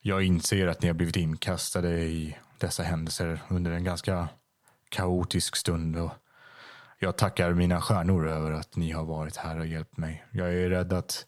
Jag 0.00 0.22
inser 0.22 0.66
att 0.66 0.82
ni 0.82 0.88
har 0.88 0.94
blivit 0.94 1.16
inkastade 1.16 1.98
i 1.98 2.36
dessa 2.58 2.82
händelser 2.82 3.40
under 3.48 3.70
en 3.70 3.84
ganska 3.84 4.28
kaotisk 4.88 5.56
stund 5.56 5.96
och 5.96 6.10
jag 6.98 7.16
tackar 7.16 7.52
mina 7.52 7.80
stjärnor 7.80 8.28
över 8.28 8.50
att 8.52 8.76
ni 8.76 8.90
har 8.90 9.04
varit 9.04 9.36
här 9.36 9.58
och 9.58 9.66
hjälpt 9.66 9.96
mig. 9.96 10.24
Jag 10.30 10.54
är 10.54 10.70
rädd 10.70 10.92
att 10.92 11.26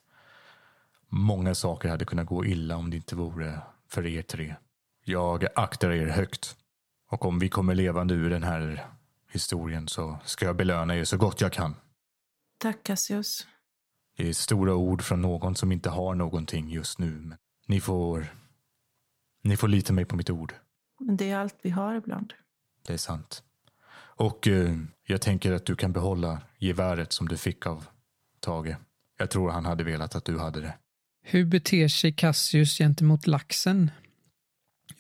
många 1.09 1.55
saker 1.55 1.89
hade 1.89 2.05
kunnat 2.05 2.27
gå 2.27 2.45
illa 2.45 2.77
om 2.77 2.91
det 2.91 2.97
inte 2.97 3.17
vore 3.17 3.61
för 3.89 4.07
er 4.07 4.23
tre. 4.23 4.55
Jag 5.05 5.47
aktar 5.55 5.91
er 5.91 6.07
högt 6.07 6.57
och 7.09 7.25
om 7.25 7.39
vi 7.39 7.49
kommer 7.49 7.75
levande 7.75 8.15
ur 8.15 8.31
den 8.31 8.43
här 8.43 8.87
historien 9.33 9.89
så 9.89 10.19
ska 10.25 10.47
jag 10.47 10.57
belöna 10.57 10.97
er 10.97 11.05
så 11.05 11.17
gott 11.17 11.41
jag 11.41 11.53
kan. 11.53 11.75
Tack 12.61 12.83
Cassius. 12.83 13.47
Det 14.17 14.29
är 14.29 14.33
stora 14.33 14.75
ord 14.75 15.03
från 15.03 15.23
någon 15.23 15.55
som 15.55 15.73
inte 15.73 15.91
har 15.91 16.15
någonting 16.15 16.71
just 16.71 16.99
nu. 16.99 17.11
Men 17.11 17.39
ni 17.69 17.81
får, 17.81 18.27
ni 19.43 19.57
får 19.57 19.69
lita 19.69 19.93
mig 19.93 20.05
på 20.05 20.17
mitt 20.17 20.31
ord. 20.31 20.55
Men 21.01 21.17
det 21.17 21.31
är 21.31 21.37
allt 21.39 21.57
vi 21.63 21.71
har 21.71 21.95
ibland. 21.95 22.33
Det 22.87 22.93
är 22.93 22.97
sant. 22.97 23.43
Och 23.97 24.49
eh, 24.49 24.77
jag 25.07 25.21
tänker 25.21 25.53
att 25.53 25.67
du 25.67 25.77
kan 25.77 25.93
behålla 25.93 26.43
geväret 26.59 27.13
som 27.13 27.29
du 27.29 27.37
fick 27.37 27.67
av 27.67 27.87
Tage. 28.41 28.77
Jag 29.19 29.31
tror 29.31 29.51
han 29.51 29.65
hade 29.65 29.85
velat 29.85 30.15
att 30.15 30.25
du 30.25 30.39
hade 30.39 30.61
det. 30.61 30.75
Hur 31.23 31.45
beter 31.45 31.89
sig 31.89 32.13
Cassius 32.13 32.79
gentemot 32.79 33.27
laxen 33.27 33.91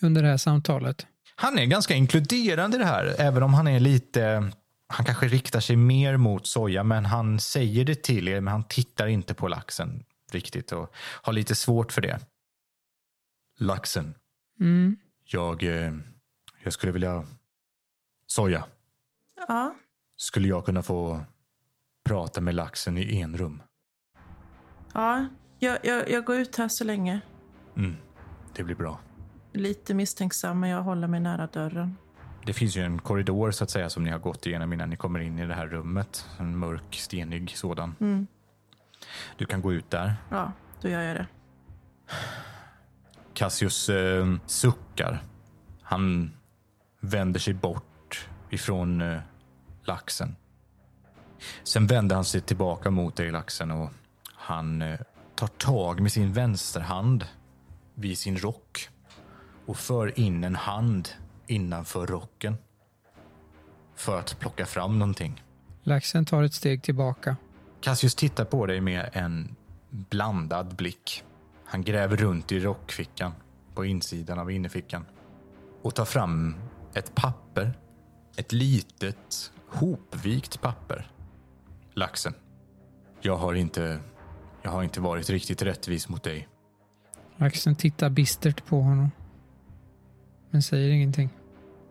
under 0.00 0.22
det 0.22 0.28
här 0.28 0.36
samtalet? 0.36 1.06
Han 1.34 1.58
är 1.58 1.64
ganska 1.64 1.94
inkluderande 1.94 2.76
i 2.76 2.80
det 2.80 2.86
här, 2.86 3.14
även 3.18 3.42
om 3.42 3.54
han 3.54 3.66
är 3.66 3.80
lite... 3.80 4.52
Han 4.92 5.06
kanske 5.06 5.28
riktar 5.28 5.60
sig 5.60 5.76
mer 5.76 6.16
mot 6.16 6.46
soja, 6.46 6.84
men 6.84 7.04
han 7.04 7.40
säger 7.40 7.84
det 7.84 8.02
till 8.02 8.28
er, 8.28 8.40
men 8.40 8.52
han 8.52 8.64
tittar 8.64 9.06
inte 9.06 9.34
på 9.34 9.48
laxen 9.48 10.04
riktigt 10.32 10.72
och 10.72 10.94
har 10.96 11.32
lite 11.32 11.54
svårt 11.54 11.92
för 11.92 12.00
det. 12.00 12.20
Laxen. 13.58 14.14
Mm. 14.60 14.96
Jag, 15.24 15.62
eh, 15.62 15.94
jag 16.62 16.72
skulle 16.72 16.92
vilja... 16.92 17.24
Soja. 18.26 18.64
Ja, 19.48 19.74
Skulle 20.16 20.48
jag 20.48 20.64
kunna 20.64 20.82
få 20.82 21.20
prata 22.04 22.40
med 22.40 22.54
laxen 22.54 22.98
i 22.98 23.20
enrum? 23.20 23.62
ja 24.94 25.26
jag, 25.58 25.78
jag, 25.82 26.10
jag 26.10 26.24
går 26.24 26.36
ut 26.36 26.56
här 26.56 26.68
så 26.68 26.84
länge. 26.84 27.20
Mm, 27.76 27.96
det 28.54 28.64
blir 28.64 28.76
bra. 28.76 29.00
Lite 29.52 29.94
misstänksam, 29.94 30.60
men 30.60 30.70
jag 30.70 30.82
håller 30.82 31.08
mig 31.08 31.20
nära 31.20 31.46
dörren. 31.46 31.96
Det 32.46 32.52
finns 32.52 32.76
ju 32.76 32.82
en 32.82 32.98
korridor 32.98 33.50
så 33.50 33.64
att 33.64 33.70
säga 33.70 33.90
som 33.90 34.04
ni 34.04 34.10
har 34.10 34.18
gått 34.18 34.46
igenom 34.46 34.72
innan 34.72 34.90
ni 34.90 34.96
kommer 34.96 35.20
in 35.20 35.38
i 35.38 35.46
det 35.46 35.54
här 35.54 35.66
rummet. 35.66 36.26
En 36.38 36.58
mörk, 36.58 36.94
stenig 36.94 37.56
sådan. 37.56 37.94
Mm. 38.00 38.26
Du 39.36 39.46
kan 39.46 39.62
gå 39.62 39.72
ut 39.72 39.90
där. 39.90 40.14
Ja, 40.30 40.52
då 40.80 40.88
gör 40.88 41.02
jag 41.02 41.16
det. 41.16 41.26
Cassius 43.34 43.88
eh, 43.88 44.34
suckar. 44.46 45.22
Han 45.82 46.32
vänder 47.00 47.40
sig 47.40 47.54
bort 47.54 48.28
ifrån 48.50 49.00
eh, 49.00 49.20
laxen. 49.82 50.36
Sen 51.64 51.86
vänder 51.86 52.14
han 52.16 52.24
sig 52.24 52.40
tillbaka 52.40 52.90
mot 52.90 53.16
dig, 53.16 53.30
laxen, 53.30 53.70
och 53.70 53.90
han 54.34 54.82
eh, 54.82 55.00
tar 55.34 55.46
tag 55.46 56.00
med 56.00 56.12
sin 56.12 56.32
vänsterhand 56.32 57.26
vid 57.94 58.18
sin 58.18 58.38
rock 58.38 58.88
och 59.66 59.76
för 59.76 60.18
in 60.18 60.44
en 60.44 60.56
hand 60.56 61.08
innanför 61.50 62.06
rocken 62.06 62.56
för 63.94 64.18
att 64.18 64.38
plocka 64.38 64.66
fram 64.66 64.98
någonting. 64.98 65.42
Laxen 65.82 66.24
tar 66.24 66.42
ett 66.42 66.54
steg 66.54 66.82
tillbaka. 66.82 67.36
Cassius 67.80 68.14
tittar 68.14 68.44
på 68.44 68.66
dig 68.66 68.80
med 68.80 69.10
en 69.12 69.56
blandad 69.90 70.76
blick. 70.76 71.24
Han 71.64 71.82
gräver 71.82 72.16
runt 72.16 72.52
i 72.52 72.60
rockfickan 72.60 73.32
på 73.74 73.84
insidan 73.84 74.38
av 74.38 74.50
innerfickan 74.50 75.06
och 75.82 75.94
tar 75.94 76.04
fram 76.04 76.54
ett 76.94 77.14
papper. 77.14 77.78
Ett 78.36 78.52
litet 78.52 79.52
hopvikt 79.68 80.60
papper. 80.60 81.10
Laxen. 81.94 82.34
Jag 83.20 83.36
har 83.36 83.54
inte, 83.54 84.00
jag 84.62 84.70
har 84.70 84.82
inte 84.82 85.00
varit 85.00 85.30
riktigt 85.30 85.62
rättvis 85.62 86.08
mot 86.08 86.22
dig. 86.22 86.48
Laxen 87.36 87.76
tittar 87.76 88.10
bistert 88.10 88.66
på 88.66 88.80
honom. 88.80 89.10
Men 90.50 90.62
säger 90.62 90.90
ingenting. 90.90 91.30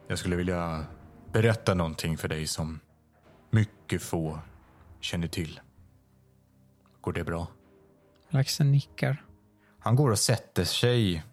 Jag 0.09 0.19
skulle 0.19 0.35
vilja 0.35 0.85
berätta 1.31 1.73
någonting 1.73 2.17
för 2.17 2.27
dig 2.27 2.47
som 2.47 2.79
mycket 3.49 4.01
få 4.01 4.39
känner 4.99 5.27
till. 5.27 5.59
Går 7.01 7.13
det 7.13 7.23
bra? 7.23 7.47
Laxen 8.29 8.71
nickar. 8.71 9.25
Han 9.79 9.95
går 9.95 10.11
och 10.11 10.19
sätter 10.19 10.63
sig 10.63 11.23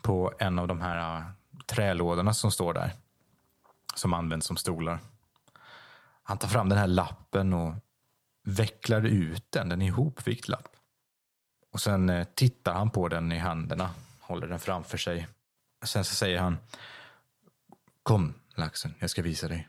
på 0.00 0.32
en 0.38 0.58
av 0.58 0.68
de 0.68 0.80
här 0.80 1.18
äh, 1.18 1.24
trälådorna 1.66 2.34
som 2.34 2.50
står 2.50 2.74
där. 2.74 2.92
Som 3.94 4.14
används 4.14 4.46
som 4.46 4.56
stolar. 4.56 4.98
Han 6.22 6.38
tar 6.38 6.48
fram 6.48 6.68
den 6.68 6.78
här 6.78 6.86
lappen 6.86 7.52
och 7.52 7.74
vecklar 8.44 9.06
ut 9.06 9.52
den. 9.52 9.68
Den 9.68 9.82
är 9.82 9.86
ihopvikt 9.86 10.48
lapp. 10.48 10.76
Och 11.72 11.80
sen 11.80 12.08
eh, 12.08 12.26
tittar 12.34 12.74
han 12.74 12.90
på 12.90 13.08
den 13.08 13.32
i 13.32 13.38
händerna. 13.38 13.90
Håller 14.20 14.46
den 14.46 14.58
framför 14.58 14.98
sig. 14.98 15.28
Sen 15.84 16.04
så 16.04 16.14
säger 16.14 16.38
han 16.38 16.58
Kom 18.02 18.34
laxen, 18.56 18.94
jag 18.98 19.10
ska 19.10 19.22
visa 19.22 19.48
dig. 19.48 19.68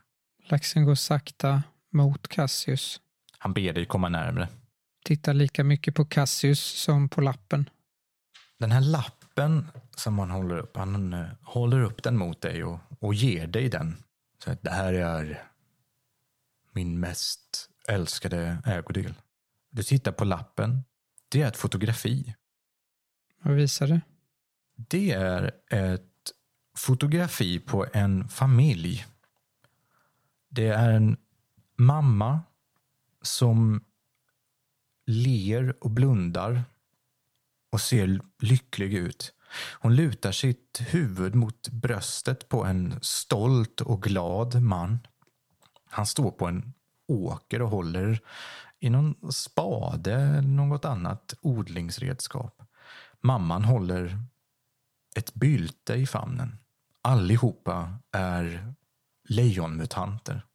Laxen 0.50 0.86
går 0.86 0.96
sakta 0.96 1.64
mot 1.92 2.28
Cassius. 2.28 3.02
Han 3.38 3.54
ber 3.54 3.74
dig 3.74 3.86
komma 3.86 4.10
närmre. 4.10 4.48
Tittar 5.06 5.34
lika 5.34 5.64
mycket 5.64 5.96
på 5.96 6.06
Cassius 6.06 6.60
som 6.60 7.10
på 7.10 7.22
lappen. 7.22 7.70
Den 8.60 8.72
här 8.72 8.82
lappen 8.82 9.68
som 9.96 10.20
han 10.20 10.30
håller 10.30 10.58
upp, 10.58 10.78
han 10.78 11.14
eh, 11.14 11.26
håller 11.42 11.84
upp 11.84 12.04
den 12.04 12.18
mot 12.18 12.42
dig 12.42 12.64
och, 12.64 12.80
och 13.00 13.14
ger 13.14 13.48
dig 13.48 13.70
den. 13.70 14.04
Så 14.44 14.52
att 14.52 14.64
det 14.64 14.72
här 14.72 14.94
är 14.94 15.44
min 16.72 17.00
mest 17.00 17.70
älskade 17.88 18.58
ägodel. 18.66 19.14
Du 19.72 19.84
tittar 19.84 20.12
på 20.12 20.26
lappen. 20.26 20.84
Det 21.30 21.42
är 21.42 21.48
ett 21.48 21.58
fotografi. 21.58 22.36
Vad 23.42 23.56
visar 23.56 23.88
det? 23.88 24.02
Det 24.76 25.12
är 25.12 25.52
ett 25.70 26.13
fotografi 26.76 27.60
på 27.60 27.86
en 27.94 28.28
familj. 28.28 29.06
Det 30.50 30.68
är 30.68 30.92
en 30.92 31.18
mamma 31.76 32.42
som 33.22 33.84
ler 35.06 35.84
och 35.84 35.90
blundar 35.90 36.64
och 37.72 37.82
ser 37.82 38.20
lycklig 38.40 38.94
ut. 38.94 39.34
Hon 39.72 39.96
lutar 39.96 40.32
sitt 40.32 40.82
huvud 40.88 41.36
mot 41.36 41.70
bröstet 41.70 42.50
på 42.50 42.66
en 42.66 43.00
stolt 43.02 43.82
och 43.82 44.04
glad 44.04 44.62
man. 44.62 45.00
Han 45.90 46.06
står 46.06 46.32
på 46.32 46.48
en 46.48 46.74
åker 47.08 47.62
och 47.62 47.70
håller 47.70 48.22
i 48.80 48.90
någon 48.90 49.32
spade 49.32 50.14
eller 50.14 50.42
något 50.42 50.86
annat 50.86 51.34
odlingsredskap. 51.42 52.62
Mamman 53.22 53.64
håller 53.64 54.20
ett 55.16 55.34
bylte 55.34 55.94
i 55.94 56.08
famnen. 56.08 56.58
Allihopa 57.06 57.94
är 58.12 58.74
lejonmutanter. 59.30 60.46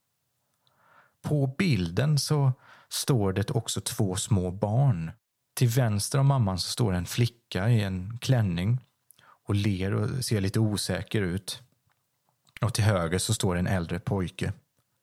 På 1.23 1.47
bilden 1.47 2.19
så 2.19 2.53
står 2.89 3.33
det 3.33 3.51
också 3.51 3.81
två 3.81 4.17
små 4.17 4.51
barn. 4.51 5.11
Till 5.55 5.69
vänster 5.69 6.19
om 6.19 6.27
mamman 6.27 6.59
så 6.59 6.71
står 6.71 6.93
en 6.93 7.07
flicka 7.07 7.69
i 7.69 7.83
en 7.83 8.19
klänning 8.19 8.81
och 9.23 9.55
ler 9.55 9.95
och 9.95 10.25
ser 10.25 10.41
lite 10.41 10.61
osäker 10.61 11.23
ut. 11.23 11.63
Och 12.61 12.75
till 12.75 12.85
höger 12.85 13.19
så 13.19 13.35
står 13.35 13.57
en 13.57 13.67
äldre 13.67 14.01
pojke. 14.01 14.53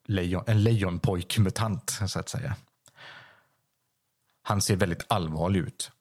Lejon, 0.08 0.44
en 0.48 0.64
lejonpojkmutant, 0.64 1.90
så 1.90 2.20
att 2.20 2.30
säga. 2.30 2.56
Han 4.42 4.62
ser 4.62 4.76
väldigt 4.76 5.06
allvarlig 5.10 5.60
ut. 5.60 5.92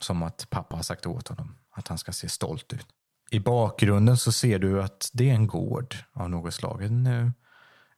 Som 0.00 0.22
att 0.22 0.46
pappa 0.50 0.76
har 0.76 0.82
sagt 0.82 1.06
åt 1.06 1.28
honom 1.28 1.56
att 1.70 1.88
han 1.88 1.98
ska 1.98 2.12
se 2.12 2.28
stolt 2.28 2.72
ut. 2.72 2.86
I 3.30 3.40
bakgrunden 3.40 4.16
så 4.16 4.32
ser 4.32 4.58
du 4.58 4.82
att 4.82 5.10
det 5.12 5.30
är 5.30 5.34
en 5.34 5.46
gård 5.46 5.96
av 6.12 6.30
något 6.30 6.54
slag. 6.54 6.82
En, 6.82 7.06
eh, 7.06 7.30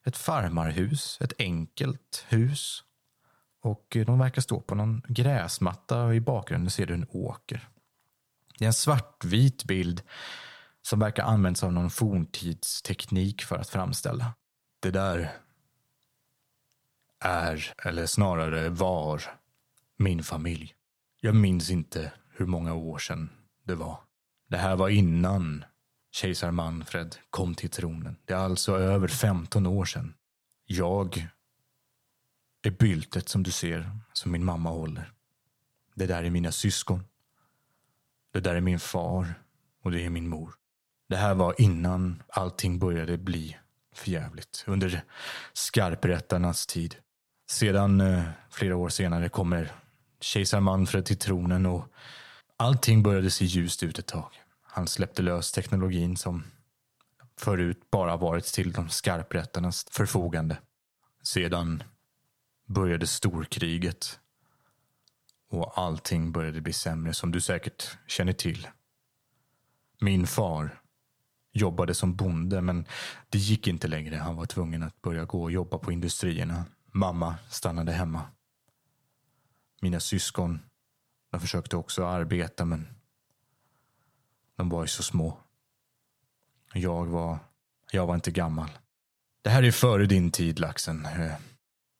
ett 0.03 0.17
farmarhus, 0.17 1.17
ett 1.21 1.33
enkelt 1.39 2.25
hus. 2.27 2.83
Och 3.61 3.95
eh, 3.95 4.05
de 4.05 4.19
verkar 4.19 4.41
stå 4.41 4.61
på 4.61 4.75
någon 4.75 5.01
gräsmatta 5.07 6.03
och 6.03 6.15
i 6.15 6.19
bakgrunden 6.19 6.71
ser 6.71 6.85
du 6.85 6.93
en 6.93 7.07
åker. 7.09 7.69
Det 8.59 8.65
är 8.65 8.67
en 8.67 8.73
svartvit 8.73 9.63
bild 9.63 10.01
som 10.81 10.99
verkar 10.99 11.23
använts 11.23 11.63
av 11.63 11.73
någon 11.73 11.89
forntidsteknik 11.89 13.43
för 13.43 13.55
att 13.55 13.69
framställa. 13.69 14.33
Det 14.79 14.91
där 14.91 15.31
är, 17.19 17.73
eller 17.77 18.05
snarare 18.05 18.69
var, 18.69 19.23
min 19.97 20.23
familj. 20.23 20.75
Jag 21.21 21.35
minns 21.35 21.69
inte 21.69 22.11
hur 22.35 22.45
många 22.45 22.73
år 22.73 22.97
sedan 22.97 23.29
det 23.63 23.75
var. 23.75 23.99
Det 24.53 24.59
här 24.59 24.75
var 24.75 24.89
innan 24.89 25.65
kejsar 26.11 26.51
Manfred 26.51 27.15
kom 27.29 27.55
till 27.55 27.69
tronen. 27.69 28.15
Det 28.25 28.33
är 28.33 28.37
alltså 28.37 28.77
över 28.77 29.07
15 29.07 29.65
år 29.65 29.85
sedan. 29.85 30.13
Jag 30.65 31.27
är 32.61 32.71
byltet 32.71 33.29
som 33.29 33.43
du 33.43 33.51
ser, 33.51 33.91
som 34.13 34.31
min 34.31 34.45
mamma 34.45 34.69
håller. 34.69 35.11
Det 35.95 36.05
där 36.05 36.23
är 36.23 36.29
mina 36.29 36.51
syskon. 36.51 37.03
Det 38.33 38.39
där 38.39 38.55
är 38.55 38.61
min 38.61 38.79
far 38.79 39.33
och 39.83 39.91
det 39.91 40.05
är 40.05 40.09
min 40.09 40.27
mor. 40.27 40.53
Det 41.09 41.17
här 41.17 41.33
var 41.33 41.61
innan 41.61 42.23
allting 42.27 42.79
började 42.79 43.17
bli 43.17 43.57
förjävligt. 43.95 44.63
Under 44.67 45.03
skarprättarnas 45.53 46.67
tid. 46.67 46.95
Sedan 47.49 48.01
eh, 48.01 48.23
flera 48.49 48.75
år 48.75 48.89
senare 48.89 49.29
kommer 49.29 49.71
kejsar 50.19 50.59
Manfred 50.59 51.05
till 51.05 51.17
tronen 51.17 51.65
och 51.65 51.85
allting 52.57 53.03
började 53.03 53.29
se 53.29 53.45
ljust 53.45 53.83
ut 53.83 53.99
ett 53.99 54.07
tag. 54.07 54.42
Han 54.75 54.87
släppte 54.87 55.21
lös 55.21 55.51
teknologin 55.51 56.17
som 56.17 56.43
förut 57.37 57.91
bara 57.91 58.17
varit 58.17 58.45
till 58.45 58.71
de 58.71 58.89
skarprättarnas 58.89 59.85
förfogande. 59.91 60.57
Sedan 61.23 61.83
började 62.65 63.07
storkriget 63.07 64.19
och 65.49 65.79
allting 65.79 66.31
började 66.31 66.61
bli 66.61 66.73
sämre 66.73 67.13
som 67.13 67.31
du 67.31 67.41
säkert 67.41 67.97
känner 68.07 68.33
till. 68.33 68.67
Min 69.99 70.27
far 70.27 70.81
jobbade 71.51 71.93
som 71.93 72.15
bonde 72.15 72.61
men 72.61 72.85
det 73.29 73.37
gick 73.37 73.67
inte 73.67 73.87
längre. 73.87 74.15
Han 74.15 74.35
var 74.35 74.45
tvungen 74.45 74.83
att 74.83 75.01
börja 75.01 75.25
gå 75.25 75.43
och 75.43 75.51
jobba 75.51 75.77
på 75.77 75.91
industrierna. 75.91 76.65
Mamma 76.85 77.35
stannade 77.49 77.91
hemma. 77.91 78.21
Mina 79.81 79.99
syskon, 79.99 80.59
de 81.31 81.39
försökte 81.39 81.77
också 81.77 82.05
arbeta 82.05 82.65
men 82.65 83.02
de 84.57 84.69
var 84.69 84.81
ju 84.81 84.87
så 84.87 85.03
små. 85.03 85.37
Jag 86.73 87.05
var, 87.05 87.39
jag 87.91 88.07
var 88.07 88.15
inte 88.15 88.31
gammal. 88.31 88.69
Det 89.41 89.49
här 89.49 89.63
är 89.63 89.71
före 89.71 90.05
din 90.05 90.31
tid, 90.31 90.59
laxen. 90.59 91.05
Eh, 91.05 91.33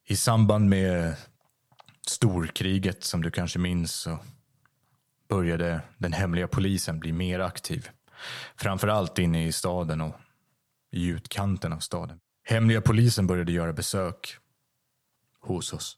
I 0.08 0.16
samband 0.16 0.70
med 0.70 1.16
storkriget, 2.08 3.04
som 3.04 3.22
du 3.22 3.32
kanske 3.32 3.60
minns, 3.60 3.94
så 3.94 4.20
började 5.28 5.82
den 5.98 6.14
hemliga 6.14 6.48
polisen 6.48 7.00
bli 7.00 7.12
mer 7.12 7.40
aktiv. 7.40 7.90
Framför 8.56 8.88
allt 8.88 9.20
inne 9.20 9.48
i 9.48 9.52
staden 9.52 10.02
och 10.02 10.16
i 10.92 11.08
utkanten 11.08 11.74
av 11.74 11.80
staden. 11.80 12.20
Hemliga 12.44 12.82
polisen 12.82 13.28
började 13.28 13.52
göra 13.52 13.74
besök 13.74 14.38
hos 15.42 15.74
oss. 15.74 15.98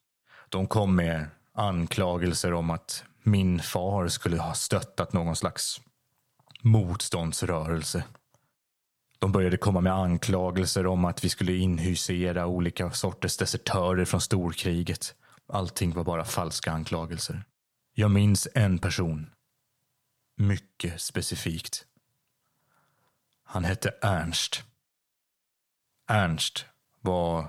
De 0.49 0.68
kom 0.68 0.95
med 0.95 1.28
anklagelser 1.53 2.53
om 2.53 2.70
att 2.70 3.03
min 3.24 3.60
far 3.60 4.08
skulle 4.08 4.38
ha 4.38 4.53
stöttat 4.53 5.14
någon 5.14 5.36
slags 5.36 5.82
motståndsrörelse. 6.66 8.03
De 9.20 9.32
började 9.32 9.57
komma 9.57 9.82
med 9.82 9.93
anklagelser 9.93 10.88
om 10.88 11.05
att 11.05 11.24
vi 11.24 11.30
skulle 11.30 11.53
inhysera 11.53 12.47
olika 12.47 12.91
sorters 12.91 13.38
desertörer 13.38 14.05
från 14.05 14.22
storkriget. 14.22 15.16
Allting 15.47 15.93
var 15.93 16.03
bara 16.03 16.26
falska 16.26 16.72
anklagelser. 16.72 17.43
Jag 17.93 18.11
minns 18.11 18.47
en 18.53 18.78
person. 18.78 19.30
Mycket 20.38 21.01
specifikt. 21.01 21.86
Han 23.43 23.63
hette 23.63 23.93
Ernst. 24.01 24.63
Ernst 26.07 26.66
var 27.01 27.47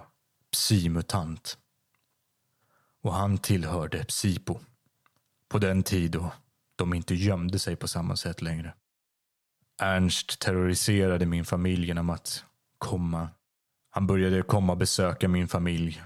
psimutant. 0.53 1.59
Och 3.03 3.15
han 3.15 3.39
tillhörde 3.39 4.05
Psipo. 4.05 4.61
På 5.49 5.59
den 5.59 5.83
tid 5.83 6.11
då 6.11 6.33
de 6.77 6.95
inte 6.95 7.15
gömde 7.15 7.59
sig 7.59 7.77
på 7.77 7.89
samma 7.89 8.17
sätt 8.17 8.43
längre. 8.43 8.75
Ernst 9.79 10.41
terroriserade 10.41 11.27
min 11.27 11.45
familj 11.45 11.87
genom 11.87 12.11
att 12.11 12.45
komma. 12.79 13.29
Han 13.91 14.07
började 14.07 14.43
komma 14.43 14.73
och 14.73 14.79
besöka 14.79 15.29
min 15.29 15.49
familj 15.49 16.03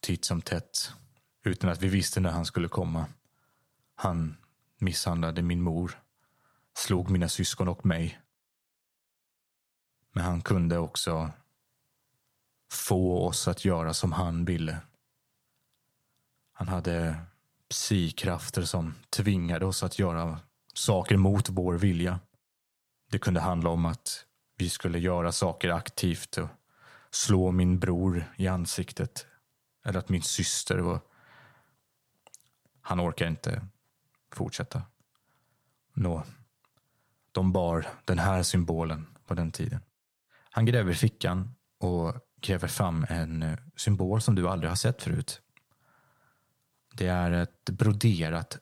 titt 0.00 0.24
som 0.24 0.42
tätt 0.42 0.92
utan 1.44 1.70
att 1.70 1.82
vi 1.82 1.88
visste 1.88 2.20
när 2.20 2.30
han 2.30 2.46
skulle 2.46 2.68
komma. 2.68 3.06
Han 3.94 4.36
misshandlade 4.78 5.42
min 5.42 5.62
mor, 5.62 5.98
slog 6.74 7.10
mina 7.10 7.28
syskon 7.28 7.68
och 7.68 7.86
mig. 7.86 8.20
Men 10.12 10.24
han 10.24 10.42
kunde 10.42 10.78
också 10.78 11.30
få 12.70 13.26
oss 13.26 13.48
att 13.48 13.64
göra 13.64 13.94
som 13.94 14.12
han 14.12 14.44
ville. 14.44 14.78
Han 16.52 16.68
hade 16.68 17.16
psykrafter 17.68 18.62
som 18.62 18.94
tvingade 19.10 19.66
oss 19.66 19.82
att 19.82 19.98
göra 19.98 20.40
saker 20.74 21.16
mot 21.16 21.48
vår 21.48 21.74
vilja. 21.74 22.20
Det 23.14 23.18
kunde 23.18 23.40
handla 23.40 23.70
om 23.70 23.86
att 23.86 24.24
vi 24.56 24.70
skulle 24.70 24.98
göra 24.98 25.32
saker 25.32 25.68
aktivt 25.68 26.36
och 26.36 26.48
slå 27.10 27.50
min 27.50 27.78
bror 27.78 28.24
i 28.36 28.48
ansiktet. 28.48 29.26
Eller 29.84 29.98
att 29.98 30.08
min 30.08 30.22
syster 30.22 30.78
var... 30.78 31.00
Han 32.80 33.00
orkar 33.00 33.26
inte 33.26 33.66
fortsätta. 34.32 34.82
Nå, 35.92 36.22
de 37.32 37.52
bar 37.52 37.86
den 38.04 38.18
här 38.18 38.42
symbolen 38.42 39.06
på 39.26 39.34
den 39.34 39.52
tiden. 39.52 39.80
Han 40.50 40.66
gräver 40.66 40.92
i 40.92 40.94
fickan 40.94 41.54
och 41.78 42.14
gräver 42.40 42.68
fram 42.68 43.06
en 43.08 43.42
eh, 43.42 43.58
symbol 43.76 44.20
som 44.20 44.34
du 44.34 44.48
aldrig 44.48 44.70
har 44.70 44.76
sett 44.76 45.02
förut. 45.02 45.40
Det 46.92 47.06
är 47.06 47.30
ett 47.30 47.64
broderat 47.64 48.58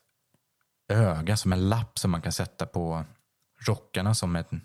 öga 0.87 1.37
som 1.37 1.53
en 1.53 1.69
lapp 1.69 1.99
som 1.99 2.11
man 2.11 2.21
kan 2.21 2.31
sätta 2.31 2.65
på 2.65 3.05
rockarna 3.67 4.13
som 4.13 4.35
en 4.35 4.61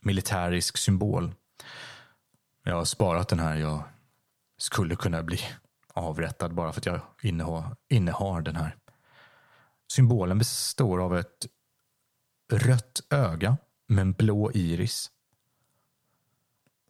militärisk 0.00 0.76
symbol. 0.76 1.34
Jag 2.62 2.74
har 2.74 2.84
sparat 2.84 3.28
den 3.28 3.38
här. 3.38 3.56
Jag 3.56 3.82
skulle 4.56 4.96
kunna 4.96 5.22
bli 5.22 5.40
avrättad 5.94 6.54
bara 6.54 6.72
för 6.72 6.80
att 6.80 6.86
jag 6.86 7.00
innehar, 7.22 7.76
innehar 7.88 8.40
den 8.40 8.56
här. 8.56 8.76
Symbolen 9.92 10.38
består 10.38 11.02
av 11.02 11.18
ett 11.18 11.46
rött 12.52 13.00
öga 13.10 13.56
med 13.86 14.02
en 14.02 14.12
blå 14.12 14.52
iris. 14.52 15.10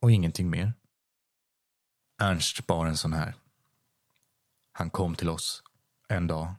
Och 0.01 0.13
ingenting 0.13 0.51
mer. 0.51 0.73
Ernst 2.21 2.67
bar 2.67 2.87
en 2.87 2.97
sån 2.97 3.13
här. 3.13 3.35
Han 4.73 4.91
kom 4.91 5.15
till 5.15 5.29
oss 5.29 5.63
en 6.09 6.27
dag 6.27 6.55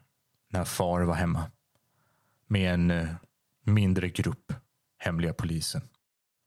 när 0.48 0.66
far 0.66 1.02
var 1.02 1.16
hemma 1.16 1.52
med 2.48 2.74
en 2.74 2.92
eh, 2.92 3.10
mindre 3.64 4.10
grupp 4.10 4.54
hemliga 4.98 5.34
polisen. 5.34 5.82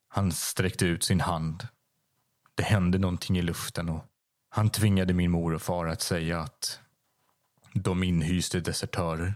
Han 0.08 0.32
sträckte 0.32 0.86
ut 0.86 1.04
sin 1.04 1.20
hand. 1.20 1.68
Det 2.54 2.62
hände 2.62 2.98
någonting 2.98 3.38
i 3.38 3.42
luften 3.42 3.88
och 3.88 4.04
han 4.48 4.70
tvingade 4.70 5.12
min 5.14 5.30
mor 5.30 5.54
och 5.54 5.62
far 5.62 5.86
att 5.86 6.02
säga 6.02 6.40
att 6.40 6.80
de 7.74 8.02
inhyste 8.02 8.60
desertörer. 8.60 9.34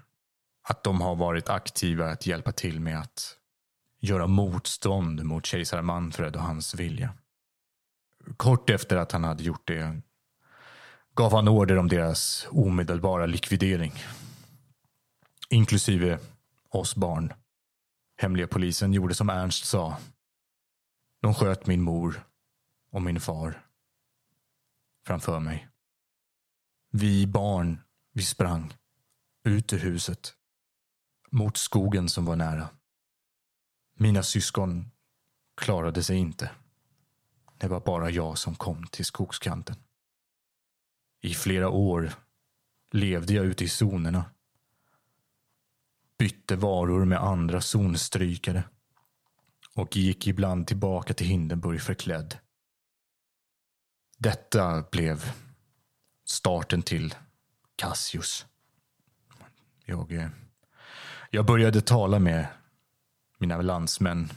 Att 0.62 0.84
de 0.84 1.00
har 1.00 1.16
varit 1.16 1.48
aktiva 1.48 2.10
att 2.10 2.26
hjälpa 2.26 2.52
till 2.52 2.80
med 2.80 3.00
att 3.00 3.36
göra 4.00 4.26
motstånd 4.26 5.24
mot 5.24 5.46
kejsar 5.46 5.82
Manfred 5.82 6.36
och 6.36 6.42
hans 6.42 6.74
vilja. 6.74 7.14
Kort 8.36 8.70
efter 8.70 8.96
att 8.96 9.12
han 9.12 9.24
hade 9.24 9.42
gjort 9.42 9.66
det 9.66 10.00
gav 11.14 11.32
han 11.32 11.48
order 11.48 11.78
om 11.78 11.88
deras 11.88 12.46
omedelbara 12.50 13.26
likvidering. 13.26 13.92
Inklusive 15.48 16.18
oss 16.68 16.96
barn. 16.96 17.32
Hemliga 18.16 18.46
polisen 18.46 18.92
gjorde 18.92 19.14
som 19.14 19.30
Ernst 19.30 19.64
sa. 19.64 19.98
De 21.20 21.34
sköt 21.34 21.66
min 21.66 21.82
mor 21.82 22.26
och 22.90 23.02
min 23.02 23.20
far 23.20 23.66
framför 25.06 25.40
mig. 25.40 25.68
Vi 26.90 27.26
barn, 27.26 27.80
vi 28.12 28.22
sprang 28.22 28.74
ut 29.44 29.72
ur 29.72 29.78
huset 29.78 30.34
mot 31.30 31.56
skogen 31.56 32.08
som 32.08 32.24
var 32.24 32.36
nära. 32.36 32.68
Mina 33.94 34.22
syskon 34.22 34.90
klarade 35.56 36.02
sig 36.02 36.16
inte. 36.16 36.50
Det 37.58 37.68
var 37.68 37.80
bara 37.80 38.10
jag 38.10 38.38
som 38.38 38.54
kom 38.54 38.86
till 38.86 39.04
skogskanten. 39.04 39.76
I 41.20 41.34
flera 41.34 41.68
år 41.68 42.12
levde 42.90 43.34
jag 43.34 43.44
ute 43.44 43.64
i 43.64 43.68
zonerna. 43.68 44.24
Bytte 46.18 46.56
varor 46.56 47.04
med 47.04 47.22
andra 47.22 47.60
zonstrykare 47.60 48.64
och 49.74 49.96
gick 49.96 50.26
ibland 50.26 50.66
tillbaka 50.66 51.14
till 51.14 51.26
Hindenburg 51.26 51.80
förklädd. 51.80 52.38
Detta 54.18 54.82
blev 54.82 55.32
starten 56.24 56.82
till 56.82 57.14
Cassius. 57.76 58.46
Jag, 59.84 60.12
eh, 60.12 60.28
jag 61.30 61.46
började 61.46 61.80
tala 61.80 62.18
med 62.18 62.46
mina 63.38 63.62
landsmän. 63.62 64.32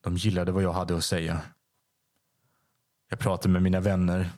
De 0.00 0.16
gillade 0.16 0.52
vad 0.52 0.62
jag 0.62 0.72
hade 0.72 0.96
att 0.96 1.04
säga. 1.04 1.40
Jag 3.08 3.18
pratade 3.18 3.52
med 3.52 3.62
mina 3.62 3.80
vänner. 3.80 4.30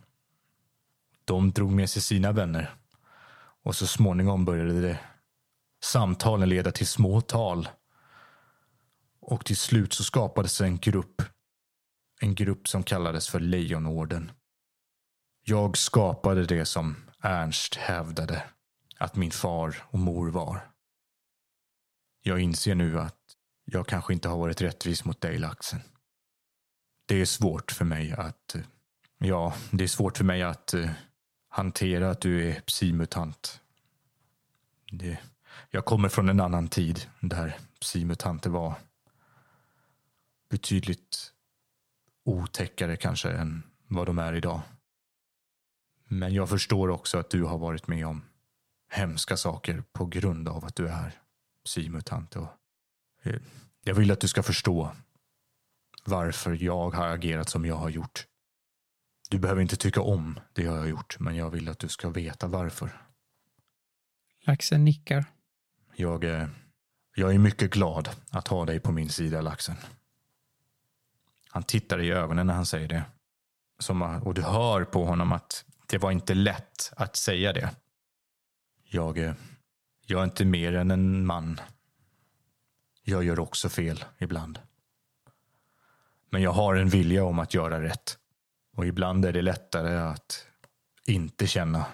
De 1.24 1.50
drog 1.50 1.72
med 1.72 1.90
sig 1.90 2.02
sina 2.02 2.32
vänner. 2.32 2.74
Och 3.62 3.76
så 3.76 3.86
småningom 3.86 4.44
började 4.44 4.80
det 4.80 4.98
samtalen 5.84 6.48
leda 6.48 6.72
till 6.72 6.86
små 6.86 7.20
tal. 7.20 7.68
Och 9.20 9.44
till 9.44 9.56
slut 9.56 9.92
så 9.92 10.04
skapades 10.04 10.60
en 10.60 10.78
grupp. 10.78 11.22
En 12.20 12.34
grupp 12.34 12.68
som 12.68 12.82
kallades 12.82 13.28
för 13.28 13.40
Lejonorden. 13.40 14.30
Jag 15.42 15.76
skapade 15.76 16.46
det 16.46 16.64
som 16.64 16.96
Ernst 17.22 17.74
hävdade 17.74 18.42
att 18.98 19.16
min 19.16 19.30
far 19.30 19.82
och 19.90 19.98
mor 19.98 20.30
var. 20.30 20.70
Jag 22.22 22.40
inser 22.40 22.74
nu 22.74 23.00
att 23.00 23.20
jag 23.64 23.86
kanske 23.86 24.12
inte 24.12 24.28
har 24.28 24.38
varit 24.38 24.60
rättvis 24.60 25.04
mot 25.04 25.20
dig, 25.20 25.38
laxen. 25.38 25.80
Det 27.06 27.20
är 27.20 27.24
svårt 27.24 27.72
för 27.72 27.84
mig 27.84 28.12
att... 28.12 28.56
Ja, 29.18 29.54
det 29.70 29.84
är 29.84 29.88
svårt 29.88 30.16
för 30.16 30.24
mig 30.24 30.42
att 30.42 30.74
uh, 30.74 30.90
hantera 31.48 32.10
att 32.10 32.20
du 32.20 32.50
är 32.50 32.60
psimutant. 32.60 33.60
Det, 34.92 35.18
jag 35.70 35.84
kommer 35.84 36.08
från 36.08 36.28
en 36.28 36.40
annan 36.40 36.68
tid 36.68 37.06
där 37.20 37.58
psymutanter 37.80 38.50
var 38.50 38.74
betydligt 40.48 41.32
otäckare 42.24 42.96
kanske 42.96 43.30
än 43.30 43.62
vad 43.86 44.06
de 44.06 44.18
är 44.18 44.32
idag. 44.32 44.60
Men 46.04 46.34
jag 46.34 46.48
förstår 46.48 46.88
också 46.88 47.18
att 47.18 47.30
du 47.30 47.42
har 47.42 47.58
varit 47.58 47.88
med 47.88 48.06
om 48.06 48.24
hemska 48.90 49.36
saker 49.36 49.82
på 49.92 50.06
grund 50.06 50.48
av 50.48 50.64
att 50.64 50.76
du 50.76 50.88
är 50.88 51.20
psymutant. 51.64 52.36
Och 52.36 52.48
eh, 53.22 53.40
jag 53.84 53.94
vill 53.94 54.10
att 54.10 54.20
du 54.20 54.28
ska 54.28 54.42
förstå 54.42 54.90
varför 56.04 56.62
jag 56.62 56.90
har 56.90 57.06
agerat 57.06 57.48
som 57.48 57.64
jag 57.64 57.76
har 57.76 57.88
gjort. 57.88 58.26
Du 59.30 59.38
behöver 59.38 59.62
inte 59.62 59.76
tycka 59.76 60.00
om 60.00 60.40
det 60.52 60.62
jag 60.62 60.72
har 60.72 60.86
gjort, 60.86 61.16
men 61.20 61.36
jag 61.36 61.50
vill 61.50 61.68
att 61.68 61.78
du 61.78 61.88
ska 61.88 62.08
veta 62.08 62.46
varför. 62.46 63.02
Laxen 64.40 64.84
nickar. 64.84 65.24
Jag, 65.98 66.24
är, 66.24 66.48
jag 67.14 67.34
är 67.34 67.38
mycket 67.38 67.70
glad 67.70 68.08
att 68.30 68.48
ha 68.48 68.64
dig 68.64 68.80
på 68.80 68.92
min 68.92 69.08
sida, 69.08 69.40
laxen. 69.40 69.76
Han 71.48 71.62
tittar 71.62 72.00
i 72.00 72.10
ögonen 72.10 72.46
när 72.46 72.54
han 72.54 72.66
säger 72.66 72.88
det. 72.88 73.02
Som, 73.78 74.02
och 74.02 74.34
du 74.34 74.42
hör 74.42 74.84
på 74.84 75.04
honom 75.04 75.32
att 75.32 75.64
det 75.86 75.98
var 75.98 76.10
inte 76.10 76.34
lätt 76.34 76.92
att 76.96 77.16
säga 77.16 77.52
det. 77.52 77.70
Jag, 78.84 79.18
eh, 79.18 79.34
jag 80.06 80.20
är 80.20 80.24
inte 80.24 80.44
mer 80.44 80.74
än 80.74 80.90
en 80.90 81.26
man. 81.26 81.60
Jag 83.02 83.24
gör 83.24 83.40
också 83.40 83.68
fel 83.68 84.04
ibland. 84.18 84.58
Men 86.30 86.42
jag 86.42 86.52
har 86.52 86.74
en 86.74 86.88
vilja 86.88 87.24
om 87.24 87.38
att 87.38 87.54
göra 87.54 87.82
rätt. 87.82 88.18
Och 88.72 88.86
ibland 88.86 89.24
är 89.24 89.32
det 89.32 89.42
lättare 89.42 89.96
att 89.96 90.46
inte 91.06 91.46
känna. 91.46 91.86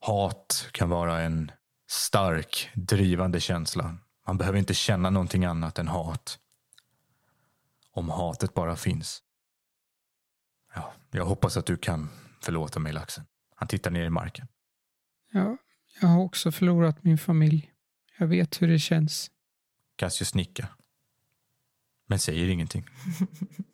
Hat 0.00 0.68
kan 0.72 0.90
vara 0.90 1.20
en 1.20 1.50
stark, 1.86 2.70
drivande 2.74 3.40
känsla. 3.40 3.96
Man 4.26 4.38
behöver 4.38 4.58
inte 4.58 4.74
känna 4.74 5.10
någonting 5.10 5.44
annat 5.44 5.78
än 5.78 5.88
hat. 5.88 6.38
Om 7.90 8.08
hatet 8.08 8.54
bara 8.54 8.76
finns. 8.76 9.22
Ja, 10.74 10.92
jag 11.10 11.24
hoppas 11.24 11.56
att 11.56 11.66
du 11.66 11.76
kan 11.76 12.08
förlåta 12.40 12.80
mig, 12.80 12.92
laxen. 12.92 13.24
Han 13.56 13.68
tittar 13.68 13.90
ner 13.90 14.04
i 14.04 14.10
marken. 14.10 14.48
Ja, 15.32 15.56
jag 16.00 16.08
har 16.08 16.20
också 16.20 16.52
förlorat 16.52 17.04
min 17.04 17.18
familj. 17.18 17.72
Jag 18.18 18.26
vet 18.26 18.62
hur 18.62 18.68
det 18.68 18.78
känns. 18.78 19.30
Cassius 19.96 20.34
nickar. 20.34 20.74
Men 22.06 22.18
säger 22.18 22.48
ingenting. 22.48 22.86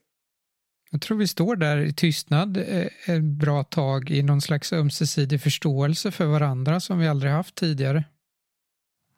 Jag 0.90 1.00
tror 1.00 1.18
vi 1.18 1.28
står 1.28 1.56
där 1.56 1.78
i 1.78 1.92
tystnad 1.92 2.56
eh, 2.56 2.86
ett 3.06 3.22
bra 3.22 3.64
tag 3.64 4.10
i 4.10 4.22
någon 4.22 4.40
slags 4.40 4.72
ömsesidig 4.72 5.42
förståelse 5.42 6.10
för 6.10 6.26
varandra 6.26 6.80
som 6.80 6.98
vi 6.98 7.08
aldrig 7.08 7.32
haft 7.32 7.54
tidigare. 7.54 8.04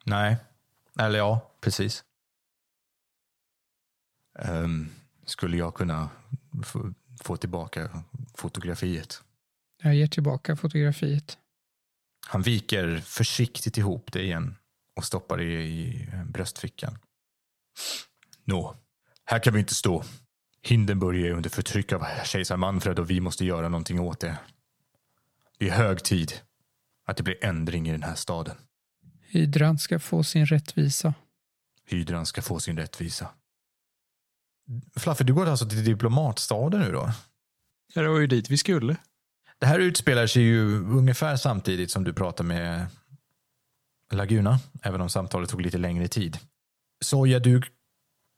Nej, 0.05 0.37
eller 0.99 1.19
ja, 1.19 1.51
precis. 1.61 2.03
Um, 4.39 4.89
skulle 5.25 5.57
jag 5.57 5.73
kunna 5.73 6.09
få, 6.63 6.93
få 7.21 7.37
tillbaka 7.37 8.03
fotografiet? 8.35 9.23
Jag 9.83 9.95
ger 9.95 10.07
tillbaka 10.07 10.55
fotografiet. 10.55 11.37
Han 12.27 12.41
viker 12.41 12.97
försiktigt 12.97 13.77
ihop 13.77 14.11
det 14.11 14.21
igen 14.21 14.55
och 14.95 15.05
stoppar 15.05 15.37
det 15.37 15.63
i 15.63 16.09
bröstfickan. 16.25 16.97
Nå, 18.43 18.75
här 19.25 19.39
kan 19.39 19.53
vi 19.53 19.59
inte 19.59 19.75
stå. 19.75 20.03
Hindenburg 20.65 21.25
är 21.25 21.31
under 21.31 21.49
förtryck 21.49 21.93
av 21.93 22.05
kejsar 22.25 22.57
Manfred 22.57 22.99
och 22.99 23.09
vi 23.09 23.19
måste 23.19 23.45
göra 23.45 23.69
någonting 23.69 23.99
åt 23.99 24.19
det. 24.19 24.37
Det 25.57 25.69
är 25.69 25.71
hög 25.71 26.03
tid 26.03 26.33
att 27.05 27.17
det 27.17 27.23
blir 27.23 27.45
ändring 27.45 27.89
i 27.89 27.91
den 27.91 28.03
här 28.03 28.15
staden. 28.15 28.55
Hydran 29.21 29.79
ska 29.79 29.99
få 29.99 30.23
sin 30.23 30.45
rättvisa. 30.45 31.13
Hydran 31.85 32.25
ska 32.25 32.41
få 32.41 32.59
sin 32.59 32.77
rättvisa. 32.77 33.29
Flaffe, 34.95 35.23
du 35.23 35.33
går 35.33 35.45
alltså 35.45 35.69
till 35.69 35.85
diplomatstaden 35.85 36.81
nu 36.81 36.91
då? 36.91 37.11
Ja, 37.93 38.01
det 38.01 38.07
var 38.07 38.19
ju 38.19 38.27
dit 38.27 38.49
vi 38.49 38.57
skulle. 38.57 38.97
Det 39.59 39.65
här 39.65 39.79
utspelar 39.79 40.27
sig 40.27 40.43
ju 40.43 40.79
ungefär 40.79 41.35
samtidigt 41.35 41.91
som 41.91 42.03
du 42.03 42.13
pratar 42.13 42.43
med 42.43 42.87
Laguna, 44.11 44.59
även 44.81 45.01
om 45.01 45.09
samtalet 45.09 45.49
tog 45.49 45.61
lite 45.61 45.77
längre 45.77 46.07
tid. 46.07 46.39
Soja, 47.01 47.39
du, 47.39 47.61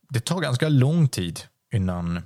det 0.10 0.20
tar 0.20 0.42
ganska 0.42 0.70
lång 0.70 1.08
tid 1.08 1.40
innan 1.76 2.22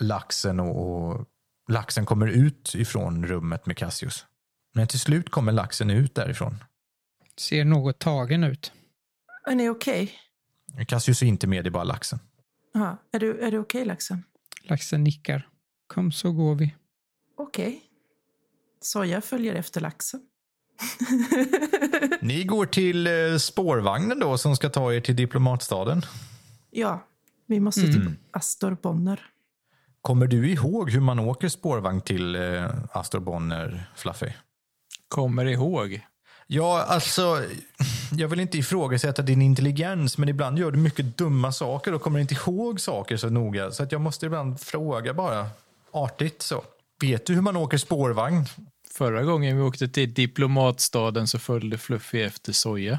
laxen 0.00 0.60
och, 0.60 1.10
och 1.10 1.26
laxen 1.68 2.06
kommer 2.06 2.26
ut 2.26 2.74
ifrån 2.74 3.26
rummet 3.26 3.66
med 3.66 3.76
Cassius. 3.76 4.26
Men 4.74 4.86
till 4.86 5.00
slut 5.00 5.30
kommer 5.30 5.52
laxen 5.52 5.90
ut 5.90 6.14
därifrån. 6.14 6.64
Ser 7.36 7.64
något 7.64 7.98
tagen 7.98 8.44
ut. 8.44 8.72
Är 9.46 9.54
ni 9.54 9.68
okej? 9.68 10.12
Cassius 10.88 11.22
är 11.22 11.26
inte 11.26 11.46
med, 11.46 11.64
det 11.64 11.68
är 11.68 11.70
bara 11.70 11.84
laxen. 11.84 12.18
Okay? 12.74 12.96
Är 13.12 13.20
du, 13.20 13.40
är 13.40 13.50
du 13.50 13.58
okej, 13.58 13.84
laxen? 13.84 14.24
Laxen 14.62 15.04
nickar. 15.04 15.48
Kom 15.86 16.12
så 16.12 16.32
går 16.32 16.54
vi. 16.54 16.74
Okej. 17.36 17.82
Soja 18.80 19.20
följer 19.20 19.54
efter 19.54 19.80
laxen. 19.80 20.20
Ni 22.20 22.44
går 22.44 22.66
till 22.66 23.06
eh, 23.06 23.36
spårvagnen 23.38 24.20
då 24.20 24.38
som 24.38 24.56
ska 24.56 24.68
ta 24.68 24.92
er 24.92 25.00
till 25.00 25.16
diplomatstaden. 25.16 26.02
Ja, 26.70 27.06
vi 27.46 27.60
måste 27.60 27.80
till 27.80 28.14
Astor 28.30 28.76
Bonner. 28.82 29.20
Kommer 30.02 30.26
du 30.26 30.50
ihåg 30.50 30.90
hur 30.90 31.00
man 31.00 31.18
åker 31.18 31.48
spårvagn 31.48 32.00
till 32.00 32.34
eh, 32.34 32.70
Astor 32.92 33.20
Bonner, 33.20 33.90
Fluffy? 33.96 34.32
Kommer 35.08 35.44
ihåg? 35.44 36.00
Ja, 36.46 36.82
alltså, 36.82 37.44
jag 38.12 38.28
vill 38.28 38.40
inte 38.40 38.58
ifrågasätta 38.58 39.22
din 39.22 39.42
intelligens, 39.42 40.18
men 40.18 40.28
ibland 40.28 40.58
gör 40.58 40.70
du 40.70 40.78
mycket 40.78 41.18
dumma 41.18 41.52
saker 41.52 41.94
och 41.94 42.02
kommer 42.02 42.20
inte 42.20 42.34
ihåg 42.34 42.80
saker 42.80 43.16
så 43.16 43.30
noga. 43.30 43.70
Så 43.70 43.82
att 43.82 43.92
jag 43.92 44.00
måste 44.00 44.26
ibland 44.26 44.60
fråga 44.60 45.14
bara, 45.14 45.46
artigt 45.90 46.42
så. 46.42 46.64
Vet 47.00 47.26
du 47.26 47.34
hur 47.34 47.42
man 47.42 47.56
åker 47.56 47.78
spårvagn? 47.78 48.44
Förra 48.90 49.22
gången 49.22 49.56
vi 49.56 49.62
åkte 49.62 49.88
till 49.88 50.14
diplomatstaden 50.14 51.28
så 51.28 51.38
följde 51.38 51.78
Fluffy 51.78 52.22
efter 52.22 52.52
Soja. 52.52 52.98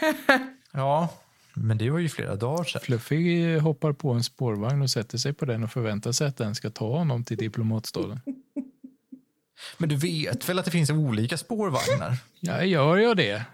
Ja, 0.76 1.08
men 1.54 1.78
det 1.78 1.90
var 1.90 1.98
ju 1.98 2.08
flera 2.08 2.36
dagar 2.36 2.64
sedan. 2.64 2.80
Fluffy 2.84 3.58
hoppar 3.58 3.92
på 3.92 4.12
en 4.12 4.24
spårvagn 4.24 4.82
och 4.82 4.90
sätter 4.90 5.18
sig 5.18 5.32
på 5.32 5.44
den 5.44 5.64
och 5.64 5.72
förväntar 5.72 6.12
sig 6.12 6.26
att 6.26 6.36
den 6.36 6.54
ska 6.54 6.70
ta 6.70 6.98
honom 6.98 7.24
till 7.24 7.36
diplomatstaden. 7.36 8.20
Men 9.78 9.88
du 9.88 9.96
vet 9.96 10.48
väl 10.48 10.58
att 10.58 10.64
det 10.64 10.70
finns 10.70 10.90
olika 10.90 11.38
spårvagnar? 11.38 12.16
Ja, 12.40 12.64
gör 12.64 12.96
jag 12.96 13.16
det? 13.16 13.44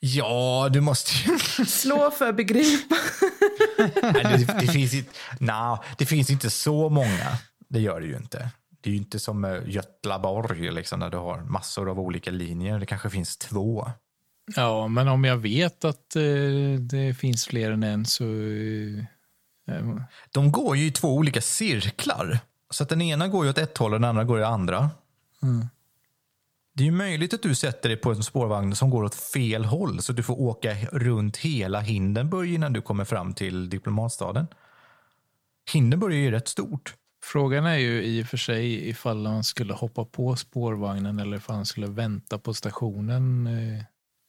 Ja, 0.00 0.68
du 0.72 0.80
måste 0.80 1.12
ju... 1.12 1.38
Slå 1.66 2.10
för 2.10 2.32
begripa. 2.32 2.96
Nej, 4.02 4.22
det, 4.22 4.60
det, 4.60 4.66
finns 4.66 4.94
inte, 4.94 5.10
nah, 5.40 5.80
det 5.98 6.06
finns 6.06 6.30
inte 6.30 6.50
så 6.50 6.88
många. 6.88 7.38
Det 7.68 7.80
gör 7.80 8.00
det 8.00 8.06
ju 8.06 8.16
inte. 8.16 8.50
Det 8.80 8.90
är 8.90 8.92
ju 8.92 8.98
inte 8.98 9.18
som 9.18 9.44
eh, 9.44 9.60
Götlaborg, 9.66 10.70
liksom, 10.70 11.00
där 11.00 11.10
du 11.10 11.16
har 11.16 11.40
massor 11.40 11.90
av 11.90 12.00
olika 12.00 12.30
linjer. 12.30 12.78
Det 12.78 12.86
kanske 12.86 13.10
finns 13.10 13.36
två. 13.36 13.90
Ja, 14.56 14.88
men 14.88 15.08
om 15.08 15.24
jag 15.24 15.36
vet 15.36 15.84
att 15.84 16.16
eh, 16.16 16.80
det 16.80 17.14
finns 17.18 17.46
fler 17.46 17.70
än 17.70 17.82
en 17.82 18.04
så... 18.04 18.24
Eh, 19.68 19.96
De 20.30 20.52
går 20.52 20.76
ju 20.76 20.86
i 20.86 20.90
två 20.90 21.14
olika 21.14 21.40
cirklar. 21.40 22.38
Så 22.70 22.82
att 22.82 22.88
den 22.88 23.02
ena 23.02 23.28
går 23.28 23.44
ju 23.44 23.50
åt 23.50 23.58
ett 23.58 23.78
håll 23.78 23.92
och 23.94 24.00
den 24.00 24.08
andra 24.08 24.24
går 24.24 24.40
i 24.40 24.44
andra. 24.44 24.90
mm. 25.42 25.66
Det 26.74 26.82
är 26.82 26.86
ju 26.86 26.92
möjligt 26.92 27.34
att 27.34 27.42
du 27.42 27.54
sätter 27.54 27.88
dig 27.88 27.98
på 27.98 28.10
en 28.10 28.22
spårvagn 28.22 28.74
som 28.76 28.90
går 28.90 29.04
åt 29.04 29.14
fel 29.14 29.64
håll 29.64 30.02
så 30.02 30.12
du 30.12 30.22
får 30.22 30.40
åka 30.40 30.74
runt 30.92 31.36
hela 31.36 31.80
Hindenburg 31.80 32.54
innan 32.54 32.72
du 32.72 32.82
kommer 32.82 33.04
fram 33.04 33.34
till 33.34 33.70
diplomatstaden. 33.70 34.46
Hindenburg 35.72 36.14
är 36.14 36.18
ju 36.18 36.30
rätt 36.30 36.48
stort. 36.48 36.94
Frågan 37.24 37.66
är 37.66 37.76
ju 37.76 38.02
i 38.02 38.22
och 38.22 38.26
för 38.26 38.36
sig 38.36 38.88
ifall 38.88 39.26
han 39.26 39.44
skulle 39.44 39.74
hoppa 39.74 40.04
på 40.04 40.36
spårvagnen 40.36 41.18
eller 41.18 41.36
ifall 41.36 41.56
han 41.56 41.66
skulle 41.66 41.86
vänta 41.86 42.38
på 42.38 42.54
stationen. 42.54 43.46
eh. 43.46 43.82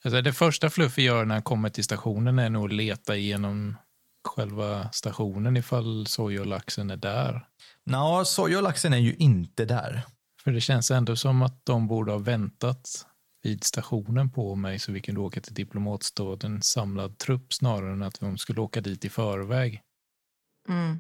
Alltså 0.04 0.22
det 0.22 0.34
första 0.34 0.70
Fluffy 0.70 1.02
gör 1.02 1.26
när 1.26 1.36
han 1.36 1.44
kommer 1.44 1.70
till 1.70 1.84
stationen 1.84 2.40
är 2.40 2.50
nog 2.50 2.66
att 2.66 2.74
leta 2.74 3.16
igenom 3.16 3.76
själva 4.28 4.92
stationen 4.92 5.58
ifall 5.58 6.08
Soja 6.08 6.42
och 6.42 6.48
laxen 6.48 6.90
är 6.90 6.98
där. 6.98 7.48
Nå, 7.84 8.26
soja 8.26 8.58
och 8.58 8.64
laxen 8.64 8.94
är 8.94 8.98
ju 8.98 9.16
inte 9.16 9.66
där. 9.66 10.04
För 10.44 10.52
det 10.52 10.62
känns 10.62 10.92
ändå 10.92 11.16
som 11.16 11.42
att 11.42 11.66
de 11.66 11.88
borde 11.88 12.12
ha 12.12 12.20
väntat 12.20 13.06
vid 13.44 13.64
stationen 13.64 14.30
på 14.30 14.56
mig 14.56 14.80
så 14.80 14.92
vi 14.92 15.02
kunde 15.02 15.22
åka 15.22 15.42
till 15.42 15.54
diplomatstaden 15.54 16.62
samlad 16.62 17.18
trupp 17.18 17.54
snarare 17.54 17.92
än 17.92 18.04
att 18.04 18.20
de 18.20 18.38
skulle 18.38 18.62
åka 18.62 18.82
dit 18.82 19.06
i 19.06 19.10
förväg. 19.10 19.82
Mm. 20.70 21.00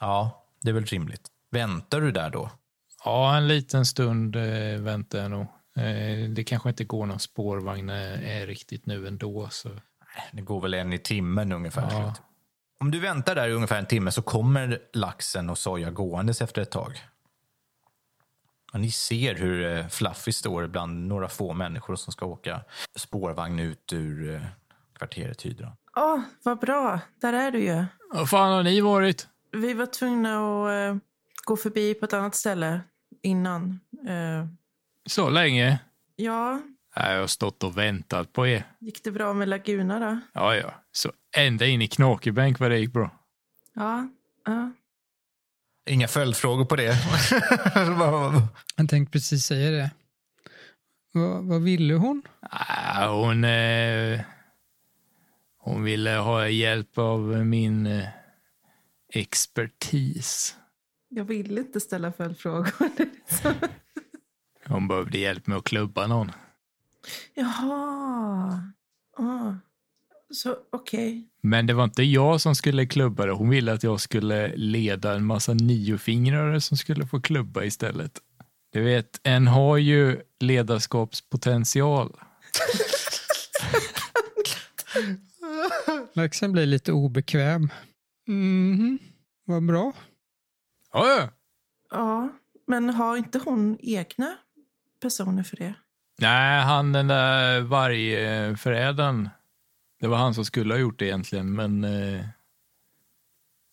Ja, 0.00 0.46
det 0.62 0.70
är 0.70 0.74
väl 0.74 0.86
rimligt. 0.86 1.28
Väntar 1.50 2.00
du 2.00 2.12
där 2.12 2.30
då? 2.30 2.50
Ja, 3.04 3.36
en 3.36 3.48
liten 3.48 3.86
stund 3.86 4.36
eh, 4.36 4.80
väntar 4.80 5.18
jag 5.18 5.30
nog. 5.30 5.46
Eh, 5.78 6.30
det 6.30 6.44
kanske 6.44 6.68
inte 6.68 6.84
går 6.84 7.06
någon 7.06 7.18
spårvagn 7.18 7.90
eh, 7.90 8.46
riktigt 8.46 8.86
nu 8.86 9.08
ändå. 9.08 9.48
Så. 9.50 9.70
Det 10.32 10.42
går 10.42 10.60
väl 10.60 10.74
en 10.74 10.92
i 10.92 10.98
timmen 10.98 11.52
ungefär. 11.52 11.88
Ja. 11.90 12.14
Om 12.80 12.90
du 12.90 13.00
väntar 13.00 13.34
där 13.34 13.48
i 13.48 13.52
ungefär 13.52 13.78
en 13.78 13.86
timme 13.86 14.10
så 14.10 14.22
kommer 14.22 14.78
laxen 14.92 15.50
och 15.50 15.58
soja 15.58 15.90
gåendes 15.90 16.42
efter 16.42 16.62
ett 16.62 16.70
tag. 16.70 17.00
Och 18.72 18.80
ni 18.80 18.90
ser 18.90 19.34
hur 19.34 19.76
eh, 19.76 19.88
Fluffy 19.88 20.32
står 20.32 20.66
bland 20.66 21.06
några 21.06 21.28
få 21.28 21.52
människor 21.52 21.96
som 21.96 22.12
ska 22.12 22.26
åka 22.26 22.60
spårvagn 22.96 23.58
ut 23.58 23.92
ur 23.92 24.46
kvarteret 24.98 25.42
Hydran. 25.42 25.72
Åh, 25.96 26.20
vad 26.42 26.58
bra. 26.58 27.00
Där 27.20 27.32
är 27.32 27.50
du 27.50 27.58
ju. 27.64 27.84
Vad 28.12 28.30
fan 28.30 28.52
har 28.52 28.62
ni 28.62 28.80
varit? 28.80 29.28
Vi 29.52 29.74
var 29.74 29.86
tvungna 29.86 30.38
att 30.38 30.98
gå 31.44 31.56
förbi 31.56 31.94
på 31.94 32.04
ett 32.04 32.12
annat 32.12 32.34
ställe 32.34 32.80
innan. 33.22 33.80
Så 35.08 35.30
länge? 35.30 35.78
ja, 36.16 36.60
Nej, 36.96 37.12
Jag 37.12 37.20
har 37.20 37.26
stått 37.26 37.64
och 37.64 37.78
väntat 37.78 38.32
på 38.32 38.46
er. 38.46 38.64
gick 38.80 39.04
det 39.04 39.10
bra 39.12 39.32
med 39.34 39.48
Laguna 39.48 39.98
då? 39.98 40.20
Ja, 40.34 40.56
ja. 40.56 40.74
Så 40.92 41.12
ända 41.36 41.66
in 41.66 41.82
i 41.82 41.88
Knakebänk 41.88 42.58
var 42.58 42.70
det 42.70 42.78
gick 42.78 42.92
bra. 42.92 43.10
Ja, 43.74 44.08
ja. 44.44 44.72
Inga 45.90 46.08
följdfrågor 46.08 46.64
på 46.64 46.76
det. 46.76 46.94
Jag 48.76 48.88
tänkte 48.88 49.12
precis 49.12 49.44
säga 49.44 49.70
det. 49.70 49.90
Vad, 51.12 51.44
vad 51.44 51.62
ville 51.62 51.94
hon? 51.94 52.22
Ah, 52.50 53.06
hon, 53.08 53.44
eh, 53.44 54.20
hon 55.58 55.82
ville 55.82 56.10
ha 56.10 56.48
hjälp 56.48 56.98
av 56.98 57.20
min 57.46 57.86
eh, 57.86 58.08
expertis. 59.14 60.56
Jag 61.08 61.24
vill 61.24 61.58
inte 61.58 61.80
ställa 61.80 62.12
följdfrågor. 62.12 62.68
Hon 64.68 64.88
behövde 64.88 65.18
hjälp 65.18 65.46
med 65.46 65.58
att 65.58 65.64
klubba 65.64 66.06
någon. 66.06 66.32
Jaha. 67.34 68.62
Ah. 69.16 69.52
Så 70.30 70.56
okej. 70.72 71.28
Men 71.42 71.66
det 71.66 71.74
var 71.74 71.84
inte 71.84 72.02
jag 72.02 72.40
som 72.40 72.54
skulle 72.54 72.86
klubba 72.86 73.26
det. 73.26 73.32
Hon 73.32 73.50
ville 73.50 73.72
att 73.72 73.82
jag 73.82 74.00
skulle 74.00 74.56
leda 74.56 75.14
en 75.14 75.24
massa 75.24 75.54
niofingrare 75.54 76.60
som 76.60 76.76
skulle 76.76 77.06
få 77.06 77.20
klubba 77.20 77.64
istället. 77.64 78.20
Du 78.72 78.82
vet, 78.82 79.20
en 79.22 79.46
har 79.46 79.76
ju 79.76 80.20
ledarskapspotential. 80.40 82.16
Laxen 86.12 86.52
blir 86.52 86.66
lite 86.66 86.92
obekväm. 86.92 87.68
Mhm, 88.26 88.98
vad 89.44 89.66
bra. 89.66 89.92
Ja, 90.92 91.08
ja. 91.08 91.28
Ja, 91.90 92.28
men 92.66 92.90
har 92.90 93.16
inte 93.16 93.38
hon 93.44 93.78
egna 93.80 94.36
personer 95.00 95.42
för 95.42 95.56
det? 95.56 95.74
Nej, 96.18 96.62
han 96.62 96.92
den 96.92 97.06
där 97.06 97.60
vargförädaren. 97.60 99.28
Det 100.00 100.08
var 100.08 100.16
han 100.16 100.34
som 100.34 100.44
skulle 100.44 100.74
ha 100.74 100.78
gjort 100.78 100.98
det 100.98 101.06
egentligen, 101.06 101.52
men 101.52 101.84
eh, 101.84 102.24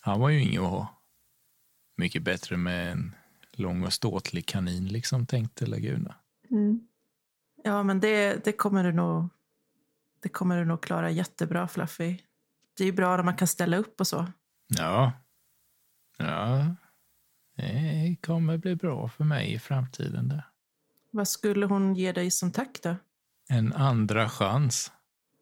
han 0.01 0.19
var 0.19 0.29
ju 0.29 0.41
ingen 0.41 0.63
att 0.63 0.69
ha. 0.69 1.01
Mycket 1.97 2.23
bättre 2.23 2.57
med 2.57 2.91
en 2.91 3.15
lång 3.51 3.83
och 3.83 3.93
ståtlig 3.93 4.45
kanin, 4.45 4.87
liksom, 4.87 5.25
tänkte 5.25 5.65
Laguna. 5.65 6.15
Mm. 6.51 6.87
Ja, 7.63 7.83
men 7.83 7.99
det, 7.99 8.45
det 8.45 8.51
kommer 8.51 8.83
du 8.83 8.91
nog 8.91 9.29
det 10.25 10.29
kommer 10.29 10.57
du 10.57 10.65
nog 10.65 10.81
klara 10.81 11.11
jättebra, 11.11 11.67
Fluffy. 11.67 12.17
Det 12.77 12.83
är 12.83 12.85
ju 12.85 12.91
bra 12.91 13.15
när 13.15 13.23
man 13.23 13.35
kan 13.35 13.47
ställa 13.47 13.77
upp 13.77 13.99
och 13.99 14.07
så. 14.07 14.27
Ja. 14.67 15.11
Ja. 16.17 16.75
Det 17.55 18.15
kommer 18.21 18.57
bli 18.57 18.75
bra 18.75 19.07
för 19.09 19.23
mig 19.23 19.53
i 19.53 19.59
framtiden 19.59 20.27
där. 20.27 20.43
Vad 21.15 21.27
skulle 21.27 21.65
hon 21.65 21.95
ge 21.95 22.11
dig 22.11 22.31
som 22.31 22.51
tack 22.51 22.79
då? 22.81 22.95
En 23.49 23.73
andra 23.73 24.29
chans. 24.29 24.91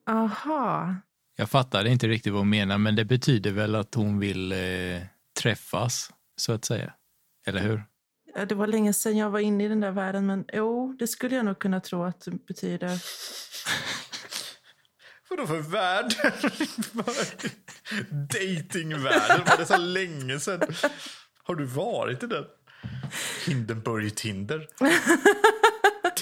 Aha. 0.09 0.95
Jag 1.35 1.49
fattade 1.49 1.89
inte 1.89 2.07
riktigt 2.07 2.33
vad 2.33 2.41
hon 2.41 2.49
menar, 2.49 2.77
men 2.77 2.95
det 2.95 3.05
betyder 3.05 3.51
väl 3.51 3.75
att 3.75 3.95
hon 3.95 4.19
vill 4.19 4.51
eh, 4.51 4.57
träffas, 5.41 6.09
så 6.35 6.53
att 6.53 6.65
säga. 6.65 6.93
Eller 7.45 7.61
hur? 7.61 7.83
Ja, 8.35 8.45
det 8.45 8.55
var 8.55 8.67
länge 8.67 8.93
sedan 8.93 9.17
jag 9.17 9.29
var 9.29 9.39
inne 9.39 9.65
i 9.65 9.67
den 9.67 9.79
där 9.79 9.91
världen, 9.91 10.25
men 10.25 10.45
jo, 10.53 10.95
det 10.99 11.07
skulle 11.07 11.35
jag 11.35 11.45
nog 11.45 11.59
kunna 11.59 11.79
tro 11.79 12.03
att 12.03 12.21
det 12.21 12.31
betyder. 12.31 12.89
Vadå 15.29 15.47
för 15.47 15.61
värld? 15.61 16.13
Datingvärlden, 18.29 19.41
var 19.45 19.57
det 19.57 19.65
så 19.65 19.77
länge 19.77 20.39
sedan? 20.39 20.73
Har 21.43 21.55
du 21.55 21.65
varit 21.65 22.23
i 22.23 22.27
den? 22.27 22.45
Hindenburg-Tinder. 23.45 24.67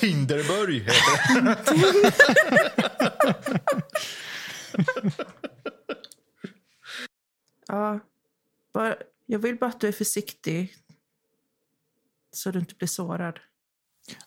Tinderburg 0.01 0.79
heter 0.79 1.41
det. 1.41 1.57
Ja, 7.67 7.99
bara, 8.73 8.95
jag 9.25 9.39
vill 9.39 9.57
bara 9.57 9.69
att 9.69 9.79
du 9.79 9.87
är 9.87 9.91
försiktig. 9.91 10.73
Så 12.31 12.51
du 12.51 12.59
inte 12.59 12.75
blir 12.75 12.87
sårad. 12.87 13.39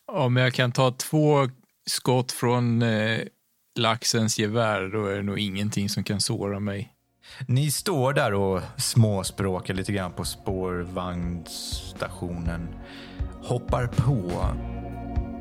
Om 0.05 0.37
jag 0.37 0.55
kan 0.55 0.73
ta 0.73 0.93
två 0.93 1.49
skott 1.87 2.33
från 2.33 2.83
eh, 2.83 3.21
laxens 3.79 4.39
gevär, 4.39 4.89
då 4.89 5.07
är 5.07 5.17
det 5.17 5.23
nog 5.23 5.39
ingenting 5.39 5.89
som 5.89 6.05
kan 6.05 6.21
såra 6.21 6.61
mig. 6.61 6.91
Ni 7.49 7.71
står 7.71 8.13
där 8.13 8.35
och 8.35 8.63
småspråkar 8.77 9.75
lite 9.75 9.93
grann 9.93 10.13
på 10.13 10.25
spårvagnsstationen. 10.25 12.69
Hoppar 13.43 13.87
på 13.87 14.47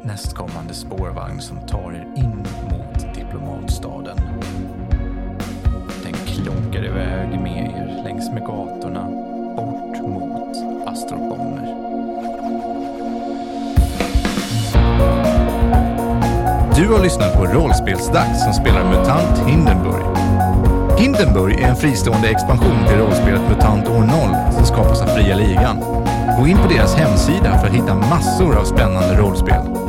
nästkommande 0.04 0.74
spårvagn 0.74 1.41
som 1.41 1.58
tar 1.68 1.91
er 1.91 2.08
in 2.16 2.45
mot 2.72 3.16
diplomatstaden. 3.16 4.18
Den 6.04 6.14
klonkar 6.14 6.86
iväg 6.86 7.39
med 7.41 7.76
er 7.80 8.04
längs 8.04 8.32
med 8.32 8.45
gatorna 8.45 9.04
bort 9.56 10.01
mot 10.01 10.58
Astrobomber. 10.88 11.66
Du 16.76 16.93
har 16.93 17.04
lyssnat 17.04 17.34
på 17.34 17.45
Rollspelsdags 17.45 18.43
som 18.43 18.54
spelar 18.54 18.84
MUTANT 18.84 19.49
Hindenburg. 19.49 20.18
Hindenburg 20.99 21.60
är 21.60 21.68
en 21.68 21.76
fristående 21.76 22.30
expansion 22.30 22.88
till 22.88 22.97
rollspelet 22.97 23.41
MUTANT 23.49 23.88
år 23.88 24.01
0 24.01 24.54
som 24.54 24.66
skapas 24.66 25.01
av 25.01 25.08
Fria 25.08 25.36
Ligan. 25.36 25.80
Gå 26.39 26.47
in 26.47 26.58
på 26.58 26.68
deras 26.74 26.95
hemsida 26.95 27.58
för 27.60 27.68
att 27.68 27.74
hitta 27.74 27.95
massor 27.95 28.58
av 28.58 28.64
spännande 28.64 29.18
rollspel. 29.18 29.82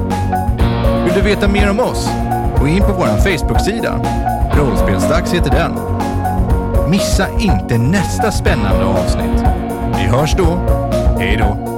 Vill 1.04 1.14
du 1.14 1.20
veta 1.20 1.48
mer 1.48 1.70
om 1.70 1.80
oss? 1.80 2.08
Gå 2.60 2.68
in 2.68 2.80
på 2.80 2.92
vår 2.92 3.06
Facebook-sida. 3.06 4.00
Rollspelsdags 4.52 5.34
heter 5.34 5.50
den. 5.50 5.72
Missa 6.90 7.26
inte 7.40 7.78
nästa 7.78 8.32
spännande 8.32 8.84
avsnitt. 8.84 9.44
Vi 9.96 10.02
hörs 10.02 10.34
då. 10.36 10.58
Hej 11.18 11.36
då! 11.36 11.73